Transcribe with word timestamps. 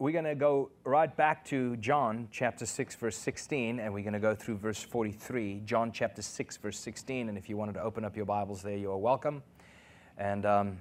we're 0.00 0.12
going 0.12 0.24
to 0.24 0.36
go 0.36 0.70
right 0.84 1.14
back 1.16 1.44
to 1.46 1.76
John 1.78 2.28
chapter 2.30 2.66
6, 2.66 2.94
verse 2.94 3.16
16, 3.16 3.80
and 3.80 3.92
we're 3.92 4.04
going 4.04 4.12
to 4.12 4.20
go 4.20 4.32
through 4.32 4.58
verse 4.58 4.80
43. 4.80 5.62
John 5.64 5.90
chapter 5.90 6.22
6, 6.22 6.56
verse 6.58 6.78
16. 6.78 7.28
And 7.28 7.36
if 7.36 7.48
you 7.48 7.56
wanted 7.56 7.74
to 7.74 7.82
open 7.82 8.04
up 8.04 8.16
your 8.16 8.24
Bibles 8.24 8.62
there, 8.62 8.76
you 8.76 8.92
are 8.92 8.96
welcome. 8.96 9.42
And 10.16 10.46
um, 10.46 10.78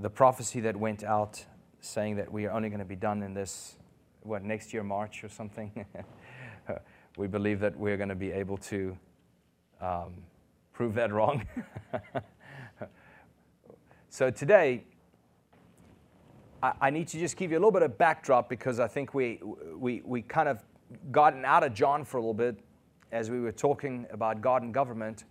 the 0.00 0.08
prophecy 0.08 0.60
that 0.60 0.76
went 0.76 1.04
out 1.04 1.44
saying 1.80 2.16
that 2.16 2.32
we 2.32 2.46
are 2.46 2.52
only 2.52 2.70
going 2.70 2.78
to 2.78 2.86
be 2.86 2.96
done 2.96 3.22
in 3.22 3.34
this, 3.34 3.76
what, 4.22 4.42
next 4.42 4.72
year, 4.72 4.82
March 4.82 5.22
or 5.22 5.28
something, 5.28 5.84
we 7.18 7.26
believe 7.26 7.60
that 7.60 7.76
we're 7.76 7.98
going 7.98 8.08
to 8.08 8.14
be 8.14 8.32
able 8.32 8.56
to 8.56 8.96
um, 9.82 10.14
prove 10.72 10.94
that 10.94 11.12
wrong. 11.12 11.46
so 14.08 14.30
today, 14.30 14.84
I, 16.80 16.90
need 16.90 17.08
to 17.08 17.18
just 17.18 17.36
give 17.36 17.50
you 17.50 17.58
a 17.58 17.60
little 17.60 17.72
bit 17.72 17.82
of 17.82 17.98
backdrop 17.98 18.48
because 18.48 18.80
I 18.80 18.86
think 18.86 19.12
we, 19.12 19.40
we, 19.76 20.00
we 20.04 20.22
kind 20.22 20.48
of 20.48 20.64
gotten 21.10 21.44
out 21.44 21.62
of 21.62 21.74
John 21.74 22.04
for 22.04 22.16
a 22.16 22.20
little 22.20 22.32
bit 22.32 22.56
as 23.12 23.30
we 23.30 23.40
were 23.40 23.52
talking 23.52 24.06
about 24.10 24.40
God 24.40 24.62
and 24.62 24.72
government. 24.72 25.24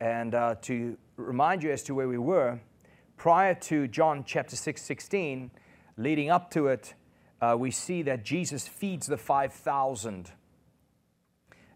And 0.00 0.34
uh, 0.34 0.56
to 0.62 0.96
remind 1.16 1.62
you 1.62 1.72
as 1.72 1.82
to 1.84 1.94
where 1.94 2.06
we 2.06 2.18
were, 2.18 2.60
prior 3.16 3.54
to 3.54 3.88
John 3.88 4.24
chapter 4.24 4.54
6, 4.54 4.80
16, 4.80 5.50
leading 5.96 6.30
up 6.30 6.50
to 6.52 6.68
it, 6.68 6.94
uh, 7.40 7.56
we 7.58 7.70
see 7.70 8.02
that 8.02 8.24
Jesus 8.24 8.68
feeds 8.68 9.06
the 9.06 9.18
5,000. 9.18 10.30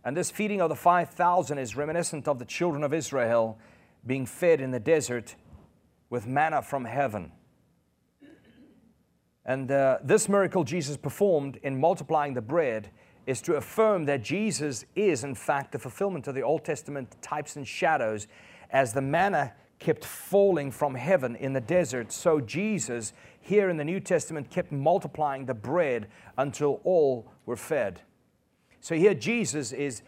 And 0.05 0.17
this 0.17 0.31
feeding 0.31 0.61
of 0.61 0.69
the 0.69 0.77
5,000 0.77 1.59
is 1.59 1.77
reminiscent 1.77 2.29
of 2.29 2.39
the 2.39 2.45
children 2.45 2.85
of 2.85 2.95
Israel 2.95 3.59
being 4.07 4.27
fed 4.27 4.61
in 4.61 4.71
the 4.71 4.79
desert 4.79 5.35
with 6.09 6.27
manna 6.27 6.63
from 6.63 6.85
heaven. 6.85 7.33
And 9.47 9.71
uh, 9.71 9.99
this 10.03 10.29
miracle 10.29 10.65
Jesus 10.65 10.97
performed 10.97 11.59
in 11.63 11.81
multiplying 11.81 12.35
the 12.35 12.43
bread 12.43 12.91
is 13.27 13.41
to 13.43 13.55
affirm 13.55 14.05
that 14.05 14.23
Jesus 14.23 14.85
is, 14.95 15.25
in 15.25 15.35
fact, 15.35 15.73
the 15.73 15.79
fulfillment 15.79 16.27
of 16.27 16.35
the 16.35 16.43
Old 16.43 16.65
Testament 16.65 17.17
types 17.23 17.57
and 17.57 17.67
shadows. 17.67 18.27
As 18.71 18.93
the 18.93 19.01
manna 19.01 19.53
kept 19.79 20.05
falling 20.05 20.73
from 20.73 20.97
heaven 20.97 21.37
in 21.37 21.53
the 21.53 21.61
desert, 21.61 22.11
so 22.11 22.41
Jesus, 22.41 23.13
here 23.41 23.69
in 23.69 23.77
the 23.77 23.85
New 23.85 24.01
Testament, 24.01 24.51
kept 24.51 24.73
multiplying 24.73 25.47
the 25.47 25.55
bread 25.55 26.09
until 26.37 26.81
all 26.83 27.31
were 27.47 27.57
fed. 27.57 28.01
So 28.81 28.97
here, 28.97 29.15
Jesus 29.15 29.73
is, 29.73 30.03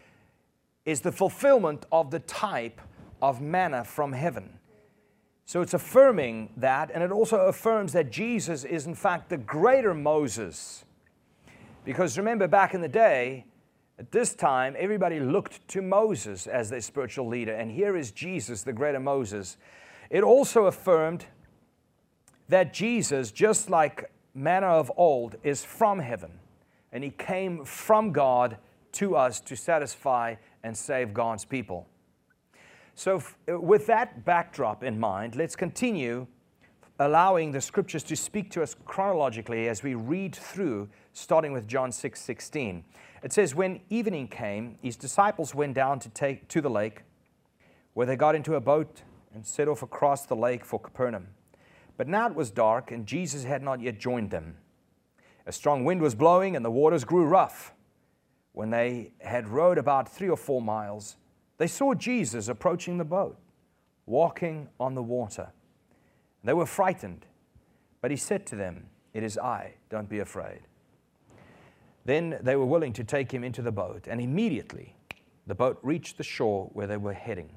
is 0.85 1.01
the 1.01 1.11
fulfillment 1.11 1.85
of 1.91 2.11
the 2.11 2.19
type 2.19 2.81
of 3.21 3.41
manna 3.41 3.85
from 3.85 4.11
heaven. 4.11 4.58
So 5.49 5.63
it's 5.63 5.73
affirming 5.73 6.51
that, 6.57 6.91
and 6.93 7.01
it 7.03 7.11
also 7.11 7.47
affirms 7.47 7.91
that 7.93 8.11
Jesus 8.11 8.63
is, 8.63 8.85
in 8.85 8.93
fact, 8.93 9.29
the 9.29 9.37
greater 9.37 9.95
Moses. 9.95 10.85
Because 11.83 12.19
remember, 12.19 12.47
back 12.47 12.75
in 12.75 12.81
the 12.81 12.87
day, 12.87 13.45
at 13.97 14.11
this 14.11 14.35
time, 14.35 14.75
everybody 14.77 15.19
looked 15.19 15.67
to 15.69 15.81
Moses 15.81 16.45
as 16.45 16.69
their 16.69 16.81
spiritual 16.81 17.27
leader, 17.27 17.55
and 17.55 17.71
here 17.71 17.97
is 17.97 18.11
Jesus, 18.11 18.61
the 18.61 18.71
greater 18.71 18.99
Moses. 18.99 19.57
It 20.11 20.21
also 20.23 20.67
affirmed 20.67 21.25
that 22.47 22.71
Jesus, 22.71 23.31
just 23.31 23.71
like 23.71 24.11
manna 24.35 24.67
of 24.67 24.91
old, 24.97 25.35
is 25.41 25.65
from 25.65 25.97
heaven, 25.97 26.33
and 26.91 27.03
he 27.03 27.09
came 27.09 27.65
from 27.65 28.11
God 28.11 28.59
to 28.91 29.15
us 29.15 29.39
to 29.39 29.55
satisfy 29.55 30.35
and 30.61 30.77
save 30.77 31.11
God's 31.11 31.43
people. 31.43 31.87
So, 32.99 33.23
uh, 33.49 33.57
with 33.57 33.87
that 33.87 34.25
backdrop 34.25 34.83
in 34.83 34.99
mind, 34.99 35.37
let's 35.37 35.55
continue 35.55 36.27
allowing 36.99 37.53
the 37.53 37.61
scriptures 37.61 38.03
to 38.03 38.15
speak 38.17 38.51
to 38.51 38.61
us 38.61 38.75
chronologically 38.83 39.69
as 39.69 39.83
we 39.83 39.95
read 39.95 40.35
through, 40.35 40.89
starting 41.13 41.53
with 41.53 41.65
John 41.65 41.93
6 41.93 42.19
16. 42.19 42.83
It 43.23 43.31
says, 43.31 43.55
When 43.55 43.79
evening 43.89 44.27
came, 44.27 44.75
his 44.81 44.97
disciples 44.97 45.55
went 45.55 45.75
down 45.75 45.99
to, 45.99 46.09
take, 46.09 46.49
to 46.49 46.59
the 46.59 46.69
lake, 46.69 47.03
where 47.93 48.05
they 48.05 48.17
got 48.17 48.35
into 48.35 48.55
a 48.55 48.59
boat 48.59 49.03
and 49.33 49.45
set 49.45 49.69
off 49.69 49.81
across 49.81 50.25
the 50.25 50.35
lake 50.35 50.65
for 50.65 50.77
Capernaum. 50.77 51.27
But 51.95 52.09
now 52.09 52.27
it 52.27 52.35
was 52.35 52.51
dark, 52.51 52.91
and 52.91 53.07
Jesus 53.07 53.45
had 53.45 53.63
not 53.63 53.79
yet 53.79 53.97
joined 53.97 54.29
them. 54.29 54.57
A 55.45 55.53
strong 55.53 55.85
wind 55.85 56.01
was 56.01 56.15
blowing, 56.15 56.57
and 56.57 56.65
the 56.65 56.69
waters 56.69 57.05
grew 57.05 57.23
rough. 57.23 57.73
When 58.51 58.71
they 58.71 59.13
had 59.21 59.47
rowed 59.47 59.77
about 59.77 60.13
three 60.13 60.27
or 60.27 60.35
four 60.35 60.61
miles, 60.61 61.15
they 61.59 61.67
saw 61.67 61.93
Jesus 61.93 62.47
approaching 62.47 62.97
the 62.97 63.05
boat, 63.05 63.37
walking 64.05 64.69
on 64.79 64.95
the 64.95 65.03
water. 65.03 65.49
They 66.43 66.53
were 66.53 66.65
frightened, 66.65 67.25
but 68.01 68.11
he 68.11 68.17
said 68.17 68.47
to 68.47 68.55
them, 68.55 68.87
It 69.13 69.23
is 69.23 69.37
I, 69.37 69.75
don't 69.89 70.09
be 70.09 70.19
afraid. 70.19 70.61
Then 72.05 72.39
they 72.41 72.55
were 72.55 72.65
willing 72.65 72.93
to 72.93 73.03
take 73.03 73.31
him 73.31 73.43
into 73.43 73.61
the 73.61 73.73
boat, 73.73 74.07
and 74.07 74.21
immediately 74.21 74.95
the 75.45 75.53
boat 75.53 75.77
reached 75.83 76.17
the 76.17 76.23
shore 76.23 76.69
where 76.73 76.87
they 76.87 76.97
were 76.97 77.13
heading. 77.13 77.49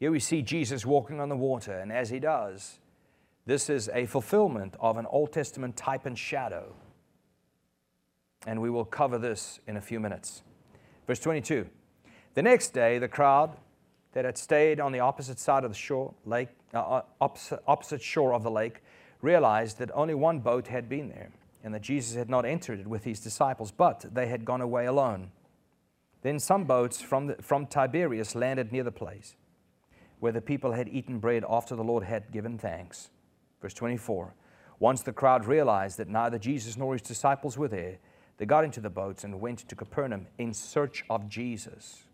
Here 0.00 0.10
we 0.10 0.18
see 0.18 0.40
Jesus 0.40 0.86
walking 0.86 1.20
on 1.20 1.28
the 1.28 1.36
water, 1.36 1.78
and 1.78 1.92
as 1.92 2.08
he 2.08 2.18
does, 2.18 2.78
this 3.44 3.68
is 3.68 3.90
a 3.92 4.06
fulfillment 4.06 4.76
of 4.80 4.96
an 4.96 5.06
Old 5.06 5.32
Testament 5.32 5.76
type 5.76 6.06
and 6.06 6.18
shadow. 6.18 6.74
And 8.46 8.62
we 8.62 8.70
will 8.70 8.84
cover 8.84 9.18
this 9.18 9.60
in 9.66 9.76
a 9.76 9.80
few 9.80 10.00
minutes. 10.00 10.42
Verse 11.06 11.20
22 11.20 11.66
The 12.34 12.42
next 12.42 12.70
day, 12.70 12.98
the 12.98 13.08
crowd 13.08 13.56
that 14.12 14.24
had 14.24 14.38
stayed 14.38 14.80
on 14.80 14.92
the 14.92 15.00
opposite 15.00 15.38
side 15.38 15.64
of 15.64 15.70
the 15.70 15.76
shore, 15.76 16.14
lake, 16.24 16.48
uh, 16.74 16.78
uh, 16.78 17.02
opposite, 17.20 17.62
opposite 17.66 18.02
shore 18.02 18.32
of 18.32 18.42
the 18.42 18.50
lake, 18.50 18.82
realized 19.22 19.78
that 19.78 19.90
only 19.94 20.14
one 20.14 20.40
boat 20.40 20.68
had 20.68 20.88
been 20.88 21.08
there, 21.08 21.30
and 21.62 21.74
that 21.74 21.82
Jesus 21.82 22.16
had 22.16 22.30
not 22.30 22.44
entered 22.44 22.80
it 22.80 22.86
with 22.86 23.04
his 23.04 23.20
disciples, 23.20 23.70
but 23.70 24.06
they 24.12 24.26
had 24.26 24.44
gone 24.44 24.60
away 24.60 24.86
alone. 24.86 25.30
Then 26.22 26.38
some 26.38 26.64
boats 26.64 27.00
from, 27.00 27.28
the, 27.28 27.36
from 27.42 27.66
Tiberias 27.66 28.34
landed 28.34 28.72
near 28.72 28.82
the 28.82 28.92
place 28.92 29.36
where 30.18 30.32
the 30.32 30.40
people 30.40 30.72
had 30.72 30.88
eaten 30.88 31.18
bread 31.18 31.44
after 31.48 31.76
the 31.76 31.84
Lord 31.84 32.04
had 32.04 32.32
given 32.32 32.58
thanks. 32.58 33.10
Verse 33.60 33.74
24 33.74 34.34
Once 34.78 35.02
the 35.02 35.12
crowd 35.12 35.44
realized 35.44 35.98
that 35.98 36.08
neither 36.08 36.38
Jesus 36.38 36.76
nor 36.76 36.94
his 36.94 37.02
disciples 37.02 37.58
were 37.58 37.68
there, 37.68 37.98
they 38.38 38.46
got 38.46 38.64
into 38.64 38.80
the 38.80 38.90
boats 38.90 39.24
and 39.24 39.40
went 39.40 39.60
to 39.68 39.74
Capernaum 39.74 40.26
in 40.38 40.52
search 40.52 41.04
of 41.08 41.28
Jesus. 41.28 42.04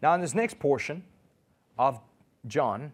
Now, 0.00 0.14
in 0.14 0.20
this 0.20 0.34
next 0.34 0.58
portion 0.58 1.04
of 1.78 2.00
John, 2.46 2.92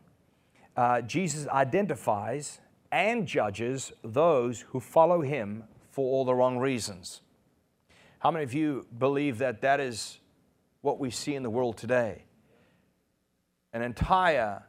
uh, 0.76 1.00
Jesus 1.02 1.46
identifies 1.48 2.60
and 2.90 3.26
judges 3.26 3.92
those 4.02 4.60
who 4.60 4.80
follow 4.80 5.22
him 5.22 5.64
for 5.90 6.04
all 6.10 6.24
the 6.24 6.34
wrong 6.34 6.58
reasons. 6.58 7.20
How 8.20 8.30
many 8.30 8.44
of 8.44 8.52
you 8.52 8.86
believe 8.98 9.38
that 9.38 9.60
that 9.60 9.80
is 9.80 10.18
what 10.80 10.98
we 10.98 11.10
see 11.10 11.34
in 11.34 11.42
the 11.42 11.50
world 11.50 11.76
today? 11.76 12.24
An 13.72 13.82
entire 13.82 14.62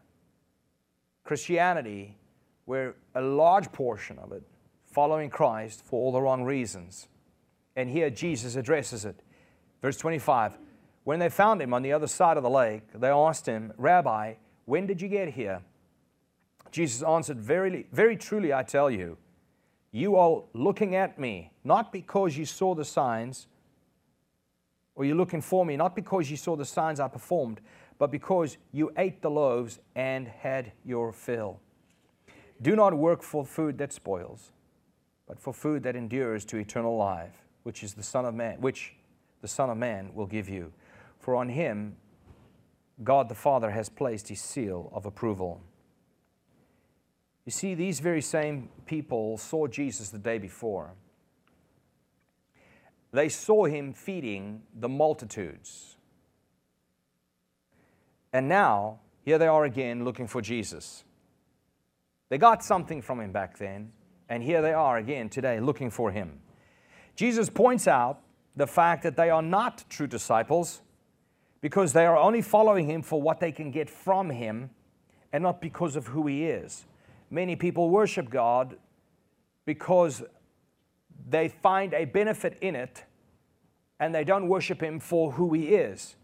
Christianity 1.23 2.17
where 2.65 2.95
a 3.15 3.21
large 3.21 3.71
portion 3.71 4.19
of 4.19 4.31
it 4.31 4.43
following 4.91 5.29
Christ 5.29 5.83
for 5.83 5.99
all 6.01 6.11
the 6.11 6.21
wrong 6.21 6.43
reasons. 6.43 7.07
And 7.75 7.89
here 7.89 8.09
Jesus 8.09 8.55
addresses 8.55 9.05
it. 9.05 9.21
Verse 9.81 9.97
25 9.97 10.57
When 11.03 11.19
they 11.19 11.29
found 11.29 11.61
him 11.61 11.73
on 11.73 11.81
the 11.81 11.93
other 11.93 12.07
side 12.07 12.37
of 12.37 12.43
the 12.43 12.49
lake, 12.49 12.83
they 12.93 13.09
asked 13.09 13.45
him, 13.45 13.73
Rabbi, 13.77 14.33
when 14.65 14.87
did 14.87 15.01
you 15.01 15.07
get 15.07 15.29
here? 15.29 15.61
Jesus 16.71 17.03
answered, 17.03 17.39
Very, 17.39 17.87
very 17.91 18.15
truly, 18.15 18.53
I 18.53 18.63
tell 18.63 18.91
you, 18.91 19.17
you 19.91 20.15
are 20.17 20.43
looking 20.53 20.95
at 20.95 21.17
me, 21.17 21.51
not 21.63 21.91
because 21.91 22.37
you 22.37 22.45
saw 22.45 22.75
the 22.75 22.85
signs, 22.85 23.47
or 24.95 25.05
you're 25.05 25.15
looking 25.15 25.41
for 25.41 25.65
me, 25.65 25.77
not 25.77 25.95
because 25.95 26.29
you 26.29 26.37
saw 26.37 26.55
the 26.55 26.65
signs 26.65 26.99
I 26.99 27.07
performed, 27.07 27.61
but 27.97 28.11
because 28.11 28.57
you 28.71 28.91
ate 28.97 29.21
the 29.21 29.31
loaves 29.31 29.79
and 29.95 30.27
had 30.27 30.71
your 30.85 31.11
fill. 31.11 31.59
Do 32.61 32.75
not 32.75 32.93
work 32.93 33.23
for 33.23 33.45
food 33.45 33.77
that 33.77 33.93
spoils 33.93 34.51
but 35.29 35.39
for 35.39 35.53
food 35.53 35.83
that 35.83 35.95
endures 35.95 36.43
to 36.43 36.57
eternal 36.57 36.97
life, 36.97 37.45
which 37.61 37.83
is 37.83 37.93
the 37.93 38.03
Son 38.03 38.25
of 38.25 38.33
Man, 38.33 38.59
which 38.59 38.95
the 39.41 39.47
Son 39.47 39.69
of 39.69 39.77
Man 39.77 40.09
will 40.15 40.25
give 40.25 40.49
you. 40.49 40.73
For 41.19 41.35
on 41.35 41.49
him 41.49 41.95
God 43.03 43.29
the 43.29 43.35
Father 43.35 43.69
has 43.69 43.89
placed 43.89 44.27
his 44.27 44.41
seal 44.41 44.91
of 44.91 45.05
approval. 45.05 45.61
You 47.45 47.51
see, 47.51 47.75
these 47.75 47.99
very 47.99 48.21
same 48.21 48.69
people 48.87 49.37
saw 49.37 49.67
Jesus 49.67 50.09
the 50.09 50.17
day 50.17 50.39
before. 50.39 50.95
They 53.11 53.29
saw 53.29 53.65
him 53.65 53.93
feeding 53.93 54.63
the 54.75 54.89
multitudes. 54.89 55.95
And 58.33 58.49
now, 58.49 58.99
here 59.23 59.37
they 59.37 59.47
are 59.47 59.63
again 59.63 60.03
looking 60.03 60.27
for 60.27 60.41
Jesus. 60.41 61.03
They 62.29 62.37
got 62.37 62.63
something 62.63 63.01
from 63.01 63.19
him 63.19 63.31
back 63.31 63.57
then, 63.57 63.91
and 64.29 64.43
here 64.43 64.61
they 64.61 64.73
are 64.73 64.97
again 64.97 65.27
today 65.29 65.59
looking 65.59 65.89
for 65.89 66.11
him. 66.11 66.39
Jesus 67.15 67.49
points 67.49 67.87
out 67.87 68.21
the 68.55 68.67
fact 68.67 69.03
that 69.03 69.17
they 69.17 69.29
are 69.29 69.41
not 69.41 69.83
true 69.89 70.07
disciples 70.07 70.81
because 71.61 71.91
they 71.91 72.05
are 72.05 72.17
only 72.17 72.41
following 72.41 72.87
him 72.89 73.01
for 73.01 73.21
what 73.21 73.39
they 73.39 73.51
can 73.51 73.71
get 73.71 73.89
from 73.89 74.29
him 74.29 74.69
and 75.33 75.43
not 75.43 75.59
because 75.59 75.95
of 75.95 76.07
who 76.07 76.27
he 76.27 76.45
is. 76.45 76.85
many 77.29 77.55
people 77.55 77.89
worship 77.89 78.29
God 78.29 78.77
because 79.65 80.23
they 81.27 81.47
find 81.47 81.93
a 81.93 82.05
benefit 82.05 82.57
in 82.61 82.75
it 82.75 83.03
and 83.99 84.15
they 84.15 84.23
don't 84.23 84.47
worship 84.47 84.81
Him 84.81 84.99
for 84.99 85.33
who 85.33 85.53
He 85.53 85.75
is. 85.75 86.15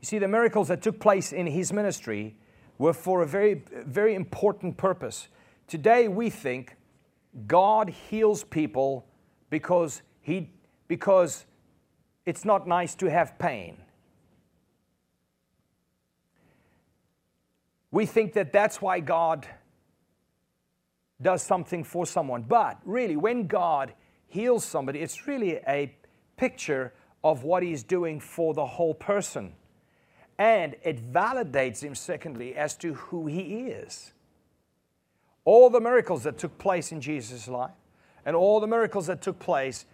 You 0.00 0.06
see, 0.06 0.18
the 0.18 0.28
miracles 0.28 0.68
that 0.68 0.82
took 0.82 0.98
place 0.98 1.32
in 1.32 1.46
His 1.46 1.72
ministry 1.72 2.36
were 2.78 2.92
for 2.92 3.22
a 3.22 3.26
very, 3.26 3.62
very 3.72 4.14
important 4.14 4.76
purpose. 4.76 5.28
Today, 5.68 6.08
we 6.08 6.30
think 6.30 6.76
God 7.46 7.88
heals 7.88 8.44
people 8.44 9.06
because, 9.50 10.02
he, 10.20 10.50
because 10.88 11.46
it's 12.26 12.44
not 12.44 12.68
nice 12.68 12.94
to 12.96 13.10
have 13.10 13.38
pain. 13.38 13.76
We 17.90 18.06
think 18.06 18.32
that 18.34 18.52
that's 18.52 18.80
why 18.80 19.00
God 19.00 19.46
does 21.20 21.42
something 21.42 21.84
for 21.84 22.06
someone. 22.06 22.42
But 22.42 22.78
really, 22.84 23.16
when 23.16 23.46
God 23.46 23.92
heals 24.26 24.64
somebody, 24.64 25.00
it's 25.00 25.26
really 25.26 25.60
a 25.68 25.94
picture 26.36 26.92
of 27.22 27.44
what 27.44 27.62
He's 27.62 27.82
doing 27.82 28.18
for 28.18 28.54
the 28.54 28.66
whole 28.66 28.94
person. 28.94 29.52
And 30.38 30.74
it 30.82 31.12
validates 31.12 31.82
Him, 31.82 31.94
secondly, 31.94 32.56
as 32.56 32.74
to 32.78 32.94
who 32.94 33.26
He 33.26 33.66
is. 33.66 34.12
All 35.44 35.70
the 35.70 35.80
miracles 35.80 36.22
that 36.24 36.38
took 36.38 36.56
place 36.58 36.92
in 36.92 37.00
Jesus' 37.00 37.48
life 37.48 37.72
and 38.24 38.36
all 38.36 38.60
the 38.60 38.66
miracles 38.66 39.06
that 39.06 39.20
took 39.20 39.38
place 39.38 39.86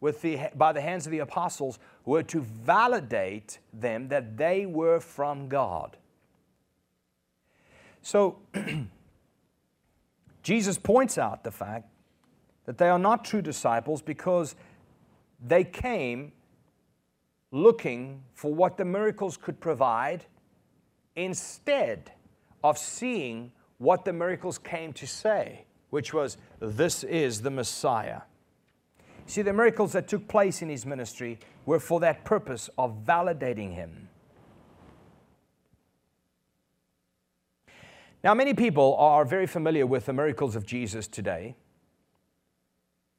with 0.00 0.20
the, 0.22 0.38
by 0.54 0.72
the 0.72 0.80
hands 0.80 1.06
of 1.06 1.12
the 1.12 1.20
apostles 1.20 1.78
were 2.04 2.22
to 2.24 2.40
validate 2.40 3.58
them 3.72 4.08
that 4.08 4.36
they 4.36 4.66
were 4.66 5.00
from 5.00 5.48
God. 5.48 5.96
So, 8.02 8.38
Jesus 10.42 10.78
points 10.78 11.18
out 11.18 11.42
the 11.42 11.50
fact 11.50 11.88
that 12.66 12.78
they 12.78 12.88
are 12.88 12.98
not 12.98 13.24
true 13.24 13.42
disciples 13.42 14.02
because 14.02 14.54
they 15.44 15.64
came 15.64 16.32
looking 17.50 18.22
for 18.34 18.54
what 18.54 18.76
the 18.76 18.84
miracles 18.84 19.36
could 19.36 19.58
provide 19.60 20.24
instead 21.14 22.12
of 22.62 22.76
seeing 22.76 23.50
what 23.78 24.04
the 24.04 24.12
miracles 24.12 24.58
came 24.58 24.92
to 24.94 25.06
say, 25.06 25.64
which 25.90 26.14
was, 26.14 26.36
This 26.60 27.04
is 27.04 27.42
the 27.42 27.50
Messiah. 27.50 28.22
See, 29.26 29.42
the 29.42 29.52
miracles 29.52 29.92
that 29.92 30.08
took 30.08 30.28
place 30.28 30.62
in 30.62 30.68
his 30.68 30.86
ministry 30.86 31.38
were 31.64 31.80
for 31.80 32.00
that 32.00 32.24
purpose 32.24 32.70
of 32.78 33.04
validating 33.04 33.74
him. 33.74 34.08
Now, 38.22 38.34
many 38.34 38.54
people 38.54 38.96
are 38.96 39.24
very 39.24 39.46
familiar 39.46 39.86
with 39.86 40.06
the 40.06 40.12
miracles 40.12 40.56
of 40.56 40.64
Jesus 40.66 41.06
today. 41.06 41.54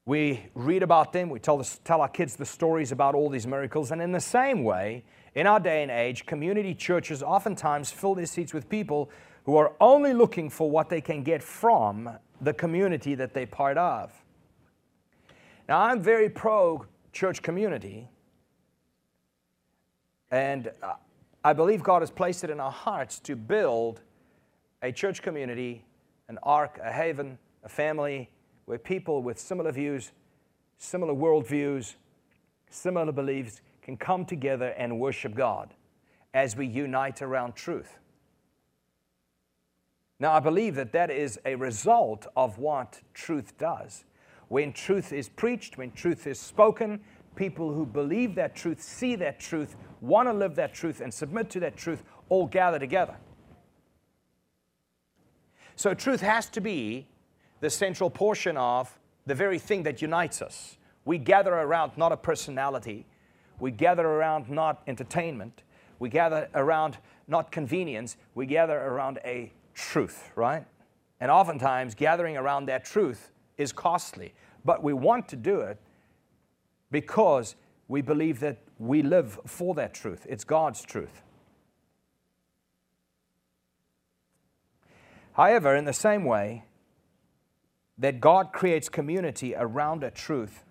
We 0.06 0.45
read 0.54 0.83
about 0.83 1.12
them, 1.12 1.30
we 1.30 1.39
tell, 1.39 1.62
tell 1.83 2.01
our 2.01 2.07
kids 2.07 2.38
the 2.38 2.45
stories 2.45 2.94
about 2.94 3.13
all 3.13 3.30
these 3.30 3.45
miracles, 3.45 3.92
and 3.92 4.01
in 4.01 4.13
the 4.13 4.21
same 4.21 4.63
way, 4.63 5.04
in 5.36 5.45
our 5.45 5.59
day 5.59 5.83
and 5.83 5.92
age, 5.92 6.25
community 6.25 6.74
churches 6.74 7.21
oftentimes 7.21 7.92
fill 7.92 8.15
their 8.15 8.25
seats 8.25 8.54
with 8.54 8.69
people 8.69 9.09
who 9.47 9.55
are 9.55 9.71
only 9.79 10.13
looking 10.13 10.49
for 10.49 10.69
what 10.69 10.89
they 10.89 10.99
can 10.99 11.23
get 11.23 11.41
from 11.41 12.09
the 12.41 12.53
community 12.53 13.15
that 13.15 13.33
they're 13.33 13.47
part 13.47 13.77
of. 13.77 14.11
Now, 15.69 15.79
I'm 15.79 16.01
very 16.01 16.29
pro 16.29 16.85
church 17.13 17.41
community, 17.41 18.09
and 20.31 20.69
uh, 20.83 20.95
I 21.45 21.53
believe 21.53 21.81
God 21.81 22.01
has 22.01 22.11
placed 22.11 22.44
it 22.44 22.49
in 22.49 22.59
our 22.59 22.73
hearts 22.73 23.19
to 23.21 23.38
build 23.38 24.01
a 24.81 24.91
church 24.91 25.21
community, 25.21 25.85
an 26.27 26.38
ark, 26.44 26.77
a 26.83 26.91
haven, 26.91 27.38
a 27.63 27.69
family 27.69 28.29
where 28.65 28.77
people 28.77 29.23
with 29.23 29.39
similar 29.39 29.71
views, 29.71 30.11
similar 30.77 31.13
worldviews, 31.13 31.95
similar 32.69 33.13
beliefs 33.13 33.61
can 33.81 33.95
come 33.95 34.25
together 34.25 34.73
and 34.77 34.99
worship 34.99 35.33
God 35.35 35.73
as 36.33 36.57
we 36.57 36.67
unite 36.67 37.21
around 37.21 37.55
truth. 37.55 37.97
Now, 40.19 40.34
I 40.34 40.40
believe 40.40 40.75
that 40.75 40.92
that 40.94 41.12
is 41.12 41.40
a 41.46 41.56
result 41.56 42.25
of 42.36 42.58
what 42.58 43.02
truth 43.14 43.58
does. 43.58 44.04
When 44.48 44.74
truth 44.74 45.14
is 45.14 45.30
preached, 45.30 45.78
when 45.78 45.92
truth 45.92 46.25
is 46.25 46.40
spoken, 46.40 47.02
people 47.36 47.72
who 47.72 47.86
believe 47.86 48.34
that 48.36 48.56
truth, 48.56 48.81
see 48.81 49.16
that 49.16 49.40
truth, 49.40 49.75
want 50.02 50.28
to 50.28 50.34
live 50.34 50.56
that 50.56 50.74
truth, 50.74 51.02
and 51.02 51.14
submit 51.14 51.50
to 51.52 51.60
that 51.60 51.78
truth 51.78 52.04
all 52.30 52.48
gather 52.48 52.80
together. 52.80 53.16
So, 55.75 55.94
truth 55.94 56.22
has 56.22 56.50
to 56.50 56.62
be 56.62 57.08
the 57.60 57.69
central 57.69 58.10
portion 58.10 58.58
of 58.58 58.98
the 59.28 59.36
very 59.36 59.60
thing 59.60 59.84
that 59.84 60.02
unites 60.02 60.42
us. 60.42 60.78
We 61.06 61.19
gather 61.19 61.54
around 61.54 61.92
not 61.96 62.12
a 62.12 62.18
personality, 62.18 63.06
we 63.60 63.69
gather 63.69 64.08
around 64.08 64.50
not 64.50 64.81
entertainment, 64.88 65.62
we 66.00 66.10
gather 66.10 66.50
around 66.56 66.98
not 67.28 67.52
convenience, 67.52 68.18
we 68.34 68.48
gather 68.48 68.80
around 68.80 69.19
a 69.24 69.52
truth, 69.77 70.31
right? 70.35 70.65
And 71.19 71.31
oftentimes, 71.31 71.95
gathering 71.95 72.35
around 72.35 72.65
that 72.65 72.83
truth 72.83 73.31
is 73.57 73.71
costly, 73.71 74.33
but 74.65 74.83
we 74.83 74.91
want 74.91 75.29
to 75.29 75.35
do 75.35 75.62
it 75.62 75.77
because 76.91 77.56
we 77.88 78.01
believe 78.01 78.39
that 78.41 78.57
we 78.79 79.01
live 79.01 79.39
for 79.45 79.75
that 79.75 79.94
truth. 79.94 80.25
It's 80.29 80.44
God's 80.44 80.81
truth. 80.81 81.21
However, 85.33 85.75
in 85.75 85.85
the 85.85 85.94
same 85.94 86.25
way 86.25 86.63
that 88.00 88.19
God 88.19 88.51
creates 88.51 88.89
community 88.89 89.53
around 89.56 90.03
a 90.03 90.09
truth, 90.09 90.63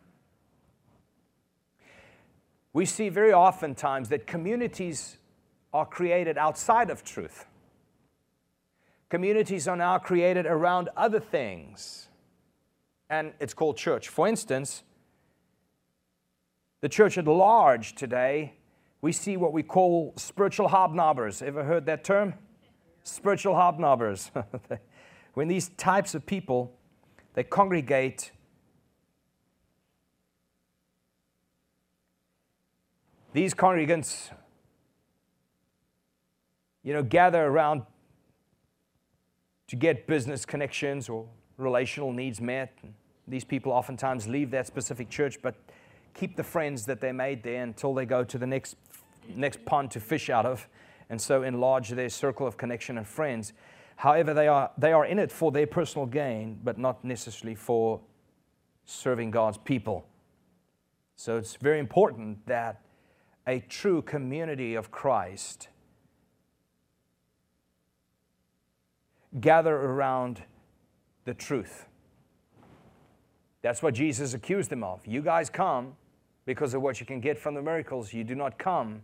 we 2.72 2.84
see 2.84 3.08
very 3.08 3.32
oftentimes 3.32 4.08
that 4.08 4.26
communities 4.26 5.16
are 5.72 5.86
created 5.86 6.36
outside 6.36 6.90
of 6.90 7.04
truth. 7.04 7.46
Communities 9.08 9.68
are 9.68 9.76
now 9.76 9.98
created 9.98 10.46
around 10.46 10.88
other 10.96 11.20
things, 11.20 12.08
and 13.08 13.32
it's 13.40 13.54
called 13.54 13.76
church. 13.76 14.08
For 14.08 14.26
instance, 14.26 14.82
the 16.80 16.88
church 16.88 17.16
at 17.16 17.26
large 17.26 17.94
today, 17.94 18.54
we 19.00 19.12
see 19.12 19.36
what 19.36 19.52
we 19.52 19.62
call 19.62 20.12
spiritual 20.16 20.68
hobnobbers. 20.68 21.40
Ever 21.42 21.64
heard 21.64 21.86
that 21.86 22.02
term? 22.02 22.34
spiritual 23.06 23.54
hobnobbers. 23.54 24.30
when 25.34 25.48
these 25.48 25.68
types 25.70 26.14
of 26.14 26.26
people 26.26 26.76
they 27.34 27.44
congregate 27.44 28.32
these 33.32 33.54
congregants 33.54 34.30
you 36.82 36.92
know 36.92 37.02
gather 37.02 37.44
around 37.44 37.82
to 39.68 39.76
get 39.76 40.06
business 40.06 40.44
connections 40.44 41.08
or 41.08 41.26
relational 41.56 42.12
needs 42.12 42.40
met 42.40 42.78
these 43.28 43.44
people 43.44 43.72
oftentimes 43.72 44.28
leave 44.28 44.50
that 44.50 44.66
specific 44.66 45.08
church 45.08 45.40
but 45.42 45.54
keep 46.14 46.36
the 46.36 46.44
friends 46.44 46.86
that 46.86 47.00
they 47.00 47.12
made 47.12 47.42
there 47.42 47.62
until 47.62 47.94
they 47.94 48.04
go 48.04 48.22
to 48.22 48.38
the 48.38 48.46
next 48.46 48.76
next 49.34 49.64
pond 49.64 49.90
to 49.90 50.00
fish 50.00 50.30
out 50.30 50.46
of 50.46 50.68
and 51.08 51.20
so 51.20 51.42
enlarge 51.42 51.90
their 51.90 52.08
circle 52.08 52.46
of 52.46 52.56
connection 52.56 52.98
and 52.98 53.06
friends. 53.06 53.52
However, 53.96 54.34
they 54.34 54.48
are, 54.48 54.70
they 54.76 54.92
are 54.92 55.06
in 55.06 55.18
it 55.18 55.30
for 55.30 55.52
their 55.52 55.66
personal 55.66 56.06
gain, 56.06 56.60
but 56.62 56.78
not 56.78 57.04
necessarily 57.04 57.54
for 57.54 58.00
serving 58.84 59.30
God's 59.30 59.58
people. 59.58 60.06
So 61.14 61.36
it's 61.38 61.56
very 61.56 61.78
important 61.78 62.44
that 62.46 62.82
a 63.46 63.60
true 63.60 64.02
community 64.02 64.74
of 64.74 64.90
Christ 64.90 65.68
gather 69.40 69.74
around 69.74 70.42
the 71.24 71.34
truth. 71.34 71.86
That's 73.62 73.82
what 73.82 73.94
Jesus 73.94 74.34
accused 74.34 74.70
them 74.70 74.84
of. 74.84 75.06
You 75.06 75.22
guys 75.22 75.50
come 75.50 75.96
because 76.44 76.74
of 76.74 76.82
what 76.82 77.00
you 77.00 77.06
can 77.06 77.20
get 77.20 77.38
from 77.38 77.54
the 77.54 77.62
miracles. 77.62 78.12
You 78.12 78.24
do 78.24 78.34
not 78.34 78.58
come 78.58 79.02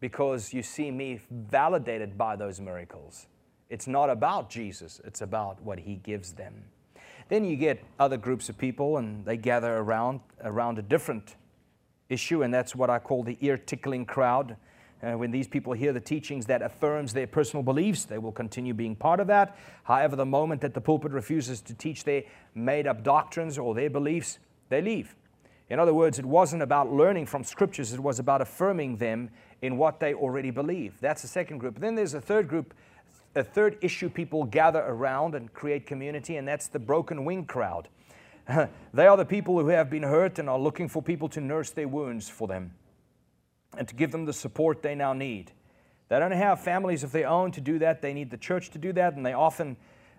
because 0.00 0.52
you 0.52 0.62
see 0.62 0.90
me 0.90 1.20
validated 1.30 2.18
by 2.18 2.36
those 2.36 2.60
miracles. 2.60 3.26
It's 3.70 3.86
not 3.86 4.10
about 4.10 4.50
Jesus, 4.50 5.00
it's 5.04 5.22
about 5.22 5.62
what 5.62 5.78
he 5.78 5.96
gives 5.96 6.32
them. 6.32 6.64
Then 7.28 7.44
you 7.44 7.56
get 7.56 7.82
other 7.98 8.18
groups 8.18 8.50
of 8.50 8.58
people 8.58 8.98
and 8.98 9.24
they 9.24 9.38
gather 9.38 9.78
around 9.78 10.20
around 10.42 10.78
a 10.78 10.82
different 10.82 11.36
issue, 12.10 12.42
and 12.42 12.52
that's 12.52 12.76
what 12.76 12.90
I 12.90 12.98
call 12.98 13.22
the 13.22 13.38
ear 13.40 13.56
tickling 13.56 14.04
crowd. 14.04 14.56
Uh, 15.02 15.18
when 15.18 15.32
these 15.32 15.48
people 15.48 15.72
hear 15.72 15.92
the 15.92 16.00
teachings 16.00 16.46
that 16.46 16.62
affirms 16.62 17.12
their 17.12 17.26
personal 17.26 17.62
beliefs, 17.62 18.04
they 18.04 18.18
will 18.18 18.30
continue 18.30 18.72
being 18.72 18.94
part 18.94 19.18
of 19.18 19.26
that. 19.26 19.56
However, 19.82 20.14
the 20.14 20.26
moment 20.26 20.60
that 20.60 20.74
the 20.74 20.80
pulpit 20.80 21.10
refuses 21.10 21.60
to 21.62 21.74
teach 21.74 22.04
their 22.04 22.22
made 22.54 22.86
up 22.86 23.02
doctrines 23.02 23.58
or 23.58 23.74
their 23.74 23.90
beliefs, 23.90 24.38
they 24.68 24.80
leave. 24.80 25.16
In 25.68 25.80
other 25.80 25.92
words, 25.92 26.20
it 26.20 26.26
wasn't 26.26 26.62
about 26.62 26.92
learning 26.92 27.26
from 27.26 27.42
scriptures, 27.42 27.92
it 27.92 28.00
was 28.00 28.20
about 28.20 28.40
affirming 28.40 28.98
them 28.98 29.30
in 29.60 29.76
what 29.76 29.98
they 29.98 30.14
already 30.14 30.50
believe. 30.50 31.00
That's 31.00 31.22
the 31.22 31.28
second 31.28 31.58
group. 31.58 31.80
Then 31.80 31.94
there's 31.94 32.14
a 32.14 32.20
third 32.20 32.48
group 32.48 32.74
a 33.34 33.42
third 33.42 33.78
issue 33.80 34.10
people 34.10 34.44
gather 34.44 34.80
around 34.80 35.34
and 35.34 35.50
create 35.54 35.86
community, 35.86 36.36
and 36.36 36.46
that's 36.46 36.68
the 36.68 36.78
broken 36.78 37.24
wing 37.24 37.46
crowd. 37.46 37.88
they 38.92 39.06
are 39.06 39.16
the 39.16 39.24
people 39.24 39.58
who 39.58 39.68
have 39.68 39.88
been 39.88 40.02
hurt 40.02 40.38
and 40.38 40.50
are 40.50 40.58
looking 40.58 40.86
for 40.86 41.00
people 41.00 41.30
to 41.30 41.40
nurse 41.40 41.70
their 41.70 41.88
wounds 41.88 42.28
for 42.28 42.46
them 42.46 42.72
and 43.76 43.88
to 43.88 43.94
give 43.94 44.12
them 44.12 44.24
the 44.24 44.32
support 44.32 44.82
they 44.82 44.94
now 44.94 45.12
need. 45.12 45.52
They 46.08 46.18
don't 46.18 46.32
have 46.32 46.60
families 46.60 47.04
of 47.04 47.12
their 47.12 47.26
own 47.26 47.52
to 47.52 47.60
do 47.60 47.78
that. 47.78 48.02
They 48.02 48.12
need 48.12 48.30
the 48.30 48.36
church 48.36 48.70
to 48.70 48.78
do 48.78 48.92
that, 48.92 49.16
and 49.16 49.24
they 49.24 49.32
often, 49.32 49.76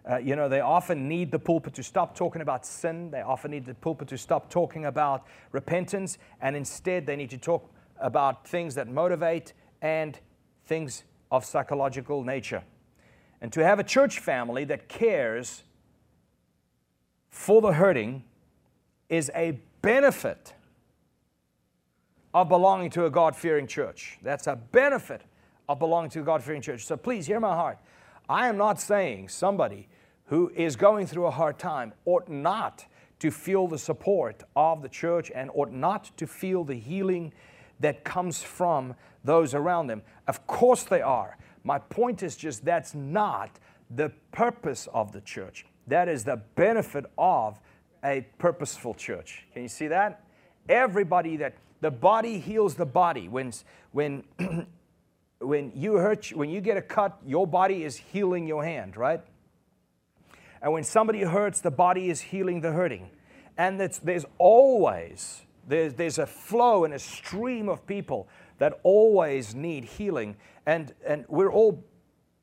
uh, 0.09 0.17
you 0.17 0.35
know, 0.35 0.49
they 0.49 0.61
often 0.61 1.07
need 1.07 1.31
the 1.31 1.39
pulpit 1.39 1.75
to 1.75 1.83
stop 1.83 2.15
talking 2.15 2.41
about 2.41 2.65
sin. 2.65 3.11
They 3.11 3.21
often 3.21 3.51
need 3.51 3.65
the 3.65 3.75
pulpit 3.75 4.07
to 4.07 4.17
stop 4.17 4.49
talking 4.49 4.85
about 4.85 5.27
repentance, 5.51 6.17
and 6.41 6.55
instead 6.55 7.05
they 7.05 7.15
need 7.15 7.29
to 7.29 7.37
talk 7.37 7.69
about 7.99 8.47
things 8.47 8.73
that 8.75 8.87
motivate 8.87 9.53
and 9.81 10.17
things 10.65 11.03
of 11.31 11.45
psychological 11.45 12.23
nature. 12.23 12.63
And 13.41 13.51
to 13.53 13.63
have 13.63 13.77
a 13.77 13.83
church 13.83 14.19
family 14.19 14.63
that 14.65 14.87
cares 14.87 15.63
for 17.29 17.61
the 17.61 17.73
hurting 17.73 18.23
is 19.09 19.29
a 19.35 19.59
benefit 19.81 20.53
of 22.33 22.49
belonging 22.49 22.89
to 22.91 23.05
a 23.05 23.09
God 23.09 23.35
fearing 23.35 23.67
church. 23.67 24.17
That's 24.21 24.47
a 24.47 24.55
benefit 24.55 25.21
of 25.69 25.79
belonging 25.79 26.09
to 26.11 26.21
a 26.21 26.23
God 26.23 26.43
fearing 26.43 26.61
church. 26.61 26.85
So 26.85 26.97
please 26.97 27.27
hear 27.27 27.39
my 27.39 27.55
heart. 27.55 27.77
I 28.27 28.47
am 28.47 28.57
not 28.57 28.79
saying 28.79 29.29
somebody 29.29 29.87
who 30.25 30.51
is 30.55 30.75
going 30.75 31.07
through 31.07 31.27
a 31.27 31.31
hard 31.31 31.59
time 31.59 31.93
ought 32.05 32.29
not 32.29 32.85
to 33.19 33.31
feel 33.31 33.67
the 33.67 33.77
support 33.77 34.43
of 34.55 34.81
the 34.81 34.89
church 34.89 35.31
and 35.33 35.49
ought 35.53 35.71
not 35.71 36.11
to 36.17 36.27
feel 36.27 36.63
the 36.63 36.75
healing 36.75 37.33
that 37.79 38.03
comes 38.03 38.41
from 38.41 38.95
those 39.23 39.53
around 39.53 39.87
them. 39.87 40.01
Of 40.27 40.45
course 40.47 40.83
they 40.83 41.01
are. 41.01 41.37
My 41.63 41.79
point 41.79 42.23
is 42.23 42.35
just 42.35 42.65
that's 42.65 42.93
not 42.93 43.59
the 43.89 44.11
purpose 44.31 44.87
of 44.93 45.11
the 45.11 45.21
church. 45.21 45.65
That 45.87 46.07
is 46.07 46.23
the 46.23 46.37
benefit 46.55 47.05
of 47.17 47.59
a 48.03 48.25
purposeful 48.37 48.93
church. 48.93 49.45
Can 49.53 49.61
you 49.61 49.69
see 49.69 49.87
that? 49.87 50.23
Everybody 50.67 51.37
that 51.37 51.55
the 51.83 51.91
body 51.91 52.39
heals 52.39 52.75
the 52.75 52.85
body. 52.85 53.27
When, 53.27 53.51
when, 53.91 54.23
when 55.39 55.73
you 55.75 55.95
hurt, 55.95 56.31
when 56.33 56.49
you 56.49 56.61
get 56.61 56.77
a 56.77 56.81
cut, 56.81 57.19
your 57.25 57.45
body 57.45 57.83
is 57.83 57.97
healing 57.97 58.47
your 58.47 58.63
hand, 58.63 58.95
right? 58.95 59.21
And 60.61 60.71
when 60.71 60.85
somebody 60.85 61.23
hurts, 61.23 61.59
the 61.59 61.71
body 61.71 62.09
is 62.09 62.21
healing 62.21 62.61
the 62.61 62.71
hurting. 62.71 63.09
And 63.57 63.79
there's 63.79 64.25
always, 64.37 65.41
there's, 65.67 65.93
there's 65.95 66.19
a 66.19 66.25
flow 66.25 66.85
and 66.85 66.93
a 66.93 66.99
stream 66.99 67.67
of 67.67 67.85
people 67.85 68.29
that 68.59 68.79
always 68.83 69.53
need 69.53 69.83
healing. 69.83 70.37
And, 70.65 70.93
and 71.05 71.25
we're, 71.27 71.51
all, 71.51 71.83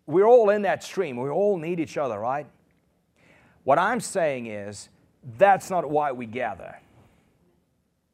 we're 0.07 0.27
all 0.27 0.51
in 0.51 0.63
that 0.63 0.85
stream. 0.85 1.17
We 1.17 1.31
all 1.31 1.57
need 1.57 1.81
each 1.81 1.97
other, 1.97 2.19
right? 2.19 2.47
What 3.65 3.79
I'm 3.79 4.01
saying 4.01 4.47
is, 4.47 4.91
that's 5.39 5.71
not 5.71 5.89
why 5.89 6.13
we 6.13 6.27
gather. 6.27 6.77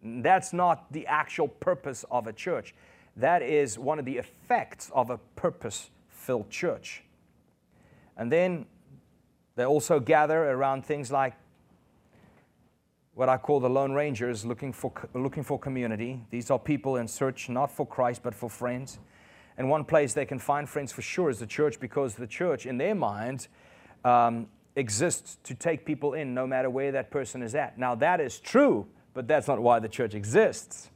That's 0.03 0.53
not 0.53 0.93
the 0.93 1.07
actual 1.07 1.49
purpose 1.49 2.05
of 2.11 2.27
a 2.27 2.33
church. 2.33 2.75
That 3.17 3.43
is 3.43 3.79
one 3.79 3.99
of 3.99 4.05
the 4.05 4.19
effects 4.19 4.91
of 4.95 5.11
a 5.11 5.19
purpose 5.37 5.91
filled 6.09 6.51
church. 6.51 7.03
And 8.17 8.31
then 8.31 8.67
they 9.57 9.65
also 9.65 10.01
gather 10.01 10.51
around 10.51 10.85
things 10.85 11.11
like 11.11 11.35
what 13.15 13.31
I 13.31 13.39
call 13.39 13.61
the 13.61 13.71
Lone 13.71 13.93
Rangers 13.93 14.45
looking 14.45 14.75
for, 14.75 14.93
looking 15.15 15.43
for 15.43 15.59
community. 15.59 16.23
These 16.31 16.51
are 16.51 16.59
people 16.59 16.97
in 16.97 17.09
search 17.09 17.49
not 17.49 17.71
for 17.71 17.87
Christ 17.87 18.23
but 18.23 18.35
for 18.35 18.51
friends. 18.51 18.99
And 19.57 19.71
one 19.71 19.85
place 19.85 20.13
they 20.13 20.27
can 20.27 20.39
find 20.39 20.69
friends 20.69 20.93
for 20.93 21.01
sure 21.01 21.31
is 21.31 21.39
the 21.39 21.47
church 21.47 21.81
because 21.81 22.15
the 22.15 22.27
church, 22.27 22.67
in 22.67 22.77
their 22.77 22.95
minds, 22.95 23.49
um, 24.05 24.49
exists 24.77 25.39
to 25.45 25.55
take 25.55 25.87
people 25.87 26.13
in 26.13 26.35
no 26.35 26.47
matter 26.47 26.69
where 26.69 26.93
that 26.93 27.11
person 27.11 27.43
is 27.43 27.55
at. 27.55 27.79
Now, 27.79 27.95
that 27.95 28.21
is 28.21 28.39
true 28.39 28.87
but 29.17 29.27
that's 29.27 29.49
not 29.49 29.59
why 29.59 29.79
the 29.81 29.89
church 29.89 30.15
exists. 30.15 30.91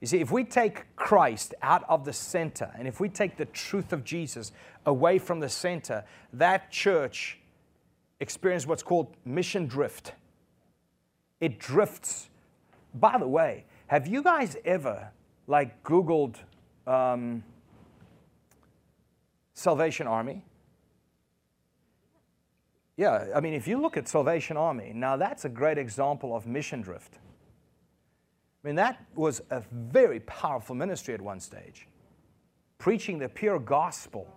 You 0.00 0.06
see, 0.06 0.20
if 0.20 0.30
we 0.30 0.44
take 0.44 0.94
Christ 0.94 1.52
out 1.60 1.82
of 1.88 2.04
the 2.04 2.12
center 2.12 2.70
and 2.78 2.86
if 2.86 3.00
we 3.00 3.08
take 3.08 3.36
the 3.36 3.44
truth 3.46 3.92
of 3.92 4.04
Jesus 4.04 4.52
away 4.86 5.18
from 5.18 5.40
the 5.40 5.48
center, 5.48 6.04
that 6.32 6.70
church 6.70 7.40
experiences 8.20 8.68
what's 8.68 8.84
called 8.84 9.16
mission 9.24 9.66
drift. 9.66 10.12
It 11.40 11.58
drifts. 11.58 12.30
By 12.94 13.18
the 13.18 13.26
way, 13.26 13.64
have 13.88 14.06
you 14.06 14.22
guys 14.22 14.56
ever 14.64 15.10
like 15.48 15.82
Googled 15.82 16.36
um, 16.86 17.42
Salvation 19.54 20.06
Army? 20.06 20.44
Yeah, 22.96 23.26
I 23.34 23.40
mean, 23.40 23.54
if 23.54 23.66
you 23.66 23.80
look 23.80 23.96
at 23.96 24.06
Salvation 24.06 24.56
Army, 24.56 24.92
now 24.94 25.16
that's 25.16 25.44
a 25.44 25.48
great 25.48 25.78
example 25.78 26.36
of 26.36 26.46
mission 26.46 26.82
drift. 26.82 27.18
I 28.62 28.68
mean, 28.68 28.76
that 28.76 29.04
was 29.14 29.40
a 29.50 29.62
very 29.72 30.20
powerful 30.20 30.74
ministry 30.74 31.14
at 31.14 31.20
one 31.20 31.40
stage, 31.40 31.88
preaching 32.78 33.18
the 33.18 33.28
pure 33.28 33.58
gospel. 33.58 34.28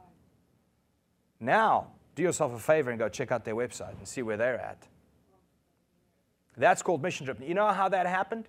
Now, 1.39 1.87
do 2.15 2.23
yourself 2.23 2.53
a 2.53 2.59
favor 2.59 2.89
and 2.89 2.97
go 2.97 3.09
check 3.09 3.31
out 3.31 3.43
their 3.43 3.55
website 3.55 3.97
and 3.97 4.07
see 4.07 4.21
where 4.21 4.37
they're 4.37 4.59
at. 4.59 4.87
That's 6.57 6.81
called 6.81 7.03
mission 7.03 7.25
drift. 7.25 7.41
You 7.41 7.53
know 7.53 7.67
how 7.67 7.89
that 7.89 8.07
happened? 8.07 8.45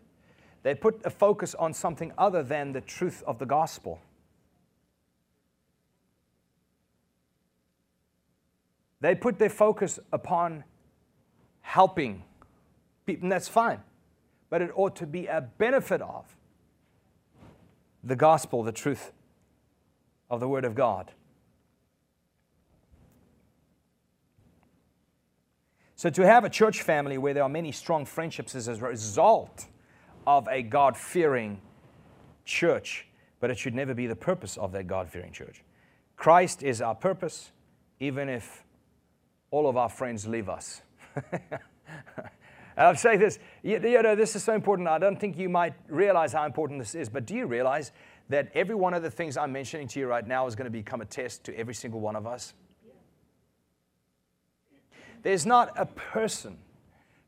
They 0.63 0.75
put 0.75 1.05
a 1.05 1.11
focus 1.11 1.55
on 1.55 1.75
something 1.75 2.13
other 2.17 2.43
than 2.43 2.73
the 2.73 2.81
truth 2.81 3.23
of 3.27 3.39
the 3.39 3.47
gospel. 3.47 4.01
They 9.01 9.15
put 9.15 9.39
their 9.39 9.51
focus 9.51 9.99
upon 10.13 10.65
helping 11.61 12.23
people, 13.05 13.25
and 13.25 13.33
that's 13.33 13.49
fine. 13.49 13.81
But 14.49 14.63
it 14.63 14.71
ought 14.75 14.97
to 14.97 15.07
be 15.07 15.27
a 15.27 15.41
benefit 15.41 16.01
of 16.01 16.37
the 18.03 18.17
gospel, 18.17 18.63
the 18.63 18.73
truth 18.73 19.13
of 20.31 20.41
the 20.41 20.49
Word 20.49 20.65
of 20.65 20.75
God. 20.75 21.13
So, 25.97 26.11
to 26.11 26.27
have 26.27 26.45
a 26.45 26.51
church 26.51 26.83
family 26.83 27.17
where 27.17 27.33
there 27.33 27.43
are 27.43 27.49
many 27.49 27.73
strong 27.73 28.05
friendships 28.05 28.55
is 28.55 28.69
a 28.69 28.75
result 28.77 29.67
of 30.27 30.47
a 30.49 30.63
God 30.63 30.97
fearing 30.97 31.61
church, 32.45 33.07
but 33.41 33.51
it 33.51 33.59
should 33.59 33.75
never 33.75 33.95
be 33.95 34.07
the 34.07 34.17
purpose 34.17 34.59
of 34.59 34.73
that 34.73 34.87
God 34.87 35.09
fearing 35.09 35.33
church. 35.33 35.63
Christ 36.17 36.63
is 36.63 36.83
our 36.83 36.95
purpose, 36.95 37.51
even 37.99 38.29
if 38.29 38.66
all 39.51 39.69
of 39.69 39.77
our 39.77 39.89
friends 39.89 40.27
leave 40.27 40.49
us. 40.49 40.83
I'll 42.77 42.97
say 42.97 43.17
this, 43.17 43.39
you, 43.63 43.81
you 43.81 44.03
know, 44.03 44.15
this 44.15 44.37
is 44.37 44.45
so 44.45 44.55
important. 44.55 44.89
I 44.89 44.99
don't 44.99 45.19
think 45.19 45.39
you 45.39 45.49
might 45.49 45.75
realize 45.89 46.33
how 46.33 46.45
important 46.45 46.79
this 46.79 46.95
is, 46.95 47.09
but 47.09 47.25
do 47.25 47.35
you 47.35 47.47
realize 47.47 47.93
that 48.29 48.51
every 48.55 48.75
one 48.75 48.93
of 48.93 49.03
the 49.03 49.11
things 49.11 49.37
I'm 49.37 49.53
mentioning 49.53 49.89
to 49.89 50.01
you 50.01 50.07
right 50.07 50.27
now 50.27 50.47
is 50.47 50.55
going 50.55 50.67
to 50.67 50.71
become 50.71 51.01
a 51.01 51.07
test 51.07 51.45
to 51.45 51.59
every 51.59 51.75
single 51.75 52.01
one 52.01 52.17
of 52.17 52.27
us? 52.27 52.55
There's 55.23 55.47
not 55.47 55.73
a 55.77 55.87
person 55.87 56.59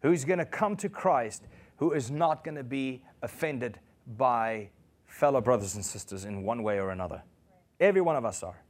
who's 0.03 0.25
going 0.25 0.39
to 0.39 0.45
come 0.45 0.77
to 0.77 0.89
Christ 0.89 1.45
who 1.77 1.93
is 1.93 2.11
not 2.11 2.45
going 2.45 2.57
to 2.57 2.65
be 2.65 3.03
offended 3.23 3.79
by 4.17 4.69
fellow 5.07 5.41
brothers 5.41 5.75
and 5.75 5.85
sisters 5.85 6.25
in 6.25 6.43
one 6.43 6.63
way 6.63 6.79
or 6.79 6.91
another. 6.91 7.23
Every 7.81 8.01
one 8.01 8.17
of 8.17 8.25
us 8.25 8.43
are. 8.43 8.63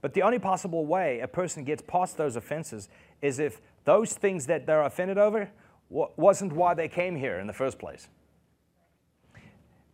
But 0.00 0.14
the 0.14 0.22
only 0.22 0.38
possible 0.38 0.86
way 0.86 1.20
a 1.20 1.28
person 1.28 1.64
gets 1.64 1.82
past 1.82 2.16
those 2.16 2.36
offenses 2.36 2.88
is 3.20 3.38
if 3.38 3.60
those 3.84 4.14
things 4.14 4.46
that 4.46 4.66
they're 4.66 4.82
offended 4.82 5.18
over 5.18 5.50
wasn't 5.90 6.52
why 6.52 6.74
they 6.74 6.88
came 6.88 7.16
here 7.16 7.38
in 7.38 7.46
the 7.46 7.52
first 7.52 7.78
place. 7.78 8.08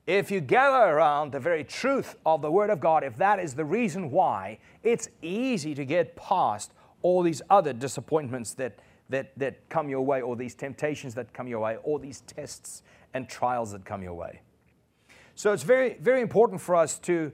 If 0.07 0.31
you 0.31 0.41
gather 0.41 0.93
around 0.95 1.33
the 1.33 1.41
very 1.41 1.65
truth 1.65 2.15
of 2.25 2.41
the 2.41 2.51
Word 2.51 2.71
of 2.71 2.79
God, 2.79 3.03
if 3.03 3.17
that 3.17 3.41
is 3.41 3.55
the 3.55 3.65
reason 3.65 4.11
why, 4.11 4.59
it's 4.85 5.09
easy 5.21 5.75
to 5.75 5.85
get 5.85 6.15
past 6.15 6.73
all 7.03 7.23
these 7.23 7.43
other 7.51 7.73
disappointments 7.73 8.55
that, 8.55 8.79
that, 9.09 9.37
that 9.37 9.69
come 9.69 9.89
your 9.89 10.03
way, 10.03 10.21
or 10.21 10.37
these 10.37 10.55
temptations 10.55 11.15
that 11.15 11.33
come 11.33 11.49
your 11.49 11.61
way, 11.61 11.79
or 11.83 11.99
these 11.99 12.21
tests 12.21 12.83
and 13.15 13.29
trials 13.29 13.73
that 13.73 13.85
come 13.85 14.03
your 14.03 14.15
way. 14.15 14.43
So 15.35 15.53
it's 15.53 15.65
very, 15.65 15.97
very 16.01 16.21
important 16.21 16.61
for 16.61 16.77
us 16.77 16.99
to 17.01 17.33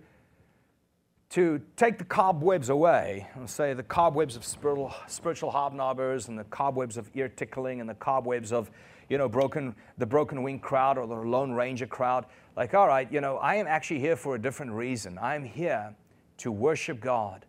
to 1.32 1.62
take 1.76 1.96
the 1.96 2.04
cobwebs 2.04 2.68
away, 2.68 3.26
and 3.34 3.48
say 3.48 3.72
the 3.72 3.82
cobwebs 3.82 4.36
of 4.36 4.44
spiritual, 4.44 4.94
spiritual 5.06 5.50
hobnobbers 5.50 6.28
and 6.28 6.38
the 6.38 6.44
cobwebs 6.44 6.98
of 6.98 7.10
ear 7.14 7.28
tickling 7.28 7.80
and 7.80 7.88
the 7.88 7.94
cobwebs 7.94 8.52
of, 8.52 8.70
you 9.08 9.16
know, 9.16 9.30
broken, 9.30 9.74
the 9.96 10.04
broken 10.04 10.42
wing 10.42 10.58
crowd 10.58 10.98
or 10.98 11.06
the 11.06 11.14
Lone 11.14 11.52
Ranger 11.52 11.86
crowd. 11.86 12.26
Like, 12.54 12.74
all 12.74 12.86
right, 12.86 13.10
you 13.10 13.22
know, 13.22 13.38
I 13.38 13.54
am 13.54 13.66
actually 13.66 14.00
here 14.00 14.14
for 14.14 14.34
a 14.34 14.38
different 14.38 14.72
reason. 14.72 15.18
I'm 15.22 15.42
here 15.42 15.94
to 16.36 16.52
worship 16.52 17.00
God 17.00 17.46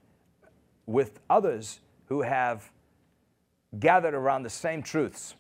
with 0.86 1.20
others 1.30 1.82
who 2.06 2.22
have 2.22 2.72
gathered 3.80 4.14
around 4.14 4.44
the 4.44 4.50
same 4.50 4.82
truths. 4.82 5.36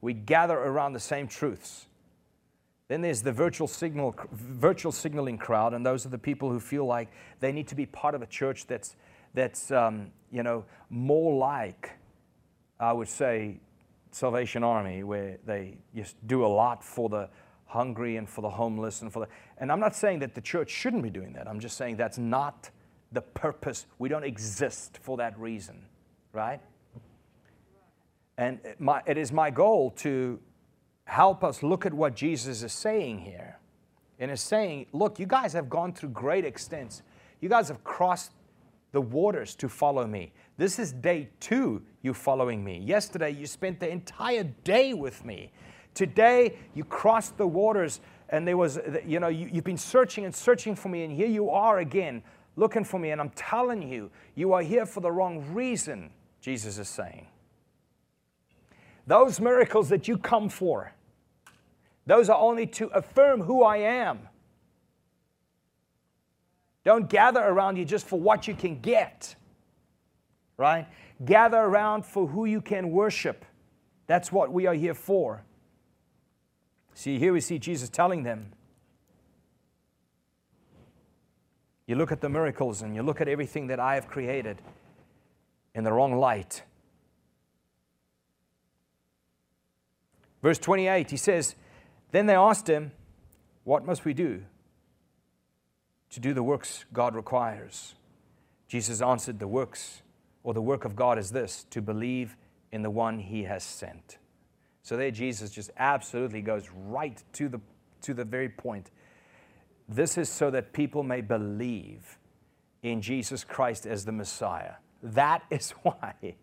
We 0.00 0.14
gather 0.14 0.56
around 0.56 0.94
the 0.94 1.00
same 1.00 1.28
truths. 1.28 1.86
Then 2.88 3.00
there's 3.00 3.22
the 3.22 3.32
virtual 3.32 3.66
signal, 3.66 4.14
virtual 4.32 4.92
signaling 4.92 5.38
crowd, 5.38 5.74
and 5.74 5.84
those 5.84 6.06
are 6.06 6.08
the 6.08 6.18
people 6.18 6.50
who 6.50 6.60
feel 6.60 6.86
like 6.86 7.08
they 7.40 7.50
need 7.50 7.66
to 7.68 7.74
be 7.74 7.86
part 7.86 8.14
of 8.14 8.22
a 8.22 8.26
church 8.26 8.66
that's 8.66 8.96
that's 9.34 9.70
um, 9.70 10.12
you 10.30 10.42
know 10.42 10.64
more 10.88 11.36
like, 11.36 11.90
I 12.78 12.92
would 12.92 13.08
say, 13.08 13.58
Salvation 14.12 14.62
Army, 14.62 15.02
where 15.02 15.38
they 15.44 15.78
just 15.94 16.14
do 16.26 16.44
a 16.44 16.46
lot 16.46 16.84
for 16.84 17.08
the 17.08 17.28
hungry 17.66 18.16
and 18.16 18.28
for 18.28 18.40
the 18.40 18.48
homeless 18.48 19.02
and 19.02 19.12
for 19.12 19.20
the. 19.20 19.28
And 19.58 19.72
I'm 19.72 19.80
not 19.80 19.96
saying 19.96 20.20
that 20.20 20.34
the 20.34 20.40
church 20.40 20.70
shouldn't 20.70 21.02
be 21.02 21.10
doing 21.10 21.32
that. 21.32 21.48
I'm 21.48 21.60
just 21.60 21.76
saying 21.76 21.96
that's 21.96 22.18
not 22.18 22.70
the 23.12 23.20
purpose. 23.20 23.86
We 23.98 24.08
don't 24.08 24.24
exist 24.24 24.98
for 25.02 25.16
that 25.16 25.38
reason, 25.38 25.84
right? 26.32 26.60
And 28.38 28.60
my, 28.78 29.02
it 29.06 29.18
is 29.18 29.32
my 29.32 29.50
goal 29.50 29.90
to 29.98 30.38
help 31.06 31.42
us 31.42 31.62
look 31.62 31.86
at 31.86 31.94
what 31.94 32.14
Jesus 32.14 32.62
is 32.62 32.72
saying 32.72 33.20
here. 33.20 33.58
And 34.18 34.30
is 34.30 34.40
saying, 34.40 34.86
look, 34.92 35.18
you 35.18 35.26
guys 35.26 35.52
have 35.52 35.68
gone 35.70 35.92
through 35.92 36.10
great 36.10 36.44
extents. 36.44 37.02
You 37.40 37.48
guys 37.48 37.68
have 37.68 37.82
crossed 37.84 38.32
the 38.92 39.00
waters 39.00 39.54
to 39.56 39.68
follow 39.68 40.06
me. 40.06 40.32
This 40.56 40.78
is 40.78 40.92
day 40.92 41.28
two, 41.38 41.82
you 42.02 42.14
following 42.14 42.64
me. 42.64 42.78
Yesterday, 42.78 43.30
you 43.30 43.46
spent 43.46 43.78
the 43.78 43.90
entire 43.90 44.44
day 44.64 44.94
with 44.94 45.24
me. 45.24 45.52
Today, 45.94 46.56
you 46.74 46.82
crossed 46.84 47.36
the 47.36 47.46
waters, 47.46 48.00
and 48.30 48.48
there 48.48 48.56
was, 48.56 48.78
you 49.04 49.20
know, 49.20 49.28
you, 49.28 49.48
you've 49.52 49.64
been 49.64 49.76
searching 49.76 50.24
and 50.24 50.34
searching 50.34 50.74
for 50.74 50.88
me, 50.88 51.04
and 51.04 51.12
here 51.12 51.28
you 51.28 51.50
are 51.50 51.78
again 51.78 52.22
looking 52.56 52.84
for 52.84 52.98
me. 52.98 53.10
And 53.10 53.20
I'm 53.20 53.30
telling 53.30 53.82
you, 53.82 54.10
you 54.34 54.54
are 54.54 54.62
here 54.62 54.86
for 54.86 55.00
the 55.00 55.12
wrong 55.12 55.44
reason, 55.52 56.10
Jesus 56.40 56.78
is 56.78 56.88
saying. 56.88 57.26
Those 59.06 59.40
miracles 59.40 59.90
that 59.90 60.08
you 60.08 60.16
come 60.16 60.48
for, 60.48 60.92
those 62.06 62.28
are 62.28 62.38
only 62.38 62.66
to 62.66 62.86
affirm 62.88 63.42
who 63.42 63.62
I 63.62 63.78
am. 63.78 64.28
Don't 66.84 67.10
gather 67.10 67.40
around 67.40 67.76
you 67.76 67.84
just 67.84 68.06
for 68.06 68.18
what 68.20 68.46
you 68.46 68.54
can 68.54 68.80
get, 68.80 69.34
right? 70.56 70.86
Gather 71.24 71.58
around 71.58 72.06
for 72.06 72.28
who 72.28 72.44
you 72.44 72.60
can 72.60 72.92
worship. 72.92 73.44
That's 74.06 74.30
what 74.30 74.52
we 74.52 74.66
are 74.66 74.74
here 74.74 74.94
for. 74.94 75.42
See, 76.94 77.18
here 77.18 77.32
we 77.32 77.40
see 77.40 77.58
Jesus 77.58 77.88
telling 77.88 78.22
them. 78.22 78.52
You 81.86 81.96
look 81.96 82.12
at 82.12 82.20
the 82.20 82.28
miracles 82.28 82.82
and 82.82 82.94
you 82.94 83.02
look 83.02 83.20
at 83.20 83.28
everything 83.28 83.66
that 83.66 83.80
I 83.80 83.94
have 83.94 84.08
created 84.08 84.62
in 85.74 85.84
the 85.84 85.92
wrong 85.92 86.16
light. 86.18 86.62
Verse 90.40 90.58
28, 90.58 91.10
he 91.10 91.16
says, 91.16 91.56
Then 92.12 92.26
they 92.26 92.34
asked 92.34 92.68
him, 92.68 92.92
What 93.64 93.84
must 93.84 94.04
we 94.04 94.14
do 94.14 94.44
to 96.10 96.20
do 96.20 96.32
the 96.32 96.42
works 96.42 96.84
God 96.92 97.14
requires? 97.14 97.94
Jesus 98.68 99.00
answered, 99.00 99.38
The 99.38 99.48
works 99.48 100.02
or 100.42 100.54
the 100.54 100.62
work 100.62 100.84
of 100.84 100.96
God 100.96 101.18
is 101.18 101.30
this 101.30 101.64
to 101.70 101.82
believe 101.82 102.36
in 102.72 102.82
the 102.82 102.90
one 102.90 103.18
he 103.18 103.44
has 103.44 103.64
sent. 103.64 104.18
So 104.82 104.96
there, 104.96 105.10
Jesus 105.10 105.50
just 105.50 105.70
absolutely 105.76 106.42
goes 106.42 106.70
right 106.70 107.20
to 107.32 107.48
the, 107.48 107.60
to 108.02 108.14
the 108.14 108.24
very 108.24 108.48
point. 108.48 108.90
This 109.88 110.16
is 110.16 110.28
so 110.28 110.50
that 110.50 110.72
people 110.72 111.02
may 111.02 111.20
believe 111.20 112.18
in 112.82 113.00
Jesus 113.00 113.42
Christ 113.42 113.86
as 113.86 114.04
the 114.04 114.12
Messiah. 114.12 114.74
That 115.02 115.42
is 115.50 115.70
why 115.82 116.36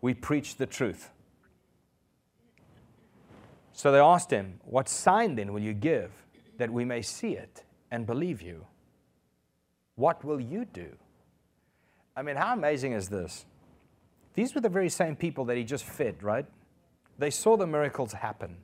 we 0.00 0.14
preach 0.14 0.56
the 0.56 0.66
truth. 0.66 1.10
So 3.72 3.90
they 3.90 3.98
asked 3.98 4.30
him, 4.30 4.60
What 4.64 4.88
sign 4.88 5.34
then 5.34 5.52
will 5.52 5.62
you 5.62 5.74
give 5.74 6.10
that 6.58 6.70
we 6.70 6.84
may 6.84 7.02
see 7.02 7.32
it 7.32 7.64
and 7.90 8.06
believe 8.06 8.42
you? 8.42 8.66
What 9.96 10.24
will 10.24 10.40
you 10.40 10.64
do? 10.64 10.96
I 12.16 12.22
mean, 12.22 12.36
how 12.36 12.52
amazing 12.52 12.92
is 12.92 13.08
this? 13.08 13.46
These 14.34 14.54
were 14.54 14.60
the 14.60 14.68
very 14.68 14.88
same 14.88 15.16
people 15.16 15.44
that 15.46 15.56
he 15.56 15.64
just 15.64 15.84
fed, 15.84 16.22
right? 16.22 16.46
They 17.18 17.30
saw 17.30 17.56
the 17.56 17.66
miracles 17.66 18.12
happen. 18.12 18.56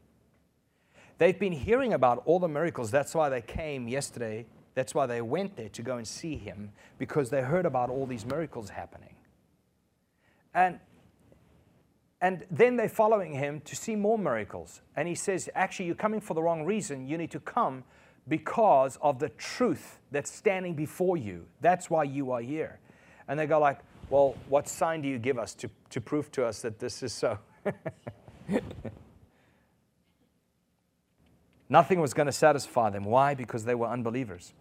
They've 1.18 1.38
been 1.38 1.52
hearing 1.52 1.92
about 1.92 2.22
all 2.24 2.38
the 2.38 2.48
miracles. 2.48 2.90
That's 2.90 3.14
why 3.14 3.28
they 3.28 3.42
came 3.42 3.88
yesterday. 3.88 4.46
That's 4.74 4.94
why 4.94 5.06
they 5.06 5.20
went 5.20 5.56
there 5.56 5.68
to 5.70 5.82
go 5.82 5.96
and 5.96 6.06
see 6.06 6.36
him, 6.36 6.70
because 6.98 7.30
they 7.30 7.42
heard 7.42 7.66
about 7.66 7.90
all 7.90 8.06
these 8.06 8.24
miracles 8.24 8.70
happening. 8.70 9.14
And 10.54 10.78
and 12.20 12.44
then 12.50 12.76
they're 12.76 12.88
following 12.88 13.32
him 13.32 13.60
to 13.60 13.76
see 13.76 13.94
more 13.94 14.18
miracles. 14.18 14.80
And 14.96 15.06
he 15.06 15.14
says, 15.14 15.48
Actually, 15.54 15.86
you're 15.86 15.94
coming 15.94 16.20
for 16.20 16.34
the 16.34 16.42
wrong 16.42 16.64
reason. 16.64 17.06
You 17.06 17.16
need 17.16 17.30
to 17.30 17.40
come 17.40 17.84
because 18.26 18.98
of 19.00 19.18
the 19.20 19.28
truth 19.30 20.00
that's 20.10 20.30
standing 20.30 20.74
before 20.74 21.16
you. 21.16 21.46
That's 21.60 21.88
why 21.88 22.02
you 22.04 22.32
are 22.32 22.40
here. 22.40 22.80
And 23.28 23.38
they 23.38 23.46
go 23.46 23.60
like, 23.60 23.78
Well, 24.10 24.34
what 24.48 24.68
sign 24.68 25.00
do 25.02 25.08
you 25.08 25.18
give 25.18 25.38
us 25.38 25.54
to, 25.54 25.70
to 25.90 26.00
prove 26.00 26.32
to 26.32 26.44
us 26.44 26.62
that 26.62 26.80
this 26.80 27.04
is 27.04 27.12
so? 27.12 27.38
Nothing 31.68 32.00
was 32.00 32.14
going 32.14 32.26
to 32.26 32.32
satisfy 32.32 32.90
them. 32.90 33.04
Why? 33.04 33.34
Because 33.34 33.64
they 33.64 33.74
were 33.74 33.88
unbelievers. 33.88 34.54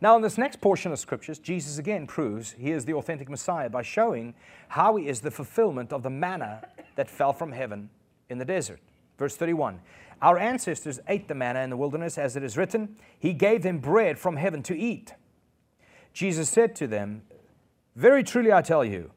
Now, 0.00 0.16
in 0.16 0.22
this 0.22 0.36
next 0.36 0.60
portion 0.60 0.92
of 0.92 0.98
scriptures, 0.98 1.38
Jesus 1.38 1.78
again 1.78 2.06
proves 2.06 2.52
he 2.58 2.70
is 2.70 2.84
the 2.84 2.94
authentic 2.94 3.30
Messiah 3.30 3.70
by 3.70 3.82
showing 3.82 4.34
how 4.68 4.96
he 4.96 5.08
is 5.08 5.20
the 5.20 5.30
fulfillment 5.30 5.92
of 5.92 6.02
the 6.02 6.10
manna 6.10 6.68
that 6.96 7.08
fell 7.08 7.32
from 7.32 7.52
heaven 7.52 7.88
in 8.28 8.38
the 8.38 8.44
desert. 8.44 8.80
Verse 9.18 9.36
31 9.36 9.80
Our 10.20 10.38
ancestors 10.38 11.00
ate 11.08 11.28
the 11.28 11.34
manna 11.34 11.60
in 11.60 11.70
the 11.70 11.76
wilderness, 11.76 12.18
as 12.18 12.36
it 12.36 12.42
is 12.42 12.56
written, 12.56 12.96
He 13.18 13.32
gave 13.32 13.62
them 13.62 13.78
bread 13.78 14.18
from 14.18 14.36
heaven 14.36 14.62
to 14.64 14.76
eat. 14.76 15.14
Jesus 16.12 16.48
said 16.48 16.74
to 16.76 16.86
them, 16.86 17.22
Very 17.94 18.22
truly 18.22 18.52
I 18.52 18.62
tell 18.62 18.84
you, 18.84 19.12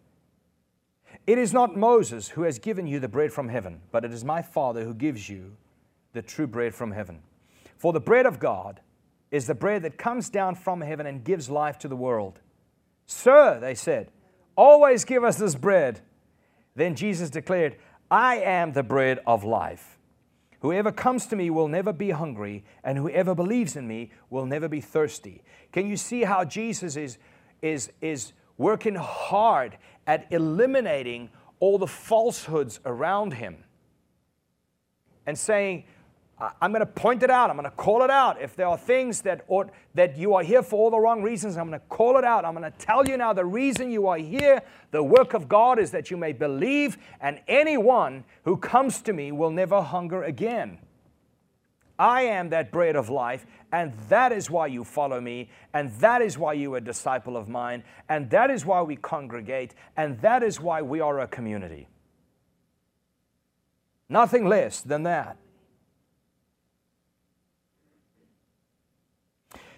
it 1.28 1.38
is 1.38 1.54
not 1.54 1.78
Moses 1.78 2.30
who 2.30 2.44
has 2.44 2.58
given 2.58 2.88
you 2.88 3.00
the 3.00 3.08
bread 3.08 3.32
from 3.32 3.50
heaven, 3.50 3.82
but 3.92 4.06
it 4.06 4.12
is 4.12 4.24
my 4.24 4.42
Father 4.42 4.84
who 4.84 4.94
gives 4.94 5.30
you 5.30 5.58
the 6.14 6.22
true 6.22 6.48
bread 6.48 6.74
from 6.74 6.92
heaven. 6.92 7.20
For 7.78 7.94
the 7.94 8.00
bread 8.00 8.26
of 8.26 8.40
God 8.40 8.82
is 9.32 9.48
the 9.48 9.56
bread 9.56 9.84
that 9.84 9.98
comes 9.98 10.30
down 10.30 10.56
from 10.56 10.82
heaven 10.82 11.06
and 11.06 11.24
gives 11.24 11.50
life 11.50 11.78
to 11.80 11.88
the 11.88 11.96
world. 11.96 12.40
Sir, 13.06 13.60
they 13.60 13.76
said, 13.76 14.12
always 14.56 15.06
give 15.06 15.24
us 15.24 15.38
this 15.38 15.56
bread. 15.56 16.02
Then 16.76 16.96
Jesus 16.96 17.30
declared, 17.30 17.78
I 18.10 18.38
am 18.38 18.74
the 18.74 18.84
bread 18.84 19.20
of 19.26 19.44
life. 19.44 20.00
Whoever 20.62 20.92
comes 20.92 21.26
to 21.28 21.36
me 21.36 21.50
will 21.50 21.68
never 21.68 21.94
be 21.94 22.10
hungry, 22.10 22.66
and 22.84 22.98
whoever 22.98 23.34
believes 23.34 23.76
in 23.76 23.88
me 23.88 24.12
will 24.30 24.46
never 24.46 24.68
be 24.68 24.82
thirsty. 24.82 25.42
Can 25.72 25.88
you 25.88 25.96
see 25.96 26.24
how 26.24 26.44
Jesus 26.44 26.98
is, 26.98 27.18
is, 27.62 27.92
is 28.02 28.34
working 28.58 28.96
hard 28.96 29.78
at 30.06 30.28
eliminating 30.32 31.30
all 31.60 31.78
the 31.78 31.88
falsehoods 31.88 32.80
around 32.86 33.34
him 33.34 33.64
and 35.26 35.38
saying, 35.38 35.86
I'm 36.62 36.72
going 36.72 36.80
to 36.80 36.86
point 36.86 37.22
it 37.24 37.30
out. 37.30 37.50
I'm 37.50 37.58
going 37.58 37.70
to 37.70 37.76
call 37.76 38.02
it 38.02 38.10
out. 38.10 38.42
If 38.42 38.56
there 38.56 38.68
are 38.68 38.78
things 38.78 39.22
that 39.22 39.44
ought, 39.50 39.70
that 39.94 40.18
you 40.18 40.36
are 40.36 40.44
here 40.44 40.64
for 40.64 40.80
all 40.80 40.90
the 40.90 41.00
wrong 41.00 41.22
reasons, 41.22 41.58
I'm 41.58 41.68
going 41.68 41.80
to 41.80 41.86
call 41.88 42.18
it 42.18 42.24
out. 42.24 42.46
I'm 42.46 42.56
going 42.56 42.72
to 42.72 42.78
tell 42.78 43.06
you 43.06 43.18
now 43.18 43.34
the 43.34 43.44
reason 43.44 43.92
you 43.92 44.08
are 44.08 44.18
here. 44.18 44.62
The 44.92 45.04
work 45.04 45.34
of 45.34 45.50
God 45.50 45.80
is 45.80 45.92
that 45.92 46.10
you 46.10 46.16
may 46.16 46.32
believe, 46.32 46.98
and 47.20 47.42
anyone 47.48 48.24
who 48.46 48.56
comes 48.56 49.02
to 49.02 49.14
me 49.14 49.34
will 49.34 49.52
never 49.52 49.82
hunger 49.82 50.24
again. 50.24 50.80
I 51.98 52.22
am 52.22 52.50
that 52.52 52.72
bread 52.72 52.96
of 52.96 53.10
life, 53.10 53.46
and 53.74 53.92
that 54.08 54.32
is 54.32 54.50
why 54.50 54.68
you 54.68 54.86
follow 54.86 55.20
me, 55.20 55.50
and 55.74 55.92
that 55.96 56.22
is 56.22 56.38
why 56.38 56.54
you 56.54 56.74
are 56.76 56.78
a 56.78 56.82
disciple 56.82 57.36
of 57.36 57.50
mine, 57.50 57.84
and 58.08 58.30
that 58.30 58.50
is 58.50 58.66
why 58.66 58.82
we 58.82 58.96
congregate, 58.96 59.76
and 59.98 60.18
that 60.22 60.42
is 60.42 60.62
why 60.62 60.82
we 60.82 61.02
are 61.02 61.20
a 61.20 61.28
community. 61.28 61.90
Nothing 64.08 64.48
less 64.48 64.80
than 64.80 65.04
that. 65.04 65.36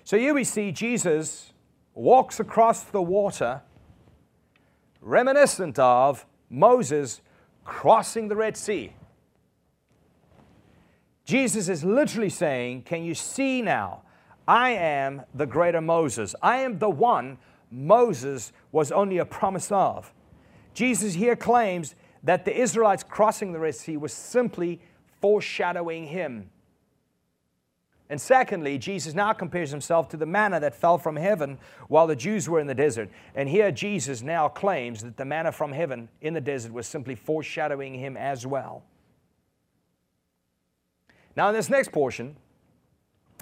So 0.04 0.18
here 0.18 0.34
we 0.34 0.44
see 0.44 0.72
Jesus 0.72 1.54
walks 1.94 2.40
across 2.40 2.84
the 2.84 3.02
water, 3.02 3.62
reminiscent 5.02 5.78
of 5.80 6.26
Moses 6.50 7.22
crossing 7.64 8.28
the 8.28 8.36
Red 8.36 8.58
Sea. 8.58 8.94
Jesus 11.24 11.70
is 11.70 11.84
literally 11.84 12.30
saying, 12.30 12.84
Can 12.84 13.04
you 13.04 13.14
see 13.14 13.62
now? 13.62 14.02
I 14.48 14.72
am 14.72 15.22
the 15.34 15.46
greater 15.46 15.82
Moses. 15.82 16.36
I 16.42 16.58
am 16.58 16.80
the 16.80 16.90
one 16.90 17.38
Moses 17.70 18.52
was 18.72 18.92
only 18.92 19.20
a 19.20 19.26
promise 19.26 19.72
of. 19.72 20.12
Jesus 20.74 21.14
here 21.14 21.36
claims 21.36 21.96
that 22.24 22.44
the 22.46 22.56
Israelites 22.56 23.04
crossing 23.04 23.54
the 23.54 23.60
Red 23.60 23.76
Sea 23.76 23.98
was 23.98 24.14
simply 24.14 24.82
foreshadowing 25.22 26.08
him. 26.08 26.50
And 28.12 28.20
secondly, 28.20 28.78
Jesus 28.78 29.14
now 29.14 29.32
compares 29.32 29.72
himself 29.72 30.10
to 30.10 30.18
the 30.18 30.26
manna 30.26 30.60
that 30.60 30.76
fell 30.76 30.98
from 30.98 31.16
heaven 31.16 31.58
while 31.88 32.08
the 32.08 32.16
Jews 32.16 32.50
were 32.50 32.60
in 32.60 32.68
the 32.68 32.76
desert. 32.76 33.10
And 33.36 33.48
here 33.48 33.72
Jesus 33.72 34.22
now 34.22 34.50
claims 34.50 35.02
that 35.02 35.16
the 35.16 35.24
manna 35.24 35.54
from 35.54 35.72
heaven 35.72 36.10
in 36.20 36.34
the 36.34 36.42
desert 36.42 36.74
was 36.74 36.88
simply 36.88 37.16
foreshadowing 37.16 37.94
him 37.94 38.18
as 38.18 38.46
well. 38.46 38.84
Now, 41.38 41.48
in 41.48 41.56
this 41.56 41.70
next 41.70 41.94
portion, 41.94 42.36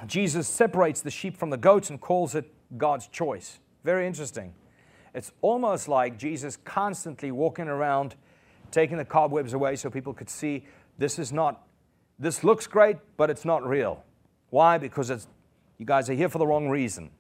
Jesus 0.06 0.48
separates 0.48 1.02
the 1.02 1.10
sheep 1.10 1.36
from 1.36 1.50
the 1.50 1.58
goats 1.58 1.90
and 1.90 2.00
calls 2.00 2.36
it 2.36 2.46
God's 2.78 3.08
choice. 3.08 3.58
Very 3.84 4.06
interesting. 4.06 4.54
It's 5.16 5.32
almost 5.42 5.88
like 5.88 6.20
Jesus 6.20 6.58
constantly 6.58 7.32
walking 7.32 7.68
around, 7.68 8.14
taking 8.70 8.98
the 8.98 9.06
cobwebs 9.06 9.54
away 9.54 9.78
so 9.78 9.90
people 9.90 10.14
could 10.14 10.30
see 10.30 10.68
this 11.00 11.18
is 11.18 11.34
not, 11.34 11.64
this 12.20 12.44
looks 12.44 12.68
great, 12.68 12.98
but 13.18 13.32
it's 13.32 13.46
not 13.46 13.68
real. 13.68 14.04
Why? 14.50 14.78
Because 14.78 15.10
it's, 15.10 15.28
you 15.78 15.86
guys 15.86 16.10
are 16.10 16.14
here 16.14 16.30
for 16.30 16.38
the 16.38 16.48
wrong 16.48 16.70
reason. 16.70 17.12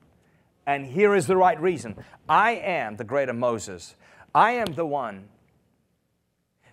And 0.65 0.85
here 0.85 1.15
is 1.15 1.27
the 1.27 1.37
right 1.37 1.59
reason. 1.59 1.95
I 2.27 2.51
am 2.51 2.97
the 2.97 3.03
greater 3.03 3.33
Moses. 3.33 3.95
I 4.35 4.51
am 4.51 4.73
the 4.73 4.85
one 4.85 5.29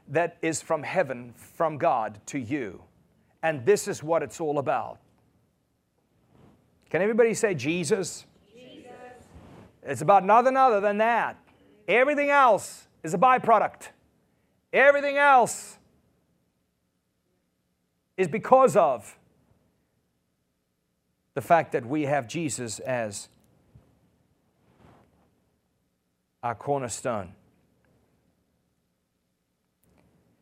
that 0.09 0.37
is 0.43 0.63
from 0.63 0.83
heaven, 0.83 1.33
from 1.37 1.79
God 1.79 2.21
to 2.27 2.39
you. 2.39 2.83
And 3.43 3.65
this 3.65 3.89
is 3.89 4.03
what 4.03 4.23
it's 4.23 4.41
all 4.41 4.59
about. 4.59 4.99
Can 6.91 7.03
everybody 7.03 7.35
say 7.35 7.55
Jesus? 7.55 8.27
Jesus. 8.55 8.91
It's 9.83 10.03
about 10.03 10.25
nothing 10.25 10.57
other 10.57 10.81
than 10.81 10.99
that. 10.99 11.37
Everything 11.89 12.31
else 12.31 12.89
is 13.03 13.15
a 13.15 13.19
byproduct. 13.19 13.89
Everything 14.73 15.17
else 15.17 15.79
is 18.17 18.29
because 18.29 18.77
of 18.77 19.17
the 21.37 21.43
fact 21.43 21.73
that 21.73 21.85
we 21.85 22.05
have 22.05 22.27
Jesus 22.27 22.79
as 22.79 23.29
our 26.43 26.55
cornerstone. 26.55 27.35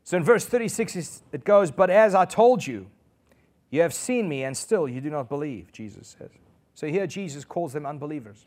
So 0.05 0.17
in 0.17 0.23
verse 0.23 0.45
36, 0.45 1.25
it 1.33 1.45
goes, 1.45 1.73
But 1.73 1.91
as 1.91 2.15
I 2.15 2.27
told 2.27 2.65
you, 2.65 2.87
you 3.71 3.81
have 3.81 3.93
seen 3.93 4.29
me, 4.29 4.45
and 4.45 4.57
still 4.57 4.89
you 4.89 5.01
do 5.01 5.11
not 5.11 5.29
believe, 5.29 5.73
Jesus 5.73 6.15
says. 6.17 6.31
So 6.75 6.87
here 6.87 7.09
Jesus 7.09 7.45
calls 7.45 7.73
them 7.73 7.87
unbelievers. 7.87 8.47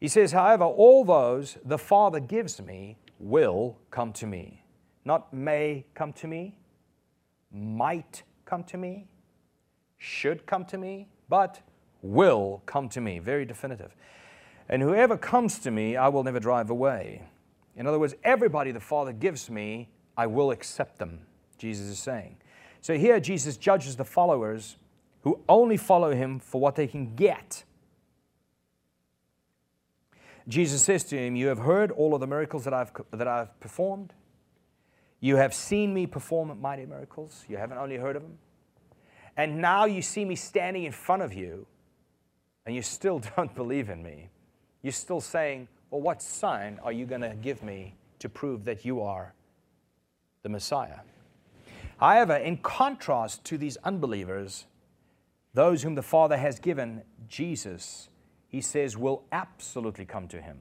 He 0.00 0.08
says, 0.08 0.32
However, 0.32 0.64
all 0.64 1.04
those 1.04 1.58
the 1.66 1.76
Father 1.76 2.18
gives 2.18 2.62
me 2.62 2.96
will 3.18 3.76
come 3.90 4.10
to 4.14 4.26
me. 4.26 4.62
Not 5.04 5.34
may 5.34 5.84
come 5.92 6.14
to 6.14 6.26
me, 6.26 6.56
might 7.52 8.22
come 8.46 8.64
to 8.64 8.78
me, 8.78 9.06
should 9.98 10.46
come 10.46 10.64
to 10.66 10.78
me, 10.78 11.08
but 11.28 11.60
will 12.02 12.62
come 12.66 12.88
to 12.90 13.00
me. 13.00 13.18
Very 13.18 13.44
definitive. 13.44 13.94
And 14.68 14.82
whoever 14.82 15.16
comes 15.16 15.58
to 15.60 15.70
me, 15.70 15.96
I 15.96 16.08
will 16.08 16.24
never 16.24 16.40
drive 16.40 16.70
away. 16.70 17.22
In 17.76 17.86
other 17.86 17.98
words, 17.98 18.14
everybody 18.24 18.72
the 18.72 18.80
Father 18.80 19.12
gives 19.12 19.50
me, 19.50 19.88
I 20.16 20.26
will 20.26 20.50
accept 20.50 20.98
them, 20.98 21.20
Jesus 21.58 21.86
is 21.86 21.98
saying. 21.98 22.36
So 22.80 22.96
here, 22.96 23.20
Jesus 23.20 23.56
judges 23.56 23.96
the 23.96 24.04
followers 24.04 24.76
who 25.22 25.40
only 25.48 25.76
follow 25.76 26.14
him 26.14 26.38
for 26.38 26.60
what 26.60 26.76
they 26.76 26.86
can 26.86 27.14
get. 27.14 27.64
Jesus 30.48 30.82
says 30.82 31.02
to 31.04 31.18
him, 31.18 31.34
You 31.34 31.48
have 31.48 31.58
heard 31.58 31.90
all 31.90 32.14
of 32.14 32.20
the 32.20 32.26
miracles 32.26 32.64
that 32.64 32.72
I've, 32.72 32.92
that 33.10 33.26
I've 33.26 33.58
performed. 33.58 34.12
You 35.20 35.36
have 35.36 35.52
seen 35.52 35.92
me 35.92 36.06
perform 36.06 36.56
mighty 36.60 36.86
miracles. 36.86 37.44
You 37.48 37.56
haven't 37.56 37.78
only 37.78 37.96
heard 37.96 38.16
of 38.16 38.22
them. 38.22 38.38
And 39.36 39.60
now 39.60 39.84
you 39.84 40.02
see 40.02 40.24
me 40.24 40.34
standing 40.34 40.84
in 40.84 40.92
front 40.92 41.22
of 41.22 41.34
you, 41.34 41.66
and 42.64 42.74
you 42.74 42.82
still 42.82 43.20
don't 43.36 43.54
believe 43.54 43.90
in 43.90 44.02
me. 44.02 44.28
You're 44.82 44.92
still 44.92 45.20
saying, 45.20 45.68
Well, 45.90 46.00
what 46.00 46.22
sign 46.22 46.78
are 46.82 46.92
you 46.92 47.06
going 47.06 47.22
to 47.22 47.34
give 47.34 47.62
me 47.62 47.94
to 48.18 48.28
prove 48.28 48.64
that 48.64 48.84
you 48.84 49.02
are 49.02 49.34
the 50.42 50.48
Messiah? 50.48 51.00
However, 51.98 52.36
in 52.36 52.58
contrast 52.58 53.44
to 53.44 53.56
these 53.56 53.76
unbelievers, 53.78 54.66
those 55.54 55.82
whom 55.82 55.94
the 55.94 56.02
Father 56.02 56.36
has 56.36 56.58
given 56.58 57.02
Jesus, 57.28 58.10
he 58.48 58.60
says, 58.60 58.96
will 58.96 59.24
absolutely 59.32 60.04
come 60.04 60.28
to 60.28 60.40
him. 60.40 60.60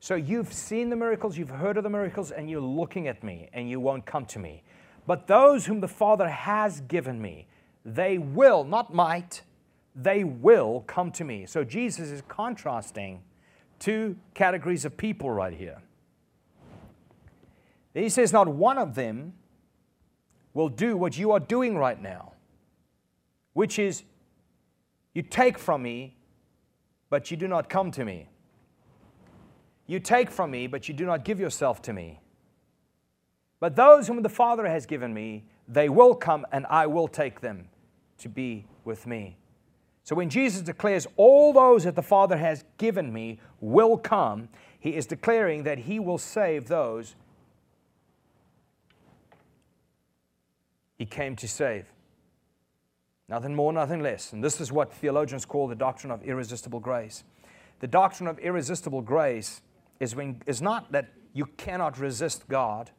So 0.00 0.14
you've 0.14 0.52
seen 0.52 0.90
the 0.90 0.96
miracles, 0.96 1.38
you've 1.38 1.48
heard 1.48 1.78
of 1.78 1.82
the 1.82 1.90
miracles, 1.90 2.30
and 2.30 2.50
you're 2.50 2.60
looking 2.60 3.08
at 3.08 3.24
me, 3.24 3.48
and 3.54 3.70
you 3.70 3.80
won't 3.80 4.04
come 4.04 4.26
to 4.26 4.38
me. 4.38 4.62
But 5.06 5.26
those 5.26 5.64
whom 5.64 5.80
the 5.80 5.88
Father 5.88 6.28
has 6.28 6.80
given 6.82 7.20
me, 7.20 7.46
they 7.86 8.18
will, 8.18 8.64
not 8.64 8.92
might, 8.92 9.42
they 9.94 10.24
will 10.24 10.82
come 10.88 11.12
to 11.12 11.24
me. 11.24 11.46
So 11.46 11.62
Jesus 11.62 12.10
is 12.10 12.22
contrasting 12.26 13.22
two 13.78 14.16
categories 14.34 14.84
of 14.84 14.96
people 14.96 15.30
right 15.30 15.54
here. 15.54 15.80
He 17.94 18.08
says, 18.08 18.32
Not 18.32 18.48
one 18.48 18.76
of 18.76 18.96
them 18.96 19.34
will 20.52 20.68
do 20.68 20.96
what 20.96 21.16
you 21.16 21.30
are 21.30 21.40
doing 21.40 21.78
right 21.78 22.02
now, 22.02 22.32
which 23.52 23.78
is 23.78 24.02
you 25.14 25.22
take 25.22 25.56
from 25.56 25.82
me, 25.82 26.16
but 27.08 27.30
you 27.30 27.36
do 27.36 27.46
not 27.46 27.70
come 27.70 27.92
to 27.92 28.04
me. 28.04 28.28
You 29.86 30.00
take 30.00 30.30
from 30.30 30.50
me, 30.50 30.66
but 30.66 30.88
you 30.88 30.94
do 30.94 31.06
not 31.06 31.24
give 31.24 31.38
yourself 31.38 31.80
to 31.82 31.92
me. 31.92 32.18
But 33.60 33.76
those 33.76 34.08
whom 34.08 34.22
the 34.22 34.28
Father 34.28 34.66
has 34.66 34.84
given 34.86 35.14
me, 35.14 35.44
they 35.68 35.88
will 35.88 36.14
come, 36.16 36.44
and 36.50 36.66
I 36.66 36.86
will 36.86 37.06
take 37.06 37.40
them 37.40 37.68
to 38.18 38.28
be 38.28 38.66
with 38.84 39.06
me. 39.06 39.36
So 40.04 40.14
when 40.14 40.30
Jesus 40.30 40.62
declares, 40.62 41.06
All 41.16 41.52
those 41.52 41.84
that 41.84 41.96
the 41.96 42.02
Father 42.02 42.36
has 42.36 42.64
given 42.78 43.12
me 43.12 43.40
will 43.60 43.96
come, 43.96 44.48
he 44.78 44.90
is 44.90 45.06
declaring 45.06 45.64
that 45.64 45.78
he 45.78 45.98
will 45.98 46.18
save 46.18 46.68
those 46.68 47.16
he 50.96 51.04
came 51.04 51.36
to 51.36 51.48
save. 51.48 51.86
Nothing 53.28 53.54
more, 53.54 53.72
nothing 53.72 54.02
less. 54.02 54.32
And 54.32 54.42
this 54.42 54.60
is 54.60 54.72
what 54.72 54.92
theologians 54.92 55.44
call 55.44 55.68
the 55.68 55.74
doctrine 55.74 56.10
of 56.10 56.22
irresistible 56.22 56.80
grace. 56.80 57.24
The 57.80 57.86
doctrine 57.86 58.28
of 58.28 58.38
irresistible 58.38 59.02
grace 59.02 59.60
is, 60.00 60.14
when, 60.14 60.40
is 60.46 60.62
not 60.62 60.92
that 60.92 61.12
you 61.34 61.46
cannot 61.56 61.98
resist 61.98 62.48
God. 62.48 62.90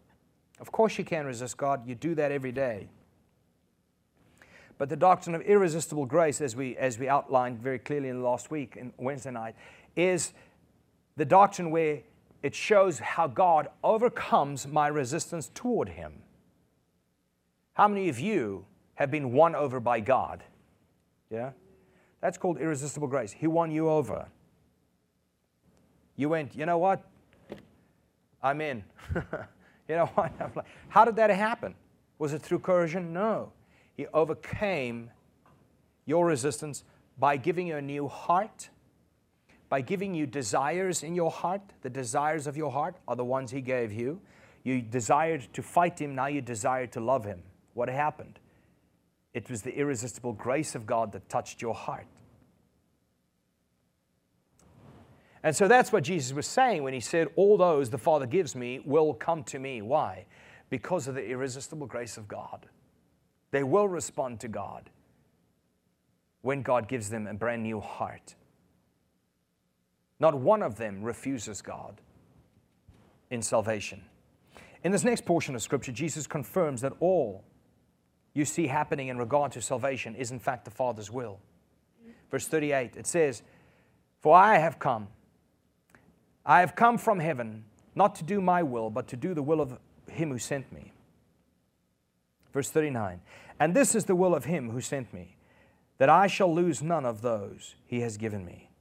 Of 0.59 0.71
course, 0.71 0.97
you 0.97 1.05
can 1.05 1.25
resist 1.25 1.57
God, 1.57 1.87
you 1.87 1.95
do 1.95 2.13
that 2.15 2.31
every 2.31 2.51
day. 2.51 2.89
But 4.77 4.89
the 4.89 4.95
doctrine 4.95 5.35
of 5.35 5.41
irresistible 5.41 6.05
grace, 6.05 6.39
as 6.39 6.55
we, 6.55 6.77
as 6.77 6.99
we 6.99 7.09
outlined 7.09 7.59
very 7.59 7.79
clearly 7.79 8.09
in 8.09 8.21
last 8.21 8.51
week, 8.51 8.75
in 8.75 8.93
Wednesday 8.97 9.31
night, 9.31 9.55
is 9.95 10.33
the 11.15 11.25
doctrine 11.25 11.71
where 11.71 12.01
it 12.43 12.53
shows 12.53 12.99
how 12.99 13.27
God 13.27 13.69
overcomes 13.83 14.67
my 14.67 14.87
resistance 14.87 15.49
toward 15.53 15.89
Him. 15.89 16.13
How 17.73 17.87
many 17.87 18.09
of 18.09 18.19
you 18.19 18.65
have 18.95 19.09
been 19.09 19.31
won 19.31 19.55
over 19.55 19.79
by 19.79 19.99
God? 19.99 20.43
Yeah? 21.31 21.51
That's 22.21 22.37
called 22.37 22.59
irresistible 22.59 23.07
grace. 23.07 23.31
He 23.31 23.47
won 23.47 23.71
you 23.71 23.89
over. 23.89 24.27
You 26.15 26.29
went, 26.29 26.55
you 26.55 26.65
know 26.65 26.77
what? 26.77 27.03
I'm 28.41 28.61
in. 28.61 28.83
you 29.87 29.95
know 29.95 30.05
what? 30.15 30.31
How 30.89 31.05
did 31.05 31.15
that 31.15 31.29
happen? 31.31 31.75
Was 32.19 32.33
it 32.33 32.41
through 32.41 32.59
coercion? 32.59 33.13
No. 33.13 33.51
He 33.97 34.05
overcame 34.13 35.09
your 36.05 36.25
resistance 36.25 36.83
by 37.17 37.35
giving 37.35 37.67
you 37.67 37.77
a 37.77 37.81
new 37.81 38.07
heart, 38.07 38.69
by 39.69 39.81
giving 39.81 40.13
you 40.13 40.27
desires 40.27 41.01
in 41.03 41.15
your 41.15 41.31
heart. 41.31 41.61
The 41.81 41.89
desires 41.89 42.45
of 42.45 42.55
your 42.55 42.71
heart 42.71 42.95
are 43.07 43.15
the 43.15 43.25
ones 43.25 43.51
He 43.51 43.59
gave 43.59 43.91
you. 43.91 44.21
You 44.63 44.81
desired 44.81 45.47
to 45.53 45.63
fight 45.63 45.99
Him, 45.99 46.13
now 46.13 46.27
you 46.27 46.41
desire 46.41 46.85
to 46.87 46.99
love 46.99 47.25
Him. 47.25 47.41
What 47.73 47.89
happened? 47.89 48.39
It 49.33 49.49
was 49.49 49.63
the 49.63 49.75
irresistible 49.75 50.33
grace 50.33 50.75
of 50.75 50.85
God 50.85 51.11
that 51.13 51.27
touched 51.27 51.61
your 51.61 51.73
heart. 51.73 52.07
And 55.43 55.55
so 55.55 55.67
that's 55.67 55.91
what 55.91 56.03
Jesus 56.03 56.33
was 56.33 56.47
saying 56.47 56.83
when 56.83 56.93
he 56.93 56.99
said, 56.99 57.29
All 57.35 57.57
those 57.57 57.89
the 57.89 57.97
Father 57.97 58.25
gives 58.25 58.55
me 58.55 58.81
will 58.83 59.13
come 59.13 59.43
to 59.45 59.59
me. 59.59 59.81
Why? 59.81 60.25
Because 60.69 61.07
of 61.07 61.15
the 61.15 61.25
irresistible 61.25 61.87
grace 61.87 62.17
of 62.17 62.27
God. 62.27 62.67
They 63.51 63.63
will 63.63 63.87
respond 63.87 64.39
to 64.41 64.47
God 64.47 64.89
when 66.41 66.61
God 66.61 66.87
gives 66.87 67.09
them 67.09 67.27
a 67.27 67.33
brand 67.33 67.63
new 67.63 67.79
heart. 67.79 68.35
Not 70.19 70.35
one 70.35 70.63
of 70.63 70.77
them 70.77 71.03
refuses 71.03 71.61
God 71.61 72.01
in 73.29 73.41
salvation. 73.41 74.03
In 74.83 74.91
this 74.91 75.03
next 75.03 75.25
portion 75.25 75.55
of 75.55 75.61
Scripture, 75.61 75.91
Jesus 75.91 76.27
confirms 76.27 76.81
that 76.81 76.93
all 76.99 77.43
you 78.33 78.45
see 78.45 78.67
happening 78.67 79.07
in 79.07 79.17
regard 79.17 79.51
to 79.53 79.61
salvation 79.61 80.15
is, 80.15 80.31
in 80.31 80.39
fact, 80.39 80.65
the 80.65 80.71
Father's 80.71 81.11
will. 81.11 81.39
Verse 82.29 82.47
38, 82.47 82.95
it 82.95 83.07
says, 83.07 83.41
For 84.21 84.35
I 84.35 84.57
have 84.57 84.79
come, 84.79 85.07
I 86.45 86.59
have 86.59 86.75
come 86.75 86.97
from 86.97 87.19
heaven, 87.19 87.65
not 87.95 88.15
to 88.15 88.23
do 88.23 88.39
my 88.39 88.63
will, 88.63 88.89
but 88.89 89.07
to 89.09 89.17
do 89.17 89.33
the 89.33 89.43
will 89.43 89.59
of 89.59 89.77
Him 90.09 90.31
who 90.31 90.37
sent 90.37 90.71
me. 90.71 90.93
Verse 92.57 92.71
39 92.71 93.21
And 93.59 93.75
this 93.75 93.93
is 93.93 94.05
the 94.05 94.15
will 94.15 94.33
of 94.33 94.45
him 94.45 94.71
who 94.71 94.81
sent 94.81 95.13
me, 95.13 95.35
that 95.99 96.09
I 96.09 96.25
shall 96.25 96.51
lose 96.51 96.81
none 96.81 97.05
of 97.05 97.21
those 97.21 97.75
he 97.85 97.99
has 97.99 98.17
given 98.17 98.43
me. 98.43 98.71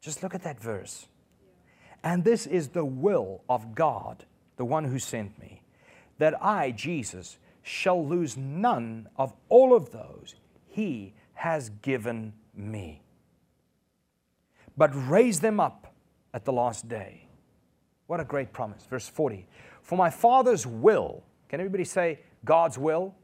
Just 0.00 0.24
look 0.24 0.34
at 0.34 0.42
that 0.42 0.60
verse. 0.60 1.06
And 2.02 2.24
this 2.24 2.48
is 2.48 2.70
the 2.70 2.84
will 2.84 3.42
of 3.48 3.76
God, 3.76 4.24
the 4.56 4.64
one 4.64 4.86
who 4.86 4.98
sent 4.98 5.38
me, 5.38 5.62
that 6.18 6.34
I, 6.42 6.72
Jesus, 6.72 7.38
shall 7.62 8.04
lose 8.04 8.36
none 8.36 9.08
of 9.16 9.32
all 9.48 9.72
of 9.72 9.92
those 9.92 10.34
he 10.66 11.14
has 11.34 11.68
given 11.80 12.32
me, 12.56 13.02
but 14.76 14.90
raise 15.08 15.38
them 15.38 15.60
up 15.60 15.94
at 16.34 16.44
the 16.44 16.52
last 16.52 16.88
day. 16.88 17.28
What 18.08 18.18
a 18.18 18.24
great 18.24 18.52
promise. 18.52 18.84
Verse 18.90 19.08
40 19.08 19.46
For 19.80 19.94
my 19.94 20.10
Father's 20.10 20.66
will, 20.66 21.22
can 21.48 21.60
everybody 21.60 21.84
say 21.84 22.18
God's 22.44 22.78
will? 22.78 23.14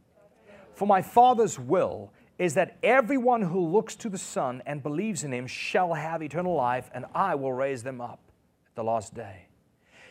For 0.74 0.87
my 0.87 1.02
Father's 1.02 1.59
will 1.59 2.12
is 2.38 2.54
that 2.54 2.76
everyone 2.83 3.42
who 3.42 3.66
looks 3.66 3.96
to 3.96 4.09
the 4.09 4.18
Son 4.18 4.62
and 4.64 4.83
believes 4.83 5.24
in 5.24 5.33
him 5.33 5.46
shall 5.46 5.94
have 5.94 6.22
eternal 6.22 6.54
life, 6.54 6.88
and 6.94 7.04
I 7.14 7.35
will 7.35 7.52
raise 7.52 7.83
them 7.83 8.00
up 8.00 8.20
at 8.66 8.76
the 8.76 8.85
last 8.85 9.14
day. 9.14 9.46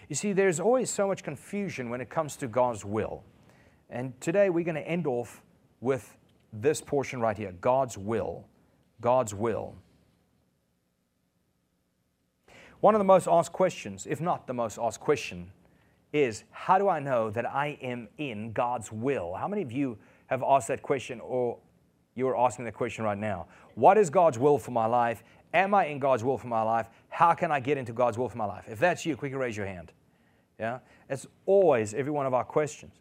You 0.10 0.16
see, 0.16 0.34
there's 0.34 0.60
always 0.60 0.90
so 0.90 1.08
much 1.08 1.24
confusion 1.24 1.90
when 1.90 2.02
it 2.02 2.10
comes 2.10 2.36
to 2.38 2.48
God's 2.48 2.84
will. 2.84 3.24
And 3.90 4.20
today 4.20 4.50
we're 4.50 4.66
going 4.66 4.76
to 4.76 4.88
end 4.88 5.08
off 5.08 5.42
with 5.80 6.18
this 6.52 6.82
portion 6.82 7.20
right 7.20 7.38
here 7.38 7.54
God's 7.62 7.98
will. 7.98 8.46
God's 9.00 9.34
will. 9.34 9.76
One 12.80 12.94
of 12.94 13.00
the 13.00 13.06
most 13.06 13.28
asked 13.28 13.54
questions, 13.54 14.06
if 14.08 14.22
not 14.22 14.48
the 14.48 14.54
most 14.54 14.78
asked 14.82 15.00
question, 15.00 15.52
is 16.18 16.44
how 16.52 16.78
do 16.78 16.90
I 16.90 17.00
know 17.00 17.30
that 17.30 17.46
I 17.46 17.78
am 17.82 18.08
in 18.18 18.52
God's 18.52 18.92
will? 18.92 19.36
How 19.36 19.48
many 19.48 19.62
of 19.62 19.72
you 19.72 19.98
have 20.28 20.44
asked 20.44 20.68
that 20.68 20.82
question 20.82 21.20
or 21.22 21.58
you 22.16 22.28
are 22.28 22.38
asking 22.38 22.66
that 22.66 22.74
question 22.74 23.04
right 23.04 23.18
now? 23.18 23.48
What 23.76 23.98
is 23.98 24.10
God's 24.10 24.40
will 24.40 24.58
for 24.58 24.72
my 24.72 24.86
life? 24.86 25.24
Am 25.54 25.74
I 25.74 25.86
in 25.86 26.00
God's 26.00 26.24
will 26.24 26.38
for 26.38 26.48
my 26.48 26.62
life? 26.62 26.90
How 27.10 27.34
can 27.34 27.52
I 27.52 27.60
get 27.60 27.78
into 27.78 27.94
God's 27.94 28.18
will 28.18 28.30
for 28.30 28.38
my 28.38 28.46
life? 28.46 28.66
If 28.68 28.80
that's 28.80 29.06
you, 29.06 29.16
quickly 29.16 29.38
raise 29.38 29.56
your 29.56 29.66
hand. 29.66 29.92
Yeah? 30.60 30.80
It's 31.10 31.28
always 31.46 31.94
every 31.94 32.12
one 32.12 32.26
of 32.26 32.34
our 32.34 32.44
questions. 32.44 32.94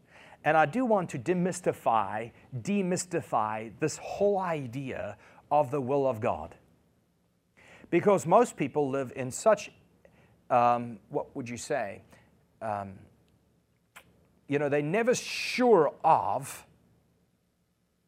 And 0.44 0.56
I 0.56 0.66
do 0.66 0.84
want 0.84 1.10
to 1.10 1.18
demystify, 1.18 2.30
demystify 2.62 3.72
this 3.80 3.96
whole 3.96 4.38
idea 4.38 5.16
of 5.50 5.70
the 5.70 5.80
will 5.80 6.06
of 6.06 6.20
God. 6.20 6.54
Because 7.90 8.26
most 8.26 8.56
people 8.56 8.88
live 8.90 9.12
in 9.16 9.30
such, 9.30 9.70
um, 10.50 10.98
what 11.08 11.34
would 11.34 11.48
you 11.48 11.56
say? 11.56 12.02
Um, 12.66 12.94
you 14.48 14.58
know, 14.58 14.68
they're 14.68 14.82
never 14.82 15.14
sure 15.14 15.92
of, 16.04 16.66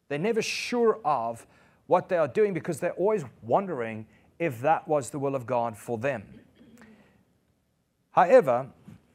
they're 0.09 0.19
never 0.19 0.43
sure 0.43 0.99
of 1.05 1.47
what 1.87 2.09
they 2.09 2.17
are 2.17 2.29
doing 2.29 2.55
because 2.55 2.81
they're 2.81 2.93
always 2.93 3.25
wondering 3.43 4.07
if 4.39 4.61
that 4.61 4.89
was 4.89 5.11
the 5.11 5.19
will 5.19 5.35
of 5.37 5.47
God 5.47 5.77
for 5.77 5.97
them. 5.97 6.25
However, 8.13 8.67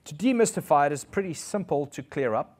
to 0.05 0.15
demystify 0.15 0.87
it 0.87 0.91
is 0.93 1.03
pretty 1.03 1.33
simple 1.33 1.85
to 1.87 2.03
clear 2.03 2.33
up 2.33 2.57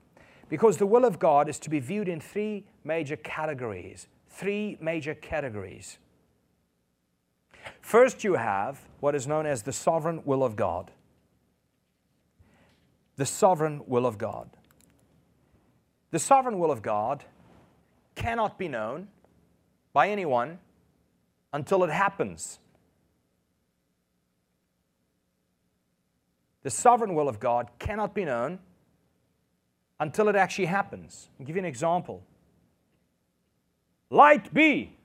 because 0.50 0.78
the 0.78 0.86
will 0.86 1.06
of 1.06 1.20
God 1.20 1.48
is 1.48 1.60
to 1.60 1.70
be 1.70 1.80
viewed 1.80 2.10
in 2.10 2.20
three 2.20 2.66
major 2.84 3.16
categories. 3.16 4.08
Three 4.30 4.78
major 4.82 5.16
categories. 5.16 6.00
First, 7.82 8.24
you 8.24 8.34
have 8.34 8.82
what 9.00 9.16
is 9.16 9.26
known 9.26 9.46
as 9.46 9.64
the 9.64 9.72
sovereign 9.72 10.22
will 10.26 10.44
of 10.44 10.56
God. 10.56 10.92
The 13.16 13.26
sovereign 13.26 13.82
will 13.86 14.06
of 14.06 14.18
God. 14.18 14.50
The 16.12 16.20
sovereign 16.20 16.60
will 16.60 16.72
of 16.72 16.82
God 16.82 17.24
cannot 18.16 18.58
be 18.58 18.68
known 18.68 19.08
by 19.94 20.10
anyone 20.10 20.60
until 21.52 21.84
it 21.84 21.90
happens. 21.90 22.60
The 26.64 26.70
sovereign 26.70 27.14
will 27.14 27.28
of 27.28 27.40
God 27.40 27.70
cannot 27.78 28.16
be 28.16 28.26
known 28.26 28.60
until 30.00 30.30
it 30.30 30.36
actually 30.36 30.66
happens. 30.66 31.30
I'll 31.40 31.46
give 31.46 31.56
you 31.56 31.62
an 31.62 31.66
example. 31.66 32.24
Light 34.10 34.54
be. 34.54 34.96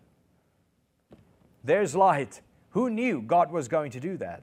There's 1.64 1.94
light. 1.94 2.40
Who 2.70 2.90
knew 2.90 3.22
God 3.22 3.50
was 3.50 3.68
going 3.68 3.90
to 3.92 4.00
do 4.00 4.16
that? 4.18 4.42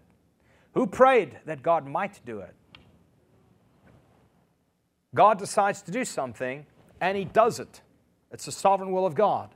Who 0.73 0.87
prayed 0.87 1.39
that 1.45 1.63
God 1.63 1.87
might 1.87 2.19
do 2.25 2.39
it? 2.39 2.53
God 5.15 5.39
decides 5.39 5.81
to 5.83 5.91
do 5.91 6.05
something 6.05 6.67
and 7.01 7.17
He 7.17 7.25
does 7.25 7.59
it. 7.59 7.81
It's 8.31 8.45
the 8.45 8.51
sovereign 8.51 8.91
will 8.91 9.05
of 9.05 9.15
God. 9.15 9.49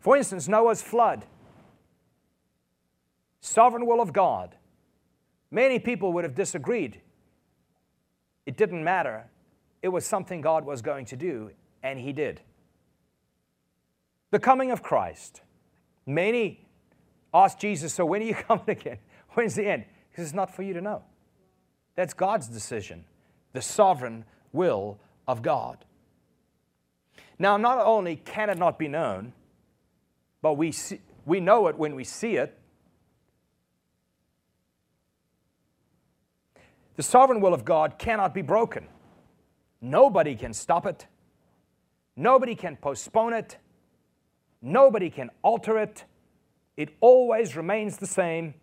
For 0.00 0.16
instance, 0.16 0.48
Noah's 0.48 0.82
flood. 0.82 1.26
Sovereign 3.40 3.86
will 3.86 4.00
of 4.00 4.12
God. 4.12 4.56
Many 5.50 5.78
people 5.78 6.12
would 6.14 6.24
have 6.24 6.34
disagreed. 6.34 7.00
It 8.46 8.56
didn't 8.56 8.82
matter. 8.82 9.26
It 9.82 9.88
was 9.88 10.06
something 10.06 10.40
God 10.40 10.64
was 10.64 10.80
going 10.80 11.04
to 11.06 11.16
do, 11.16 11.50
and 11.82 11.98
He 11.98 12.12
did. 12.12 12.40
The 14.30 14.38
coming 14.38 14.70
of 14.70 14.82
Christ. 14.82 15.42
Many 16.06 16.66
asked 17.34 17.60
Jesus, 17.60 17.92
So 17.92 18.06
when 18.06 18.22
are 18.22 18.24
you 18.24 18.34
coming 18.48 18.64
again? 18.68 18.98
When's 19.30 19.54
the 19.54 19.66
end? 19.66 19.84
Because 20.10 20.24
it's 20.24 20.34
not 20.34 20.54
for 20.54 20.62
you 20.62 20.72
to 20.74 20.80
know. 20.80 21.02
That's 21.94 22.14
God's 22.14 22.48
decision, 22.48 23.04
the 23.52 23.62
sovereign 23.62 24.24
will 24.52 24.98
of 25.26 25.42
God. 25.42 25.84
Now, 27.38 27.56
not 27.56 27.78
only 27.78 28.16
can 28.16 28.50
it 28.50 28.58
not 28.58 28.78
be 28.78 28.88
known, 28.88 29.32
but 30.40 30.54
we, 30.54 30.72
see, 30.72 31.00
we 31.24 31.40
know 31.40 31.68
it 31.68 31.76
when 31.76 31.94
we 31.94 32.04
see 32.04 32.36
it, 32.36 32.58
The 36.96 37.02
sovereign 37.02 37.40
will 37.40 37.54
of 37.54 37.64
God 37.64 37.98
cannot 37.98 38.34
be 38.34 38.42
broken. 38.42 38.86
Nobody 39.80 40.34
can 40.34 40.52
stop 40.52 40.86
it. 40.86 41.06
Nobody 42.16 42.54
can 42.54 42.76
postpone 42.76 43.32
it. 43.32 43.56
Nobody 44.60 45.08
can 45.10 45.30
alter 45.42 45.78
it. 45.78 46.04
It 46.76 46.90
always 47.00 47.56
remains 47.56 47.96
the 47.96 48.06
same. 48.06 48.54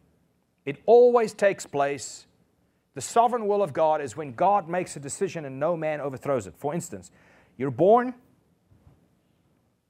It 0.65 0.77
always 0.85 1.33
takes 1.33 1.65
place. 1.65 2.27
The 2.99 3.03
sovereign 3.03 3.47
will 3.47 3.63
of 3.63 3.71
God 3.71 4.01
is 4.01 4.17
when 4.17 4.33
God 4.33 4.67
makes 4.67 4.97
a 4.97 4.99
decision 4.99 5.45
and 5.45 5.57
no 5.57 5.77
man 5.77 6.01
overthrows 6.01 6.47
it. 6.47 6.53
For 6.57 6.73
instance, 6.73 7.11
you're 7.55 7.71
born 7.71 8.13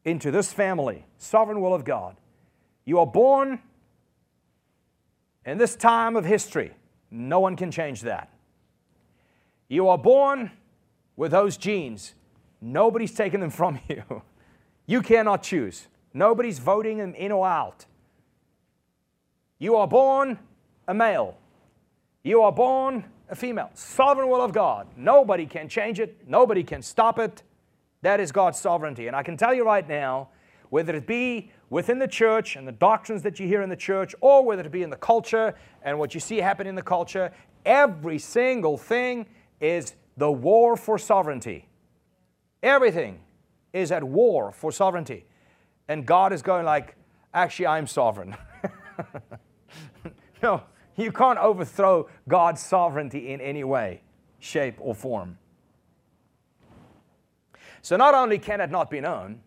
into 0.06 0.30
this 0.30 0.54
family, 0.54 1.08
sovereign 1.18 1.60
will 1.60 1.74
of 1.74 1.84
God. 1.84 2.18
You 2.86 3.00
are 3.00 3.08
born 3.08 3.62
in 5.44 5.58
this 5.58 5.76
time 5.76 6.16
of 6.16 6.24
history. 6.24 6.72
No 7.10 7.40
one 7.40 7.56
can 7.56 7.72
change 7.72 8.02
that. 8.02 8.30
You 9.70 9.88
are 9.88 9.98
born 9.98 10.52
with 11.16 11.32
those 11.32 11.58
genes. 11.58 12.14
Nobody's 12.62 13.16
taking 13.16 13.40
them 13.40 13.50
from 13.50 13.80
you. 13.90 14.22
You 14.86 15.02
cannot 15.02 15.42
choose. 15.42 15.88
Nobody's 16.14 16.60
voting 16.60 17.00
them 17.00 17.16
in 17.16 17.32
or 17.32 17.48
out. 17.48 17.88
You 19.58 19.78
are 19.78 19.88
born 19.88 20.38
a 20.88 20.94
male. 20.94 21.39
You 22.24 22.42
are 22.42 22.52
born 22.52 23.06
a 23.30 23.36
female. 23.36 23.70
Sovereign 23.74 24.30
will 24.30 24.42
of 24.42 24.52
God. 24.52 24.88
Nobody 24.98 25.46
can 25.46 25.70
change 25.70 26.00
it. 26.00 26.28
Nobody 26.28 26.64
can 26.64 26.82
stop 26.82 27.20
it. 27.20 27.44
That 28.02 28.20
is 28.20 28.32
God's 28.32 28.60
sovereignty. 28.60 29.08
And 29.08 29.16
I 29.16 29.24
can 29.24 29.38
tell 29.38 29.54
you 29.54 29.66
right 29.66 29.88
now, 29.88 30.30
whether 30.70 30.96
it 30.96 31.08
be 31.08 31.52
within 31.70 32.00
the 32.00 32.08
church 32.08 32.56
and 32.56 32.68
the 32.68 32.72
doctrines 32.72 33.24
that 33.24 33.40
you 33.40 33.48
hear 33.48 33.62
in 33.62 33.70
the 33.70 33.76
church, 33.76 34.16
or 34.22 34.44
whether 34.44 34.64
it 34.64 34.72
be 34.72 34.84
in 34.84 34.90
the 34.90 34.98
culture 34.98 35.56
and 35.84 35.98
what 36.00 36.14
you 36.14 36.20
see 36.20 36.38
happen 36.38 36.68
in 36.68 36.76
the 36.76 36.82
culture, 36.82 37.32
every 37.66 38.20
single 38.20 38.78
thing 38.78 39.26
is 39.60 39.94
the 40.18 40.32
war 40.32 40.76
for 40.76 40.98
sovereignty. 40.98 41.68
Everything 42.62 43.20
is 43.74 43.92
at 43.92 44.04
war 44.04 44.52
for 44.52 44.72
sovereignty. 44.72 45.26
And 45.88 46.06
God 46.06 46.34
is 46.34 46.42
going 46.42 46.66
like, 46.66 46.96
actually, 47.34 47.68
I'm 47.68 47.88
sovereign. 47.88 48.36
no, 50.44 50.64
you 51.02 51.12
can't 51.12 51.40
overthrow 51.40 52.10
God's 52.28 52.62
sovereignty 52.62 53.32
in 53.32 53.42
any 53.42 53.64
way, 53.64 54.02
shape, 54.40 54.76
or 54.80 54.96
form. 54.96 55.38
So 57.82 57.96
not 57.96 58.14
only 58.14 58.40
can 58.40 58.62
it 58.62 58.70
not 58.70 58.90
be 58.90 59.00
known 59.00 59.42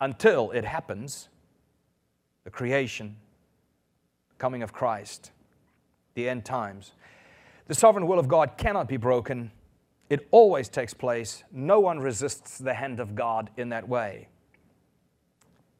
until 0.00 0.50
it 0.52 0.64
happens, 0.64 1.28
the 2.44 2.50
creation, 2.50 3.16
coming 4.38 4.62
of 4.62 4.72
Christ, 4.72 5.30
the 6.14 6.28
end 6.28 6.44
times. 6.44 6.92
The 7.68 7.74
sovereign 7.74 8.06
will 8.06 8.18
of 8.18 8.28
God 8.28 8.56
cannot 8.56 8.88
be 8.88 8.96
broken. 8.96 9.52
It 10.10 10.26
always 10.30 10.68
takes 10.68 10.92
place. 10.92 11.44
No 11.52 11.80
one 11.80 12.00
resists 12.00 12.58
the 12.58 12.74
hand 12.74 13.00
of 13.00 13.14
God 13.14 13.50
in 13.56 13.68
that 13.68 13.88
way. 13.88 14.28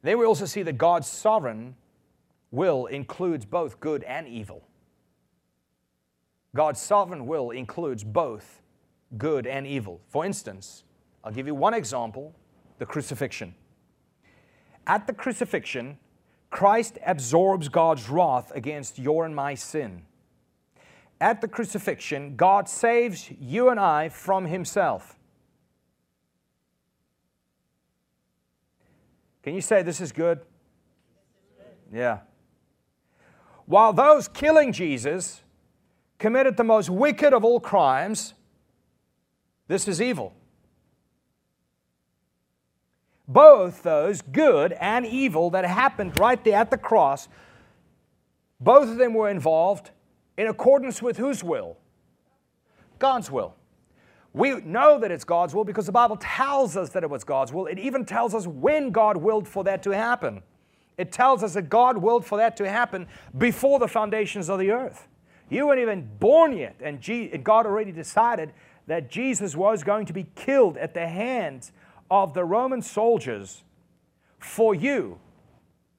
Then 0.02 0.18
we 0.18 0.24
also 0.24 0.44
see 0.44 0.62
that 0.62 0.78
God's 0.78 1.08
sovereign 1.08 1.74
will 2.50 2.86
includes 2.86 3.44
both 3.44 3.80
good 3.80 4.04
and 4.04 4.28
evil. 4.28 4.62
God's 6.54 6.80
sovereign 6.80 7.26
will 7.26 7.50
includes 7.50 8.04
both 8.04 8.60
good 9.16 9.46
and 9.46 9.66
evil. 9.66 10.00
For 10.08 10.24
instance, 10.24 10.84
I'll 11.24 11.32
give 11.32 11.46
you 11.46 11.54
one 11.54 11.74
example 11.74 12.34
the 12.78 12.86
crucifixion. 12.86 13.54
At 14.86 15.06
the 15.06 15.12
crucifixion, 15.12 15.98
Christ 16.50 16.98
absorbs 17.06 17.68
God's 17.68 18.08
wrath 18.08 18.52
against 18.54 18.98
your 18.98 19.24
and 19.24 19.34
my 19.34 19.54
sin. 19.54 20.02
At 21.20 21.40
the 21.40 21.48
crucifixion, 21.48 22.36
God 22.36 22.68
saves 22.68 23.30
you 23.40 23.68
and 23.68 23.78
I 23.78 24.08
from 24.08 24.46
Himself. 24.46 25.18
Can 29.42 29.54
you 29.54 29.60
say 29.60 29.82
this 29.82 30.00
is 30.00 30.12
good? 30.12 30.40
Yeah. 31.92 32.18
While 33.66 33.92
those 33.92 34.28
killing 34.28 34.72
Jesus 34.72 35.42
committed 36.22 36.56
the 36.56 36.62
most 36.62 36.88
wicked 36.88 37.32
of 37.34 37.44
all 37.44 37.58
crimes, 37.58 38.34
this 39.66 39.88
is 39.88 40.00
evil. 40.00 40.32
Both 43.26 43.82
those 43.82 44.22
good 44.22 44.70
and 44.74 45.04
evil 45.04 45.50
that 45.50 45.64
happened 45.64 46.20
right 46.20 46.42
there 46.44 46.54
at 46.54 46.70
the 46.70 46.78
cross, 46.78 47.26
both 48.60 48.88
of 48.88 48.98
them 48.98 49.14
were 49.14 49.30
involved 49.30 49.90
in 50.38 50.46
accordance 50.46 51.02
with 51.02 51.16
whose 51.16 51.42
will? 51.42 51.76
God's 53.00 53.28
will. 53.28 53.56
We 54.32 54.60
know 54.60 55.00
that 55.00 55.10
it's 55.10 55.24
God's 55.24 55.56
will 55.56 55.64
because 55.64 55.86
the 55.86 55.92
Bible 55.92 56.18
tells 56.20 56.76
us 56.76 56.90
that 56.90 57.02
it 57.02 57.10
was 57.10 57.24
God's 57.24 57.52
will. 57.52 57.66
It 57.66 57.80
even 57.80 58.04
tells 58.04 58.32
us 58.32 58.46
when 58.46 58.92
God 58.92 59.16
willed 59.16 59.48
for 59.48 59.64
that 59.64 59.82
to 59.82 59.90
happen. 59.90 60.40
It 60.96 61.10
tells 61.10 61.42
us 61.42 61.54
that 61.54 61.68
God 61.68 61.98
willed 61.98 62.24
for 62.24 62.38
that 62.38 62.56
to 62.58 62.70
happen 62.70 63.08
before 63.36 63.80
the 63.80 63.88
foundations 63.88 64.48
of 64.48 64.60
the 64.60 64.70
earth. 64.70 65.08
You 65.52 65.66
weren't 65.66 65.80
even 65.80 66.08
born 66.18 66.56
yet, 66.56 66.76
and 66.80 66.98
God 67.44 67.66
already 67.66 67.92
decided 67.92 68.54
that 68.86 69.10
Jesus 69.10 69.54
was 69.54 69.84
going 69.84 70.06
to 70.06 70.14
be 70.14 70.26
killed 70.34 70.78
at 70.78 70.94
the 70.94 71.06
hands 71.06 71.72
of 72.10 72.32
the 72.32 72.42
Roman 72.42 72.80
soldiers 72.80 73.62
for 74.38 74.74
you 74.74 75.18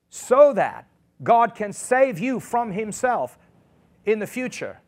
so 0.09 0.53
that 0.53 0.87
God 1.21 1.53
can 1.53 1.71
save 1.71 2.17
you 2.17 2.39
from 2.39 2.71
Himself 2.71 3.37
in 4.05 4.17
the 4.17 4.25
future. 4.25 4.79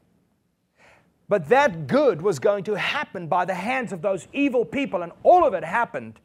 But 1.30 1.48
that 1.50 1.86
good 1.86 2.24
was 2.24 2.40
going 2.40 2.64
to 2.64 2.74
happen 2.74 3.28
by 3.28 3.46
the 3.46 3.54
hands 3.54 3.94
of 3.94 4.02
those 4.02 4.28
evil 4.34 4.66
people, 4.66 5.04
and 5.04 5.12
all 5.22 5.46
of 5.46 5.54
it 5.54 5.64
happened 5.64 6.20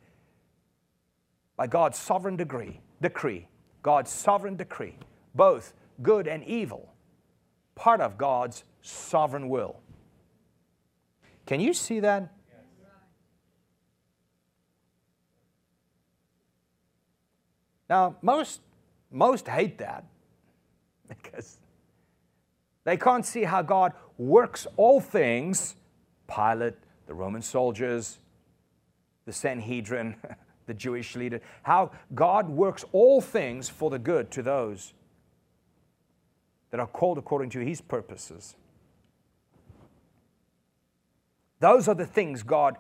by 1.59 1.67
God's 1.67 1.99
sovereign 1.99 2.37
decree. 2.37 2.81
decree. 3.03 3.49
God's 3.83 4.11
sovereign 4.11 4.57
decree, 4.57 4.97
both 5.35 5.75
good 6.03 6.27
and 6.27 6.43
evil, 6.45 6.90
part 7.75 8.01
of 8.01 8.19
God's 8.19 8.65
sovereign 8.83 9.49
will. 9.49 9.81
Can 11.47 11.61
you 11.61 11.75
see 11.75 12.01
that? 12.01 12.33
Now, 17.89 18.17
most, 18.23 18.61
most 19.11 19.49
hate 19.49 19.79
that 19.79 20.05
because 21.09 21.59
they 22.85 22.97
can't 22.97 23.27
see 23.27 23.43
how 23.43 23.63
God 23.63 23.93
works 24.17 24.67
all 24.77 25.01
things 25.01 25.75
Pilate, 26.29 26.75
the 27.07 27.15
Roman 27.15 27.43
soldiers, 27.43 28.21
the 29.27 29.33
Sanhedrin, 29.33 30.15
the 30.67 30.75
Jewish 30.75 31.17
leader, 31.17 31.41
how 31.65 31.91
God 32.15 32.49
works 32.49 32.85
all 32.93 33.21
things 33.21 33.69
for 33.69 33.91
the 33.91 33.99
good 33.99 34.31
to 34.33 34.43
those 34.43 34.95
that 36.71 36.81
are 36.81 36.87
called 36.87 37.19
according 37.19 37.51
to 37.51 37.61
his 37.61 37.81
purposes. 37.81 38.55
Those 41.59 41.89
are 41.89 41.95
the 41.95 42.07
things 42.07 42.43
God 42.43 42.77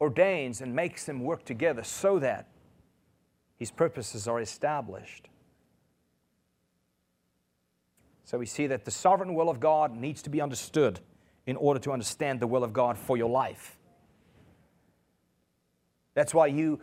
ordains 0.00 0.60
and 0.60 0.74
makes 0.74 1.04
them 1.04 1.20
work 1.20 1.44
together 1.44 1.82
so 1.82 2.18
that 2.18 2.46
his 3.56 3.70
purposes 3.70 4.28
are 4.28 4.40
established. 4.40 5.28
So 8.24 8.38
we 8.38 8.46
see 8.46 8.66
that 8.66 8.84
the 8.84 8.90
sovereign 8.90 9.34
will 9.34 9.48
of 9.48 9.58
God 9.58 9.96
needs 9.96 10.22
to 10.22 10.30
be 10.30 10.40
understood 10.40 11.00
in 11.46 11.56
order 11.56 11.80
to 11.80 11.92
understand 11.92 12.40
the 12.40 12.46
will 12.46 12.62
of 12.62 12.72
God 12.72 12.98
for 12.98 13.16
your 13.16 13.30
life. 13.30 13.78
That's 16.14 16.34
why 16.34 16.48
you 16.48 16.80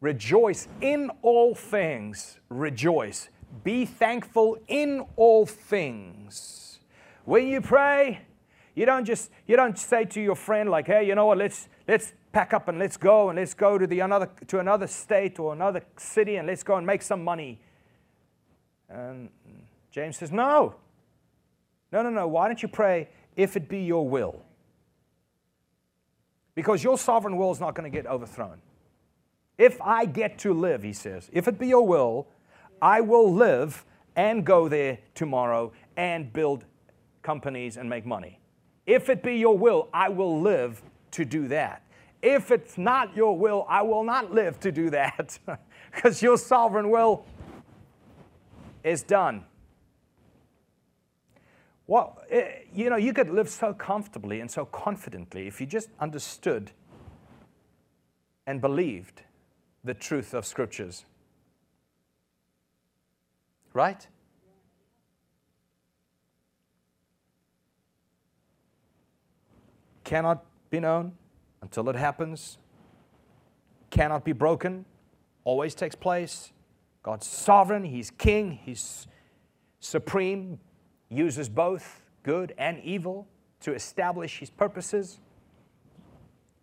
rejoice 0.00 0.66
in 0.80 1.10
all 1.22 1.54
things. 1.54 2.40
Rejoice. 2.48 3.28
Be 3.64 3.84
thankful 3.84 4.58
in 4.68 5.04
all 5.16 5.46
things. 5.46 6.78
When 7.24 7.46
you 7.48 7.60
pray, 7.60 8.22
you 8.74 8.86
don't 8.86 9.04
just 9.04 9.30
you 9.46 9.56
don't 9.56 9.78
say 9.78 10.04
to 10.06 10.20
your 10.20 10.36
friend 10.36 10.70
like, 10.70 10.86
"Hey, 10.86 11.06
you 11.06 11.14
know 11.14 11.26
what? 11.26 11.38
Let's 11.38 11.68
let's 11.86 12.12
pack 12.32 12.54
up 12.54 12.68
and 12.68 12.78
let's 12.78 12.96
go 12.96 13.28
and 13.28 13.38
let's 13.38 13.54
go 13.54 13.76
to 13.76 13.86
the 13.86 14.00
another 14.00 14.30
to 14.46 14.58
another 14.58 14.86
state 14.86 15.38
or 15.38 15.52
another 15.52 15.82
city 15.96 16.36
and 16.36 16.46
let's 16.46 16.62
go 16.62 16.76
and 16.76 16.86
make 16.86 17.02
some 17.02 17.22
money." 17.24 17.60
And 18.90 19.30
James 19.90 20.18
says, 20.18 20.32
No. 20.32 20.74
No, 21.92 22.02
no, 22.02 22.10
no. 22.10 22.28
Why 22.28 22.46
don't 22.46 22.62
you 22.62 22.68
pray, 22.68 23.08
if 23.36 23.56
it 23.56 23.68
be 23.68 23.80
your 23.80 24.08
will? 24.08 24.42
Because 26.54 26.84
your 26.84 26.98
sovereign 26.98 27.36
will 27.36 27.50
is 27.50 27.60
not 27.60 27.74
going 27.74 27.90
to 27.90 27.96
get 27.96 28.06
overthrown. 28.06 28.60
If 29.58 29.80
I 29.80 30.04
get 30.04 30.38
to 30.40 30.54
live, 30.54 30.82
he 30.82 30.92
says, 30.92 31.28
if 31.32 31.48
it 31.48 31.58
be 31.58 31.68
your 31.68 31.86
will, 31.86 32.28
I 32.82 33.00
will 33.00 33.32
live 33.32 33.84
and 34.16 34.44
go 34.44 34.68
there 34.68 34.98
tomorrow 35.14 35.72
and 35.96 36.32
build 36.32 36.64
companies 37.22 37.76
and 37.76 37.88
make 37.88 38.06
money. 38.06 38.40
If 38.86 39.08
it 39.08 39.22
be 39.22 39.36
your 39.36 39.56
will, 39.56 39.88
I 39.92 40.08
will 40.08 40.40
live 40.40 40.82
to 41.12 41.24
do 41.24 41.48
that. 41.48 41.82
If 42.22 42.50
it's 42.50 42.76
not 42.76 43.16
your 43.16 43.36
will, 43.36 43.66
I 43.68 43.82
will 43.82 44.04
not 44.04 44.32
live 44.32 44.60
to 44.60 44.72
do 44.72 44.90
that 44.90 45.38
because 45.94 46.22
your 46.22 46.36
sovereign 46.36 46.90
will 46.90 47.24
is 48.84 49.02
done. 49.02 49.44
Well, 51.86 52.22
eh, 52.30 52.60
you 52.72 52.88
know, 52.88 52.96
you 52.96 53.12
could 53.12 53.30
live 53.30 53.48
so 53.48 53.74
comfortably 53.74 54.40
and 54.40 54.50
so 54.50 54.64
confidently 54.64 55.46
if 55.46 55.60
you 55.60 55.66
just 55.66 55.88
understood 55.98 56.70
and 58.46 58.60
believed 58.60 59.22
the 59.82 59.94
truth 59.94 60.34
of 60.34 60.46
scriptures. 60.46 61.04
Right? 63.72 64.06
Cannot 70.04 70.44
be 70.70 70.80
known 70.80 71.12
until 71.62 71.88
it 71.88 71.96
happens, 71.96 72.58
cannot 73.90 74.24
be 74.24 74.32
broken, 74.32 74.84
always 75.44 75.74
takes 75.74 75.94
place. 75.94 76.52
God's 77.02 77.26
sovereign, 77.26 77.84
He's 77.84 78.10
king, 78.10 78.52
He's 78.64 79.06
supreme, 79.80 80.58
uses 81.08 81.48
both 81.48 82.02
good 82.22 82.54
and 82.58 82.78
evil 82.84 83.26
to 83.60 83.74
establish 83.74 84.38
his 84.38 84.50
purposes. 84.50 85.18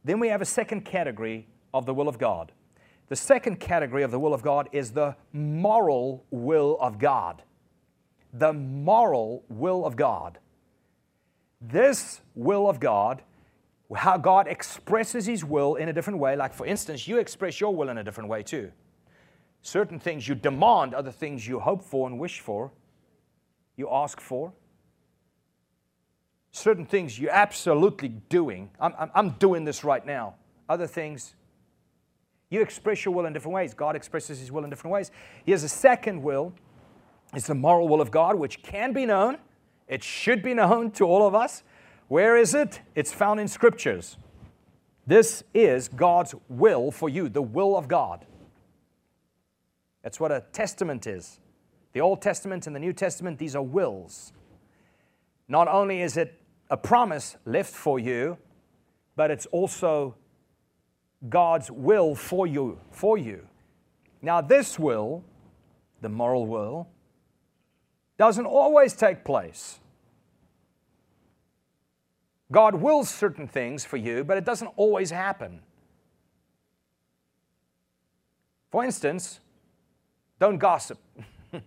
Then 0.04 0.20
we 0.20 0.30
have 0.30 0.42
a 0.42 0.46
second 0.46 0.86
category 0.86 1.48
of 1.74 1.86
the 1.86 1.94
will 1.94 2.08
of 2.08 2.18
God. 2.18 2.52
The 3.10 3.16
second 3.16 3.60
category 3.60 4.04
of 4.04 4.12
the 4.12 4.20
will 4.20 4.34
of 4.34 4.42
God 4.42 4.70
is 4.72 4.92
the 4.92 5.16
moral 5.32 6.26
will 6.30 6.78
of 6.82 7.00
God. 7.00 7.42
The 8.34 8.54
moral 8.54 9.44
will 9.50 9.86
of 9.86 9.96
God. 9.96 10.40
This 11.62 12.22
will 12.36 12.70
of 12.70 12.80
God, 12.80 13.24
how 13.96 14.18
God 14.18 14.48
expresses 14.48 15.26
His 15.26 15.46
will 15.46 15.76
in 15.76 15.90
a 15.90 15.94
different 15.94 16.20
way, 16.20 16.36
like 16.36 16.54
for 16.54 16.66
instance, 16.66 17.08
you 17.08 17.18
express 17.18 17.60
your 17.60 17.74
will 17.74 17.90
in 17.90 17.98
a 17.98 18.04
different 18.04 18.30
way 18.30 18.44
too. 18.44 18.72
Certain 19.62 20.00
things 20.00 20.28
you 20.28 20.36
demand, 20.36 20.94
other 20.94 21.12
things 21.12 21.48
you 21.48 21.60
hope 21.60 21.84
for 21.84 22.08
and 22.08 22.20
wish 22.20 22.42
for 22.42 22.72
you 23.78 23.88
ask 23.92 24.20
for, 24.20 24.52
certain 26.52 26.86
things 26.86 27.18
you're 27.18 27.32
absolutely 27.32 28.10
doing. 28.10 28.70
I'm, 28.80 28.94
I'm, 29.00 29.12
I'm 29.14 29.30
doing 29.32 29.64
this 29.64 29.84
right 29.84 30.06
now. 30.06 30.36
Other 30.68 30.88
things, 30.88 31.36
you 32.50 32.62
express 32.62 33.04
your 33.04 33.14
will 33.14 33.26
in 33.26 33.34
different 33.34 33.56
ways. 33.56 33.74
God 33.74 33.96
expresses 33.96 34.40
His 34.40 34.52
will 34.52 34.64
in 34.64 34.70
different 34.70 34.94
ways. 34.94 35.12
He 35.46 35.52
has 35.52 35.64
a 35.64 35.70
second 35.70 36.22
will. 36.22 36.54
It's 37.34 37.48
the 37.48 37.56
moral 37.56 37.88
will 37.88 38.02
of 38.02 38.10
God, 38.12 38.36
which 38.36 38.64
can 38.64 38.94
be 38.94 39.06
known. 39.06 39.38
It 39.88 40.04
should 40.04 40.42
be 40.42 40.54
known 40.54 40.92
to 40.92 41.06
all 41.06 41.28
of 41.28 41.36
us. 41.36 41.64
Where 42.08 42.38
is 42.38 42.54
it? 42.54 42.82
It's 42.96 43.12
found 43.12 43.40
in 43.40 43.48
Scriptures. 43.48 44.18
This 45.06 45.44
is 45.54 45.88
God's 45.88 46.36
will 46.50 46.92
for 46.92 47.10
you, 47.10 47.30
the 47.30 47.42
will 47.42 47.78
of 47.78 47.88
God. 47.88 48.26
That's 50.04 50.20
what 50.20 50.32
a 50.32 50.44
testament 50.54 51.08
is. 51.08 51.40
The 51.94 52.02
Old 52.02 52.22
Testament 52.22 52.68
and 52.68 52.76
the 52.76 52.80
New 52.80 52.94
Testament, 52.94 53.40
these 53.40 53.56
are 53.56 53.64
wills. 53.64 54.32
Not 55.48 55.68
only 55.68 56.02
is 56.02 56.18
it 56.18 56.42
a 56.70 56.78
promise 56.78 57.38
left 57.46 57.74
for 57.74 58.00
you, 58.00 58.38
but 59.16 59.32
it's 59.32 59.46
also 59.48 60.16
God's 61.30 61.72
will 61.72 62.16
for 62.16 62.46
you, 62.46 62.80
for 62.92 63.18
you. 63.18 63.48
Now, 64.22 64.42
this 64.42 64.78
will, 64.78 65.24
the 66.02 66.10
moral 66.10 66.46
will, 66.46 66.88
doesn't 68.18 68.46
always 68.46 68.94
take 68.94 69.24
place. 69.24 69.80
God 72.52 72.76
wills 72.76 73.10
certain 73.10 73.48
things 73.48 73.84
for 73.86 73.98
you, 73.98 74.24
but 74.24 74.38
it 74.38 74.46
doesn't 74.46 74.70
always 74.76 75.12
happen. 75.12 75.60
For 78.72 78.84
instance, 78.84 79.40
don't 80.40 80.58
gossip. 80.58 81.00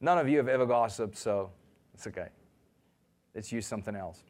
None 0.00 0.18
of 0.18 0.28
you 0.28 0.38
have 0.38 0.48
ever 0.48 0.66
gossiped, 0.66 1.16
so 1.16 1.50
it's 1.94 2.06
okay. 2.06 2.28
Let's 3.34 3.52
use 3.52 3.66
something 3.66 3.94
else. 3.94 4.20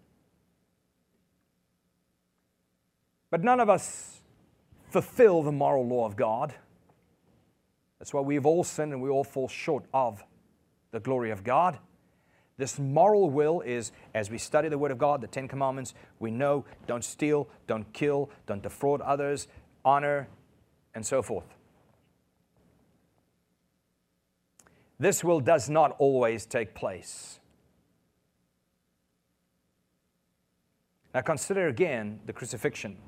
But 3.33 3.43
none 3.43 3.61
of 3.61 3.71
us 3.71 4.21
fulfill 4.91 5.43
the 5.43 5.53
moral 5.53 5.89
law 5.89 6.05
of 6.05 6.17
God. 6.17 6.55
That's 7.99 8.13
why 8.13 8.21
we've 8.21 8.45
all 8.45 8.63
sinned 8.63 8.93
and 8.93 9.01
we 9.01 9.09
all 9.09 9.25
fall 9.25 9.49
short 9.49 9.87
of 9.95 10.23
the 10.91 11.01
glory 11.01 11.31
of 11.31 11.43
God. 11.43 11.79
This 12.59 12.79
moral 12.79 13.31
will 13.31 13.63
is, 13.63 13.91
as 14.15 14.31
we 14.31 14.37
study 14.37 14.69
the 14.69 14.77
Word 14.77 14.91
of 14.91 14.99
God, 14.99 15.23
the 15.23 15.29
Ten 15.29 15.49
Commandments, 15.49 15.95
we 16.21 16.31
know 16.31 16.67
don't 16.87 17.03
steal, 17.03 17.49
don't 17.67 17.91
kill, 17.95 18.29
don't 18.47 18.63
defraud 18.63 19.01
others, 19.01 19.49
honor, 19.83 20.29
and 20.95 21.05
so 21.05 21.23
forth. 21.23 21.57
This 25.01 25.25
will 25.25 25.41
does 25.41 25.71
not 25.71 25.97
always 25.99 26.45
take 26.45 26.75
place. 26.75 27.41
Now 31.15 31.23
consider 31.23 31.69
again 31.69 32.21
the 32.27 32.35
crucifixion. 32.35 32.99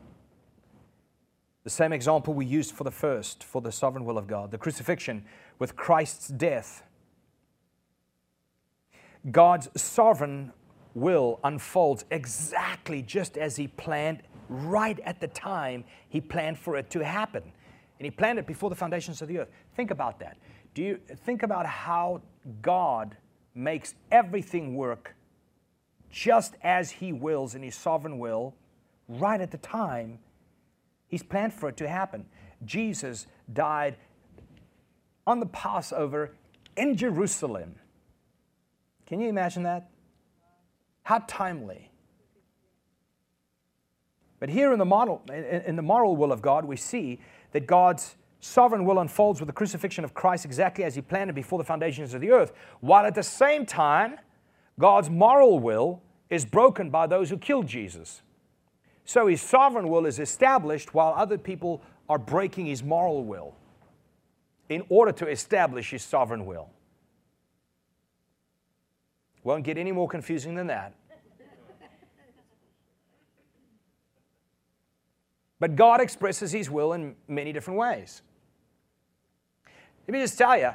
The 1.65 1.71
same 1.71 1.95
example 1.95 2.35
we 2.35 2.45
used 2.45 2.73
for 2.73 2.85
the 2.85 2.91
first, 2.91 3.43
for 3.43 3.63
the 3.63 3.73
sovereign 3.73 4.05
will 4.05 4.19
of 4.19 4.27
God, 4.27 4.51
the 4.51 4.59
crucifixion 4.59 5.25
with 5.59 5.75
Christ's 5.75 6.29
death. 6.29 6.83
God's 9.31 9.69
sovereign 9.81 10.53
will 10.95 11.41
unfolds 11.43 12.05
exactly 12.11 13.01
just 13.01 13.39
as 13.39 13.57
He 13.57 13.67
planned 13.67 14.23
right 14.51 15.01
at 15.01 15.21
the 15.21 15.29
time 15.29 15.85
He 16.11 16.21
planned 16.21 16.59
for 16.59 16.77
it 16.77 16.91
to 16.91 17.03
happen. 17.03 17.43
And 17.99 18.05
He 18.05 18.11
planned 18.11 18.39
it 18.39 18.47
before 18.47 18.69
the 18.69 18.77
foundations 18.77 19.23
of 19.23 19.29
the 19.29 19.39
earth. 19.39 19.49
Think 19.75 19.91
about 19.91 20.21
that. 20.21 20.37
Do 20.75 20.83
you 20.83 21.01
think 21.25 21.43
about 21.43 21.65
how 21.65 22.21
God 22.61 23.17
makes 23.55 23.95
everything 24.13 24.75
work 24.75 25.15
just 26.11 26.57
as 26.63 26.91
He 26.91 27.15
wills 27.15 27.55
in 27.55 27.63
His 27.63 27.75
sovereign 27.75 28.19
will, 28.19 28.55
right 29.09 29.41
at 29.41 29.51
the 29.51 29.59
time 29.59 30.19
He's 31.09 31.23
planned 31.23 31.55
for 31.55 31.69
it 31.69 31.77
to 31.79 31.89
happen. 31.89 32.27
Jesus 32.65 33.27
died 33.53 33.97
on 35.27 35.41
the 35.41 35.47
Passover 35.47 36.33
in 36.77 36.97
Jerusalem. 36.97 37.77
Can 39.07 39.21
you 39.21 39.29
imagine 39.29 39.63
that? 39.65 39.91
How 41.03 41.23
timely. 41.27 41.91
But 44.41 44.49
here 44.49 44.73
in 44.73 44.79
the, 44.79 44.85
model, 44.85 45.23
in 45.31 45.77
the 45.77 45.83
moral 45.83 46.17
will 46.17 46.33
of 46.33 46.43
God, 46.43 46.65
we 46.65 46.77
see 46.77 47.21
that 47.53 47.67
God's 47.67 48.17
sovereign 48.41 48.85
will 48.85 48.99
unfolds 48.99 49.41
with 49.41 49.47
the 49.47 49.55
crucifixion 49.55 50.05
of 50.05 50.13
Christ 50.13 50.45
exactly 50.45 50.85
as 50.85 50.95
He 50.95 51.01
planned 51.01 51.31
it 51.31 51.35
before 51.35 51.59
the 51.59 51.65
foundations 51.65 52.13
of 52.13 52.21
the 52.21 52.31
earth, 52.31 52.53
while 52.81 53.07
at 53.07 53.15
the 53.15 53.23
same 53.23 53.65
time, 53.65 54.19
God's 54.79 55.09
moral 55.09 55.59
will 55.59 56.03
is 56.29 56.45
broken 56.45 56.91
by 56.91 57.07
those 57.07 57.31
who 57.31 57.39
killed 57.39 57.67
Jesus. 57.67 58.23
So 59.05 59.27
His 59.27 59.41
sovereign 59.41 59.89
will 59.89 60.07
is 60.07 60.19
established 60.19 60.95
while 60.95 61.15
other 61.17 61.39
people 61.39 61.83
are 62.09 62.19
breaking 62.19 62.67
His 62.67 62.83
moral 62.83 63.25
will 63.25 63.55
in 64.69 64.83
order 64.89 65.13
to 65.13 65.29
establish 65.29 65.91
His 65.91 66.03
sovereign 66.03 66.47
will. 66.47 66.71
Won't 69.43 69.65
get 69.65 69.77
any 69.77 69.93
more 69.93 70.09
confusing 70.09 70.55
than 70.55 70.69
that. 70.69 70.95
But 75.61 75.77
God 75.77 76.01
expresses 76.01 76.53
His 76.53 76.71
will 76.71 76.95
in 76.95 77.15
many 77.29 77.53
different 77.53 77.79
ways. 77.79 78.23
Let 80.07 80.13
me 80.13 80.21
just 80.21 80.37
tell 80.37 80.59
you, 80.59 80.73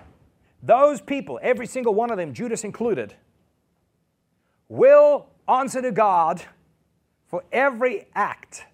those 0.63 1.01
people, 1.01 1.39
every 1.41 1.67
single 1.67 1.93
one 1.93 2.11
of 2.11 2.17
them, 2.17 2.33
Judas 2.33 2.63
included, 2.63 3.13
will 4.67 5.27
answer 5.47 5.81
to 5.81 5.91
God 5.91 6.41
for 7.29 7.43
every 7.51 8.07
act 8.15 8.65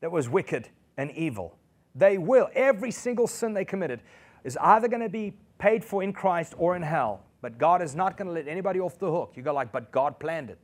that 0.00 0.10
was 0.10 0.28
wicked 0.28 0.68
and 0.96 1.10
evil. 1.12 1.56
They 1.94 2.18
will. 2.18 2.48
Every 2.54 2.90
single 2.90 3.26
sin 3.26 3.54
they 3.54 3.64
committed 3.64 4.00
is 4.44 4.58
either 4.60 4.88
going 4.88 5.02
to 5.02 5.08
be 5.08 5.32
paid 5.58 5.84
for 5.84 6.02
in 6.02 6.12
Christ 6.12 6.54
or 6.58 6.76
in 6.76 6.82
hell. 6.82 7.22
But 7.40 7.58
God 7.58 7.80
is 7.80 7.94
not 7.94 8.16
going 8.16 8.26
to 8.26 8.34
let 8.34 8.48
anybody 8.48 8.80
off 8.80 8.98
the 8.98 9.10
hook. 9.10 9.32
You 9.36 9.42
go 9.42 9.54
like, 9.54 9.72
but 9.72 9.92
God 9.92 10.18
planned 10.18 10.50
it. 10.50 10.58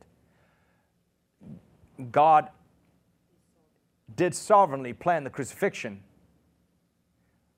God 2.11 2.49
did 4.15 4.35
sovereignly 4.35 4.93
plan 4.93 5.23
the 5.23 5.29
crucifixion, 5.29 6.01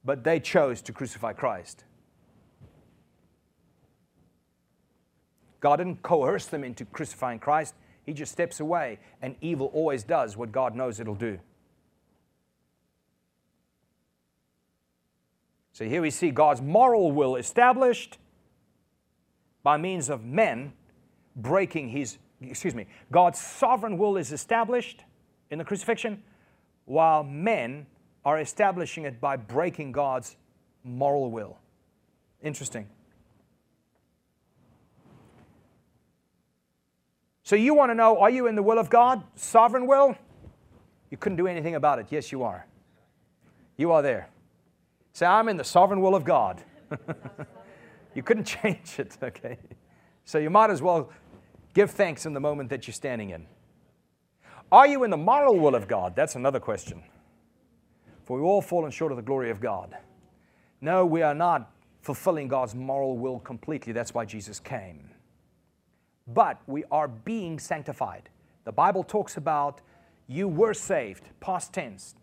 but 0.03 0.23
they 0.23 0.39
chose 0.39 0.81
to 0.83 0.93
crucify 0.93 1.33
Christ. 1.33 1.83
God 5.59 5.77
didn't 5.77 6.03
coerce 6.03 6.45
them 6.45 6.63
into 6.63 6.85
crucifying 6.85 7.39
Christ. 7.39 7.73
He 8.05 8.13
just 8.13 8.31
steps 8.31 8.59
away, 8.59 8.99
and 9.21 9.35
evil 9.41 9.71
always 9.73 10.03
does 10.03 10.37
what 10.37 10.51
God 10.51 10.75
knows 10.75 10.99
it'll 10.99 11.15
do. 11.15 11.39
So 15.73 15.85
here 15.85 16.01
we 16.01 16.09
see 16.09 16.31
God's 16.31 16.61
moral 16.61 17.11
will 17.11 17.35
established 17.35 18.17
by 19.63 19.77
means 19.77 20.09
of 20.09 20.23
men 20.23 20.71
breaking 21.35 21.89
his, 21.89 22.17
excuse 22.39 22.75
me, 22.75 22.85
God's 23.11 23.39
sovereign 23.39 23.97
will 23.97 24.15
is 24.15 24.31
established 24.31 25.03
in 25.49 25.57
the 25.57 25.65
crucifixion, 25.65 26.23
while 26.85 27.23
men 27.23 27.87
are 28.23 28.39
establishing 28.39 29.03
it 29.03 29.19
by 29.19 29.35
breaking 29.35 29.91
God's 29.91 30.37
moral 30.83 31.29
will. 31.29 31.57
Interesting. 32.41 32.87
So 37.45 37.55
you 37.55 37.75
want 37.75 37.91
to 37.91 37.95
know 37.95 38.17
are 38.17 38.29
you 38.31 38.47
in 38.47 38.55
the 38.55 38.63
will 38.63 38.79
of 38.79 38.89
God, 38.89 39.23
sovereign 39.35 39.85
will? 39.85 40.17
You 41.11 41.17
couldn't 41.17 41.37
do 41.37 41.45
anything 41.45 41.75
about 41.75 41.99
it. 41.99 42.07
Yes, 42.09 42.31
you 42.31 42.41
are. 42.41 42.65
You 43.77 43.91
are 43.91 44.01
there. 44.01 44.29
Say, 45.13 45.27
I'm 45.27 45.47
in 45.47 45.55
the 45.55 45.63
sovereign 45.63 46.01
will 46.01 46.15
of 46.15 46.25
God. 46.25 46.63
you 48.15 48.23
couldn't 48.23 48.43
change 48.63 48.95
it, 48.97 49.15
okay? 49.21 49.59
So 50.25 50.39
you 50.39 50.49
might 50.49 50.71
as 50.71 50.81
well 50.81 51.11
give 51.75 51.91
thanks 51.91 52.25
in 52.25 52.33
the 52.33 52.39
moment 52.39 52.69
that 52.71 52.87
you're 52.87 52.95
standing 52.95 53.29
in. 53.29 53.45
Are 54.71 54.87
you 54.87 55.03
in 55.03 55.11
the 55.11 55.17
moral 55.17 55.59
will 55.59 55.75
of 55.75 55.87
God? 55.87 56.15
That's 56.15 56.35
another 56.35 56.59
question. 56.59 57.03
For 58.23 58.37
we've 58.37 58.45
all 58.45 58.61
fallen 58.61 58.89
short 58.89 59.11
of 59.11 59.17
the 59.17 59.21
glory 59.21 59.51
of 59.51 59.61
God. 59.61 59.95
No, 60.81 61.05
we 61.05 61.21
are 61.21 61.35
not 61.35 61.71
fulfilling 62.01 62.47
God's 62.47 62.73
moral 62.73 63.19
will 63.19 63.37
completely. 63.37 63.93
That's 63.93 64.15
why 64.15 64.25
Jesus 64.25 64.59
came 64.59 65.11
but 66.27 66.59
we 66.67 66.83
are 66.91 67.07
being 67.07 67.59
sanctified. 67.59 68.29
The 68.63 68.71
Bible 68.71 69.03
talks 69.03 69.37
about 69.37 69.81
you 70.27 70.47
were 70.47 70.73
saved, 70.73 71.29
past 71.39 71.73
tense. 71.73 72.15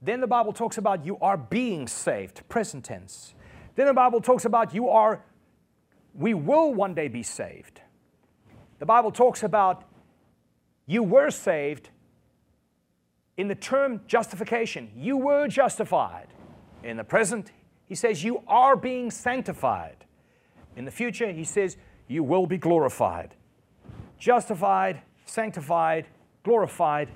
Then 0.00 0.20
the 0.20 0.26
Bible 0.26 0.52
talks 0.52 0.78
about 0.78 1.06
you 1.06 1.16
are 1.20 1.36
being 1.36 1.86
saved, 1.86 2.46
present 2.48 2.84
tense. 2.84 3.34
Then 3.76 3.86
the 3.86 3.94
Bible 3.94 4.20
talks 4.20 4.44
about 4.44 4.74
you 4.74 4.88
are, 4.88 5.24
we 6.14 6.34
will 6.34 6.74
one 6.74 6.94
day 6.94 7.08
be 7.08 7.22
saved. 7.22 7.80
The 8.80 8.86
Bible 8.86 9.12
talks 9.12 9.44
about 9.44 9.84
you 10.86 11.04
were 11.04 11.30
saved 11.30 11.90
in 13.36 13.46
the 13.46 13.54
term 13.54 14.00
justification. 14.08 14.90
You 14.96 15.16
were 15.16 15.46
justified. 15.46 16.26
In 16.82 16.96
the 16.96 17.04
present, 17.04 17.52
he 17.86 17.94
says 17.94 18.24
you 18.24 18.42
are 18.48 18.74
being 18.74 19.10
sanctified. 19.10 20.04
In 20.76 20.84
the 20.84 20.90
future, 20.90 21.30
he 21.30 21.44
says 21.44 21.76
you 22.08 22.22
will 22.22 22.46
be 22.46 22.58
glorified. 22.58 23.34
Justified, 24.18 25.02
sanctified, 25.24 26.06
glorified. 26.44 27.08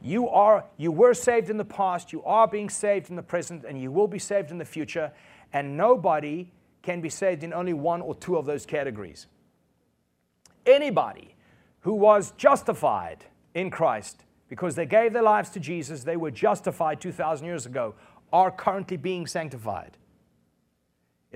You 0.00 0.28
are 0.28 0.64
you 0.76 0.92
were 0.92 1.14
saved 1.14 1.50
in 1.50 1.56
the 1.56 1.64
past, 1.64 2.12
you 2.12 2.22
are 2.24 2.46
being 2.46 2.70
saved 2.70 3.10
in 3.10 3.16
the 3.16 3.22
present 3.22 3.64
and 3.64 3.80
you 3.80 3.90
will 3.90 4.06
be 4.06 4.18
saved 4.18 4.50
in 4.50 4.58
the 4.58 4.64
future 4.64 5.10
and 5.52 5.76
nobody 5.76 6.50
can 6.82 7.00
be 7.00 7.08
saved 7.08 7.42
in 7.42 7.52
only 7.52 7.72
one 7.72 8.00
or 8.00 8.14
two 8.14 8.36
of 8.36 8.46
those 8.46 8.64
categories. 8.64 9.26
Anybody 10.64 11.34
who 11.80 11.94
was 11.94 12.32
justified 12.32 13.24
in 13.54 13.70
Christ 13.70 14.24
because 14.48 14.74
they 14.74 14.86
gave 14.86 15.12
their 15.12 15.22
lives 15.22 15.50
to 15.50 15.60
Jesus, 15.60 16.04
they 16.04 16.16
were 16.16 16.30
justified 16.30 17.00
2,000 17.00 17.46
years 17.46 17.66
ago, 17.66 17.94
are 18.32 18.50
currently 18.50 18.96
being 18.96 19.26
sanctified. 19.26 19.96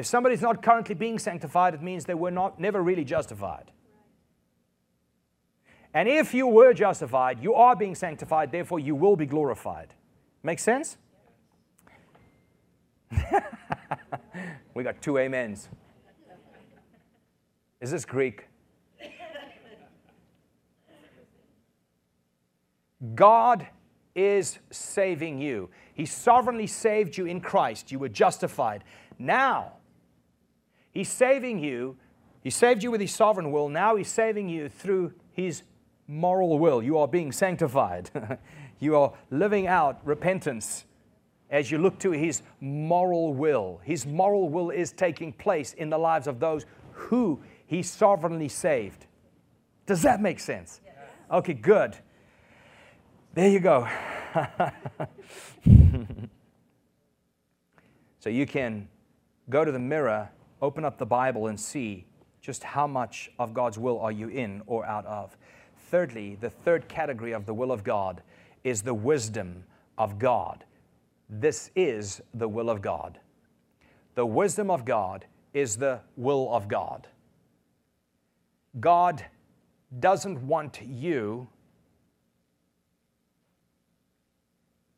If 0.03 0.07
somebody's 0.07 0.43
not 0.43 0.65
currently 0.65 0.97
being 0.97 1.17
sanctified, 1.17 1.75
it 1.75 1.81
means 1.81 2.07
they 2.07 2.15
were 2.15 2.33
not, 2.33 2.59
never 2.59 2.83
really 2.83 3.05
justified. 3.05 3.71
And 5.95 6.09
if 6.09 6.35
you 6.35 6.49
were 6.49 6.75
justified, 6.75 7.41
you 7.41 7.55
are 7.55 7.77
being 7.77 7.95
sanctified, 7.95 8.51
therefore 8.51 8.81
you 8.81 8.97
will 8.97 9.15
be 9.15 9.27
glorified. 9.27 9.95
Make 10.43 10.59
sense? 10.59 10.97
we 14.75 14.83
got 14.83 15.01
two 15.01 15.21
amens. 15.21 15.69
Is 17.81 17.93
this 17.93 18.05
Greek? 18.05 18.49
God 23.15 23.69
is 24.17 24.59
saving 24.73 25.41
you. 25.41 25.71
He 25.95 26.07
sovereignly 26.07 26.67
saved 26.67 27.17
you 27.17 27.27
in 27.27 27.41
Christ. 27.41 27.93
You 27.93 28.01
were 28.01 28.09
justified. 28.09 28.83
Now, 29.17 29.75
He's 30.93 31.09
saving 31.09 31.59
you. 31.59 31.97
He 32.43 32.51
saved 32.51 32.83
you 32.83 32.91
with 32.91 33.01
His 33.01 33.15
sovereign 33.15 33.51
will. 33.51 33.69
Now 33.69 33.97
He's 33.97 34.09
saving 34.09 34.49
you 34.49 34.69
through 34.69 35.13
His 35.33 35.63
moral 36.07 36.59
will. 36.59 36.83
You 36.83 36.99
are 36.99 37.09
being 37.09 37.33
sanctified. 37.33 38.11
You 38.83 38.97
are 38.97 39.13
living 39.31 39.69
out 39.69 40.01
repentance 40.05 40.87
as 41.51 41.71
you 41.71 41.79
look 41.79 42.01
to 42.01 42.11
His 42.11 42.43
moral 42.61 43.33
will. 43.33 43.81
His 43.85 44.05
moral 44.05 44.49
will 44.49 44.71
is 44.71 44.91
taking 44.91 45.33
place 45.33 45.73
in 45.75 45.89
the 45.89 45.99
lives 45.99 46.27
of 46.27 46.41
those 46.41 46.67
who 46.91 47.41
He 47.65 47.85
sovereignly 47.85 48.49
saved. 48.49 49.07
Does 49.87 50.03
that 50.03 50.21
make 50.21 50.41
sense? 50.41 50.81
Okay, 51.31 51.55
good. 51.55 51.97
There 53.35 53.49
you 53.49 53.61
go. 53.61 53.89
so 58.19 58.29
you 58.29 58.47
can 58.47 58.89
go 59.49 59.65
to 59.65 59.71
the 59.71 59.79
mirror, 59.79 60.29
open 60.63 60.85
up 60.85 60.97
the 60.97 61.05
Bible, 61.05 61.49
and 61.49 61.61
see 61.61 62.07
just 62.41 62.63
how 62.63 62.87
much 62.87 63.31
of 63.39 63.53
God's 63.53 63.79
will 63.79 64.01
are 64.01 64.13
you 64.13 64.29
in 64.29 64.63
or 64.67 64.87
out 64.87 65.05
of. 65.07 65.37
Thirdly, 65.91 66.37
the 66.41 66.51
third 66.51 66.89
category 66.89 67.33
of 67.33 67.45
the 67.45 67.53
will 67.53 67.73
of 67.73 67.85
God 67.85 68.23
is 68.65 68.81
the 68.81 68.95
wisdom 68.95 69.65
of 69.99 70.19
God. 70.19 70.65
This 71.29 71.71
is 71.77 72.23
the 72.35 72.49
will 72.49 72.71
of 72.71 72.81
God. 72.81 73.19
The 74.15 74.25
wisdom 74.25 74.71
of 74.71 74.85
God 74.85 75.27
is 75.53 75.77
the 75.77 76.01
will 76.17 76.49
of 76.55 76.69
God. 76.69 77.09
God 78.81 79.25
doesn't 80.01 80.47
want 80.47 80.81
you. 80.83 81.49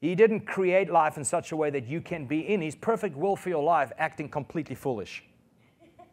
He 0.01 0.15
didn't 0.15 0.47
create 0.47 0.91
life 0.91 1.17
in 1.17 1.25
such 1.25 1.53
a 1.53 1.57
way 1.57 1.71
that 1.71 1.87
you 1.87 2.01
can 2.01 2.27
be 2.27 2.41
in 2.41 2.61
His 2.61 2.75
perfect 2.75 3.17
will 3.17 3.37
for 3.37 3.49
your 3.49 3.63
life 3.63 3.91
acting 3.99 4.29
completely 4.29 4.75
foolish. 4.75 5.25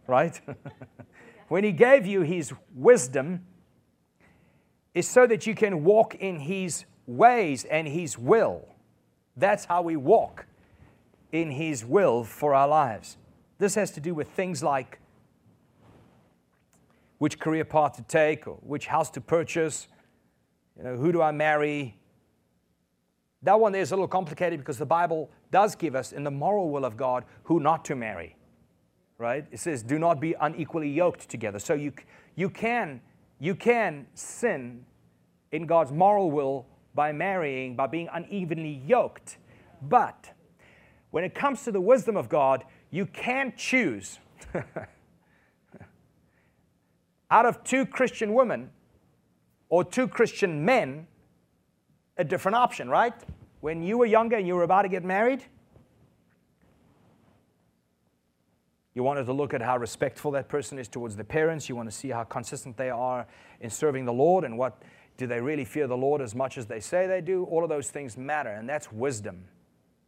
Right? 0.08 0.40
when 1.48 1.64
He 1.64 1.72
gave 1.72 2.06
you 2.06 2.22
His 2.22 2.54
wisdom, 2.74 3.46
is 4.94 5.08
so 5.08 5.26
that 5.28 5.48
you 5.48 5.56
can 5.56 5.84
walk 5.84 6.16
in 6.16 6.40
His 6.40 6.86
ways 7.06 7.64
and 7.66 7.88
His 7.88 8.18
will. 8.18 8.68
That's 9.38 9.66
how 9.66 9.82
we 9.82 9.96
walk 9.96 10.46
in 11.32 11.52
His 11.52 11.86
will 11.86 12.24
for 12.24 12.54
our 12.54 12.68
lives. 12.68 13.18
This 13.58 13.76
has 13.76 13.92
to 13.92 14.00
do 14.00 14.14
with 14.14 14.30
things 14.30 14.62
like 14.62 15.00
which 17.20 17.40
career 17.40 17.64
path 17.64 17.96
to 17.98 18.04
take 18.04 18.48
or 18.48 18.56
which 18.62 18.88
house 18.88 19.10
to 19.12 19.22
purchase, 19.22 19.88
you 20.78 20.84
know, 20.84 20.98
who 20.98 21.12
do 21.12 21.22
I 21.22 21.32
marry. 21.32 21.98
That 23.44 23.60
one 23.60 23.72
there 23.72 23.82
is 23.82 23.92
a 23.92 23.96
little 23.96 24.08
complicated 24.08 24.60
because 24.60 24.78
the 24.78 24.86
Bible 24.86 25.30
does 25.52 25.76
give 25.76 25.96
us 25.96 26.12
in 26.12 26.24
the 26.24 26.32
moral 26.32 26.70
will 26.70 26.84
of 26.84 26.98
God 26.98 27.24
who 27.44 27.60
not 27.60 27.86
to 27.86 27.96
marry. 27.96 28.36
Right? 29.22 29.46
It 29.52 29.60
says, 29.60 29.84
do 29.84 30.00
not 30.00 30.20
be 30.20 30.34
unequally 30.42 30.90
yoked 30.90 31.30
together. 31.30 31.60
So 31.60 31.76
you, 31.76 31.94
you, 32.36 32.50
can, 32.50 33.02
you 33.40 33.54
can 33.54 34.08
sin 34.16 34.84
in 35.52 35.68
God's 35.68 35.92
moral 35.92 36.32
will 36.32 36.66
by 36.96 37.12
marrying, 37.12 37.76
by 37.76 37.86
being 37.86 38.10
unevenly 38.12 38.82
yoked. 38.84 39.38
But 39.80 40.32
when 41.12 41.24
it 41.24 41.36
comes 41.36 41.64
to 41.66 41.72
the 41.72 41.80
wisdom 41.80 42.18
of 42.18 42.30
God, 42.30 42.64
you 42.90 43.06
can't 43.06 43.56
choose 43.56 44.18
out 47.30 47.46
of 47.46 47.64
two 47.64 47.86
Christian 47.86 48.34
women 48.34 48.72
or 49.70 49.84
two 49.84 50.08
Christian 50.08 50.66
men 50.66 51.06
a 52.18 52.24
different 52.24 52.56
option, 52.56 52.90
right? 52.90 53.14
When 53.60 53.84
you 53.84 54.00
were 54.00 54.08
younger 54.08 54.38
and 54.38 54.48
you 54.48 54.56
were 54.56 54.64
about 54.64 54.82
to 54.82 54.90
get 54.90 55.04
married, 55.04 55.46
you 58.94 59.04
wanted 59.04 59.26
to 59.26 59.34
look 59.34 59.54
at 59.54 59.62
how 59.62 59.78
respectful 59.78 60.32
that 60.32 60.50
person 60.50 60.78
is 60.78 60.88
towards 60.88 61.16
the 61.16 61.24
parents. 61.24 61.70
You 61.70 61.76
want 61.76 61.90
to 61.90 61.96
see 61.96 62.10
how 62.10 62.24
consistent 62.24 62.76
they 62.76 62.90
are 62.90 63.26
in 63.62 63.70
serving 63.70 64.06
the 64.06 64.14
Lord 64.14 64.44
and 64.44 64.58
what 64.58 64.82
do 65.18 65.28
they 65.28 65.40
really 65.40 65.66
fear 65.66 65.88
the 65.88 65.98
Lord 65.98 66.22
as 66.22 66.36
much 66.36 66.58
as 66.58 66.66
they 66.66 66.80
say 66.80 67.08
they 67.08 67.22
do? 67.22 67.44
All 67.46 67.64
of 67.64 67.70
those 67.70 67.90
things 67.90 68.18
matter, 68.18 68.50
and 68.50 68.68
that's 68.68 68.92
wisdom. 68.92 69.46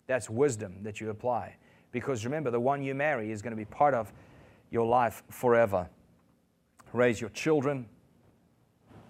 That's 0.08 0.30
wisdom 0.30 0.78
that 0.82 1.00
you 1.00 1.10
apply. 1.10 1.56
Because 1.92 2.26
remember, 2.26 2.50
the 2.50 2.60
one 2.60 2.82
you 2.82 2.96
marry 2.96 3.32
is 3.32 3.42
going 3.42 3.52
to 3.52 3.58
be 3.58 3.66
part 3.66 3.94
of 3.94 4.12
your 4.72 4.88
life 4.88 5.24
forever. 5.30 5.88
Raise 6.94 7.22
your 7.22 7.30
children, 7.30 7.88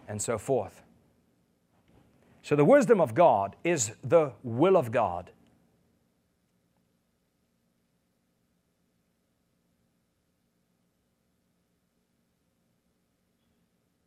and 0.07 0.21
so 0.21 0.37
forth. 0.37 0.83
So, 2.41 2.55
the 2.55 2.65
wisdom 2.65 2.99
of 2.99 3.15
God 3.15 3.55
is 3.63 3.93
the 4.03 4.33
will 4.43 4.75
of 4.75 4.91
God. 4.91 5.31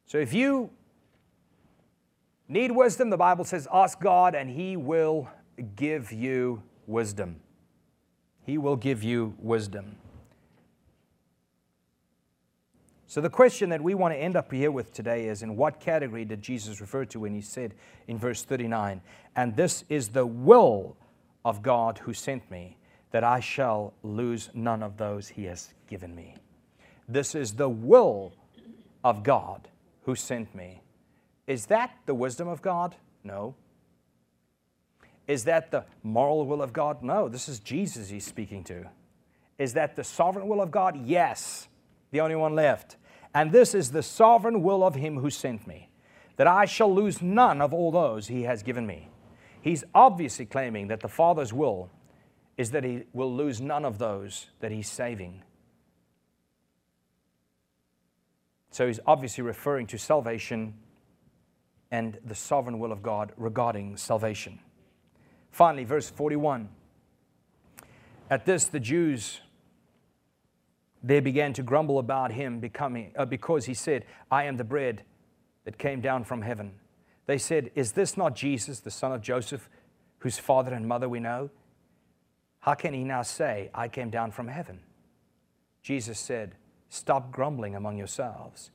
So, 0.07 0.19
if 0.19 0.33
you 0.33 0.71
Need 2.49 2.73
wisdom? 2.73 3.11
The 3.11 3.17
Bible 3.17 3.45
says, 3.45 3.67
ask 3.73 4.01
God 4.01 4.35
and 4.35 4.49
He 4.49 4.77
will 4.77 5.29
give 5.75 6.13
you 6.13 6.63
wisdom. 6.87 7.41
He 8.45 8.59
will 8.59 8.77
give 8.77 9.03
you 9.03 9.35
wisdom. 9.39 9.97
So, 13.09 13.21
the 13.21 13.31
question 13.31 13.71
that 13.71 13.81
we 13.81 13.95
want 13.95 14.15
to 14.15 14.19
end 14.19 14.37
up 14.37 14.53
here 14.53 14.71
with 14.71 14.93
today 14.93 15.27
is 15.27 15.43
in 15.43 15.57
what 15.57 15.81
category 15.81 16.25
did 16.25 16.43
Jesus 16.43 16.81
refer 16.81 17.05
to 17.07 17.21
when 17.21 17.35
he 17.35 17.41
said 17.41 17.75
in 18.09 18.19
verse 18.19 18.43
39, 18.43 19.01
And 19.35 19.57
this 19.57 19.85
is 19.89 20.09
the 20.09 20.27
will 20.27 20.97
of 21.45 21.63
God 21.63 21.99
who 21.99 22.13
sent 22.13 22.49
me, 22.51 22.77
that 23.13 23.25
I 23.25 23.41
shall 23.41 23.95
lose 24.03 24.51
none 24.55 24.83
of 24.83 24.97
those 24.97 25.29
he 25.29 25.45
has 25.45 25.73
given 25.89 26.15
me. 26.15 26.35
This 27.09 27.35
is 27.35 27.55
the 27.55 27.69
will 27.69 28.35
of 29.05 29.23
God 29.23 29.69
who 30.07 30.15
sent 30.15 30.55
me. 30.55 30.81
Is 31.47 31.67
that 31.67 31.91
the 32.07 32.15
wisdom 32.15 32.49
of 32.49 32.63
God? 32.63 32.95
No. 33.23 33.55
Is 35.27 35.45
that 35.45 35.73
the 35.73 35.85
moral 36.03 36.47
will 36.47 36.63
of 36.63 36.73
God? 36.73 37.03
No. 37.03 37.29
This 37.29 37.49
is 37.49 37.59
Jesus 37.59 38.09
he's 38.09 38.25
speaking 38.25 38.65
to. 38.65 38.89
Is 39.59 39.75
that 39.75 39.97
the 39.97 40.05
sovereign 40.05 40.49
will 40.49 40.63
of 40.63 40.71
God? 40.71 40.97
Yes. 41.05 41.69
The 42.13 42.21
only 42.21 42.37
one 42.37 42.55
left. 42.55 42.97
And 43.35 43.51
this 43.51 43.75
is 43.75 43.91
the 43.91 44.03
sovereign 44.03 44.63
will 44.63 44.85
of 44.85 44.95
him 44.95 45.19
who 45.19 45.29
sent 45.29 45.67
me, 45.67 45.91
that 46.37 46.47
I 46.47 46.65
shall 46.65 46.95
lose 46.95 47.21
none 47.21 47.61
of 47.61 47.75
all 47.75 47.91
those 47.91 48.29
he 48.29 48.43
has 48.43 48.63
given 48.63 48.87
me. 48.87 49.09
He's 49.61 49.85
obviously 49.95 50.47
claiming 50.47 50.87
that 50.89 51.01
the 51.01 51.09
Father's 51.09 51.53
will 51.53 51.91
is 52.57 52.71
that 52.71 52.85
he 52.85 53.03
will 53.13 53.35
lose 53.35 53.61
none 53.61 53.85
of 53.85 53.99
those 53.99 54.47
that 54.61 54.71
he's 54.71 54.89
saving. 54.89 55.43
So 58.77 58.87
he's 58.87 59.01
obviously 59.07 59.43
referring 59.43 59.87
to 59.87 59.97
salvation 59.97 60.75
and 61.91 62.19
the 62.27 62.35
sovereign 62.35 62.79
will 62.79 62.93
of 62.93 63.03
God 63.03 63.33
regarding 63.39 63.97
salvation. 63.97 64.59
Finally, 65.51 65.85
verse 65.85 66.11
41. 66.11 66.69
At 68.29 68.45
this, 68.45 68.67
the 68.67 68.79
Jews 68.79 69.41
they 71.03 71.21
began 71.21 71.55
to 71.55 71.63
grumble 71.63 71.99
about 71.99 72.33
him 72.33 72.61
becoming, 72.61 73.13
uh, 73.17 73.25
because 73.25 73.65
he 73.65 73.73
said, 73.73 74.05
I 74.31 74.45
am 74.45 74.59
the 74.59 74.65
bread 74.65 75.05
that 75.65 75.79
came 75.79 76.03
down 76.03 76.25
from 76.25 76.43
heaven. 76.43 76.73
They 77.25 77.39
said, 77.39 77.71
Is 77.75 77.93
this 77.93 78.15
not 78.15 78.37
Jesus, 78.37 78.81
the 78.81 78.91
son 78.91 79.11
of 79.11 79.23
Joseph, 79.23 79.71
whose 80.19 80.39
father 80.39 80.75
and 80.75 80.87
mother 80.87 81.09
we 81.09 81.19
know? 81.19 81.49
How 82.59 82.75
can 82.75 82.93
he 82.93 83.05
now 83.05 83.23
say, 83.23 83.71
I 83.75 83.89
came 83.89 84.11
down 84.11 84.33
from 84.33 84.49
heaven? 84.49 84.81
Jesus 85.81 86.19
said, 86.19 86.57
Stop 86.89 87.31
grumbling 87.31 87.75
among 87.75 87.99
yourselves. 87.99 88.71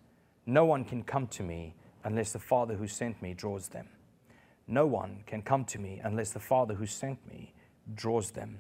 No 0.46 0.66
one 0.66 0.84
can 0.84 1.04
come 1.04 1.28
to 1.28 1.44
me 1.44 1.76
unless 2.04 2.32
the 2.32 2.40
Father 2.40 2.76
who 2.76 2.88
sent 2.88 3.22
me 3.22 3.34
draws 3.34 3.70
them. 3.70 3.88
No 4.68 4.86
one 4.86 5.24
can 5.26 5.42
come 5.42 5.66
to 5.66 5.80
me 5.80 6.02
unless 6.04 6.32
the 6.32 6.40
Father 6.40 6.74
who 6.74 6.86
sent 6.86 7.20
me 7.28 7.54
draws 7.94 8.32
them. 8.32 8.60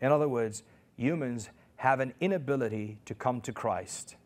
In 0.00 0.10
other 0.12 0.28
words, 0.28 0.62
humans 0.96 1.50
have 1.76 2.00
an 2.00 2.14
inability 2.20 2.98
to 3.04 3.14
come 3.14 3.40
to 3.42 3.52
Christ 3.52 4.16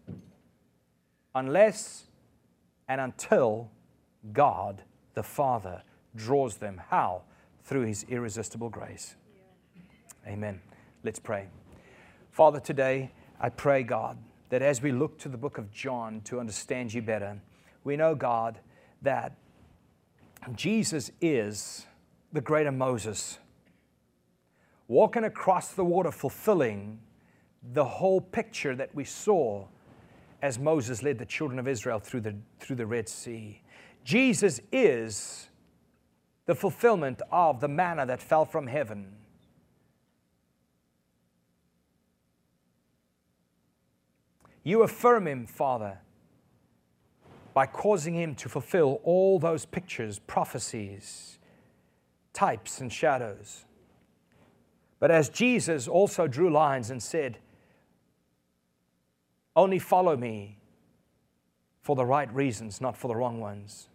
unless 1.35 2.05
and 2.89 3.01
until 3.01 3.71
God 4.33 4.83
the 5.15 5.23
Father 5.23 5.83
draws 6.15 6.57
them. 6.57 6.81
How? 6.89 7.23
Through 7.65 7.87
His 7.87 8.05
irresistible 8.09 8.71
grace. 8.71 9.17
Amen. 10.27 10.61
Let's 11.03 11.19
pray. 11.19 11.49
Father, 12.31 12.61
today 12.61 13.11
I 13.41 13.49
pray, 13.49 13.83
God 13.83 14.19
that 14.55 14.63
as 14.63 14.81
we 14.81 14.93
look 14.93 15.19
to 15.19 15.29
the 15.29 15.37
book 15.37 15.59
of 15.59 15.73
John 15.73 16.21
to 16.27 16.39
understand 16.39 16.95
you 16.95 17.03
better, 17.03 17.41
we 17.83 17.97
know, 17.97 18.15
God, 18.15 18.61
that 19.03 19.37
Jesus 20.55 21.11
is 21.21 21.87
the 22.33 22.41
greater 22.41 22.71
Moses, 22.71 23.39
walking 24.87 25.25
across 25.25 25.73
the 25.73 25.85
water, 25.85 26.13
fulfilling 26.13 27.01
the 27.73 27.85
whole 27.85 28.21
picture 28.21 28.77
that 28.77 28.95
we 28.95 29.03
saw 29.03 29.67
as 30.41 30.57
Moses 30.57 31.03
led 31.03 31.19
the 31.19 31.27
children 31.27 31.59
of 31.59 31.67
Israel 31.67 31.99
through 31.99 32.21
the, 32.21 32.37
through 32.61 32.77
the 32.77 32.87
Red 32.87 33.09
Sea. 33.09 33.61
Jesus 34.05 34.61
is 34.71 35.49
the 36.47 36.55
fulfillment 36.55 37.23
of 37.33 37.61
the 37.61 37.67
manna 37.67 38.07
that 38.07 38.21
fell 38.21 38.45
from 38.45 38.69
heaven 38.69 39.17
You 44.65 44.83
affirm 44.83 45.27
him, 45.27 45.47
Father, 45.47 45.99
by 47.53 47.67
causing 47.67 48.15
him 48.15 48.35
to 48.37 48.49
fulfill 48.49 48.99
all 49.05 49.39
those 49.39 49.67
pictures, 49.67 50.19
prophecies, 50.19 51.39
types, 52.33 52.81
and 52.81 52.93
shadows. 52.93 53.67
But 54.99 55.11
as 55.11 55.29
Jesus 55.29 55.87
also 55.87 56.27
drew 56.27 56.51
lines 56.51 56.91
and 56.91 57.03
said, 57.03 57.39
Only 59.55 59.79
follow 59.79 60.17
me 60.17 60.57
for 61.83 61.95
the 61.95 62.07
right 62.07 62.35
reasons, 62.35 62.81
not 62.81 62.97
for 62.97 63.09
the 63.09 63.15
wrong 63.15 63.41
ones. 63.41 63.89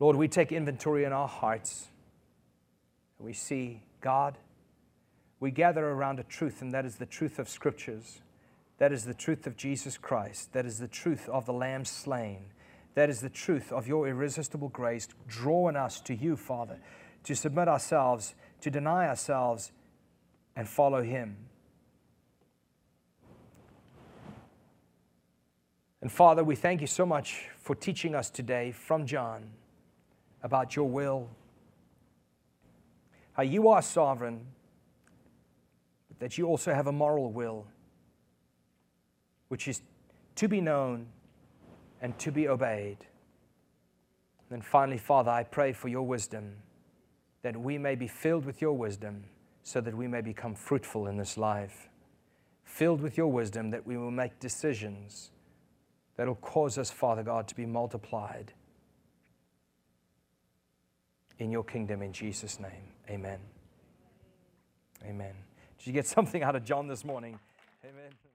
Lord, 0.00 0.16
we 0.16 0.26
take 0.26 0.50
inventory 0.50 1.04
in 1.04 1.12
our 1.12 1.28
hearts. 1.28 1.86
We 3.18 3.32
see 3.32 3.82
God. 4.00 4.36
We 5.38 5.52
gather 5.52 5.86
around 5.86 6.18
a 6.18 6.24
truth, 6.24 6.60
and 6.60 6.72
that 6.72 6.84
is 6.84 6.96
the 6.96 7.06
truth 7.06 7.38
of 7.38 7.48
Scriptures. 7.48 8.20
That 8.78 8.92
is 8.92 9.04
the 9.04 9.14
truth 9.14 9.46
of 9.46 9.56
Jesus 9.56 9.96
Christ. 9.96 10.52
That 10.52 10.66
is 10.66 10.78
the 10.78 10.88
truth 10.88 11.28
of 11.28 11.46
the 11.46 11.52
Lamb 11.52 11.84
slain. 11.84 12.46
That 12.94 13.08
is 13.08 13.20
the 13.20 13.30
truth 13.30 13.72
of 13.72 13.86
your 13.86 14.08
irresistible 14.08 14.68
grace, 14.68 15.08
drawing 15.26 15.76
us 15.76 16.00
to 16.02 16.14
you, 16.14 16.36
Father, 16.36 16.78
to 17.24 17.34
submit 17.34 17.68
ourselves, 17.68 18.34
to 18.60 18.70
deny 18.70 19.06
ourselves, 19.08 19.72
and 20.54 20.68
follow 20.68 21.02
Him. 21.02 21.36
And 26.02 26.12
Father, 26.12 26.44
we 26.44 26.54
thank 26.54 26.80
you 26.80 26.86
so 26.86 27.04
much 27.04 27.48
for 27.58 27.74
teaching 27.74 28.14
us 28.14 28.30
today 28.30 28.72
from 28.72 29.06
John 29.06 29.50
about 30.42 30.76
your 30.76 30.88
will, 30.88 31.28
how 33.32 33.42
you 33.42 33.68
are 33.68 33.82
sovereign, 33.82 34.46
but 36.08 36.20
that 36.20 36.38
you 36.38 36.46
also 36.46 36.72
have 36.72 36.86
a 36.86 36.92
moral 36.92 37.32
will 37.32 37.66
which 39.48 39.68
is 39.68 39.82
to 40.36 40.48
be 40.48 40.60
known 40.60 41.06
and 42.00 42.18
to 42.18 42.30
be 42.30 42.48
obeyed. 42.48 42.98
And 44.38 44.50
then 44.50 44.62
finally, 44.62 44.98
Father, 44.98 45.30
I 45.30 45.42
pray 45.42 45.72
for 45.72 45.88
your 45.88 46.02
wisdom, 46.02 46.56
that 47.42 47.56
we 47.56 47.78
may 47.78 47.94
be 47.94 48.08
filled 48.08 48.44
with 48.44 48.60
your 48.60 48.72
wisdom, 48.72 49.24
so 49.62 49.80
that 49.80 49.96
we 49.96 50.06
may 50.06 50.20
become 50.20 50.54
fruitful 50.54 51.06
in 51.06 51.16
this 51.16 51.36
life. 51.36 51.88
Filled 52.64 53.00
with 53.00 53.16
your 53.16 53.28
wisdom, 53.28 53.70
that 53.70 53.86
we 53.86 53.96
will 53.96 54.10
make 54.10 54.38
decisions 54.38 55.30
that 56.16 56.26
will 56.26 56.34
cause 56.36 56.78
us, 56.78 56.90
Father 56.90 57.22
God, 57.22 57.46
to 57.48 57.54
be 57.54 57.66
multiplied 57.66 58.52
in 61.38 61.50
your 61.50 61.64
kingdom 61.64 62.02
in 62.02 62.12
Jesus' 62.12 62.58
name. 62.58 62.92
Amen. 63.10 63.38
Amen. 65.04 65.34
Did 65.78 65.86
you 65.86 65.92
get 65.92 66.06
something 66.06 66.42
out 66.42 66.56
of 66.56 66.64
John 66.64 66.88
this 66.88 67.04
morning? 67.04 67.38
Amen. 67.84 68.25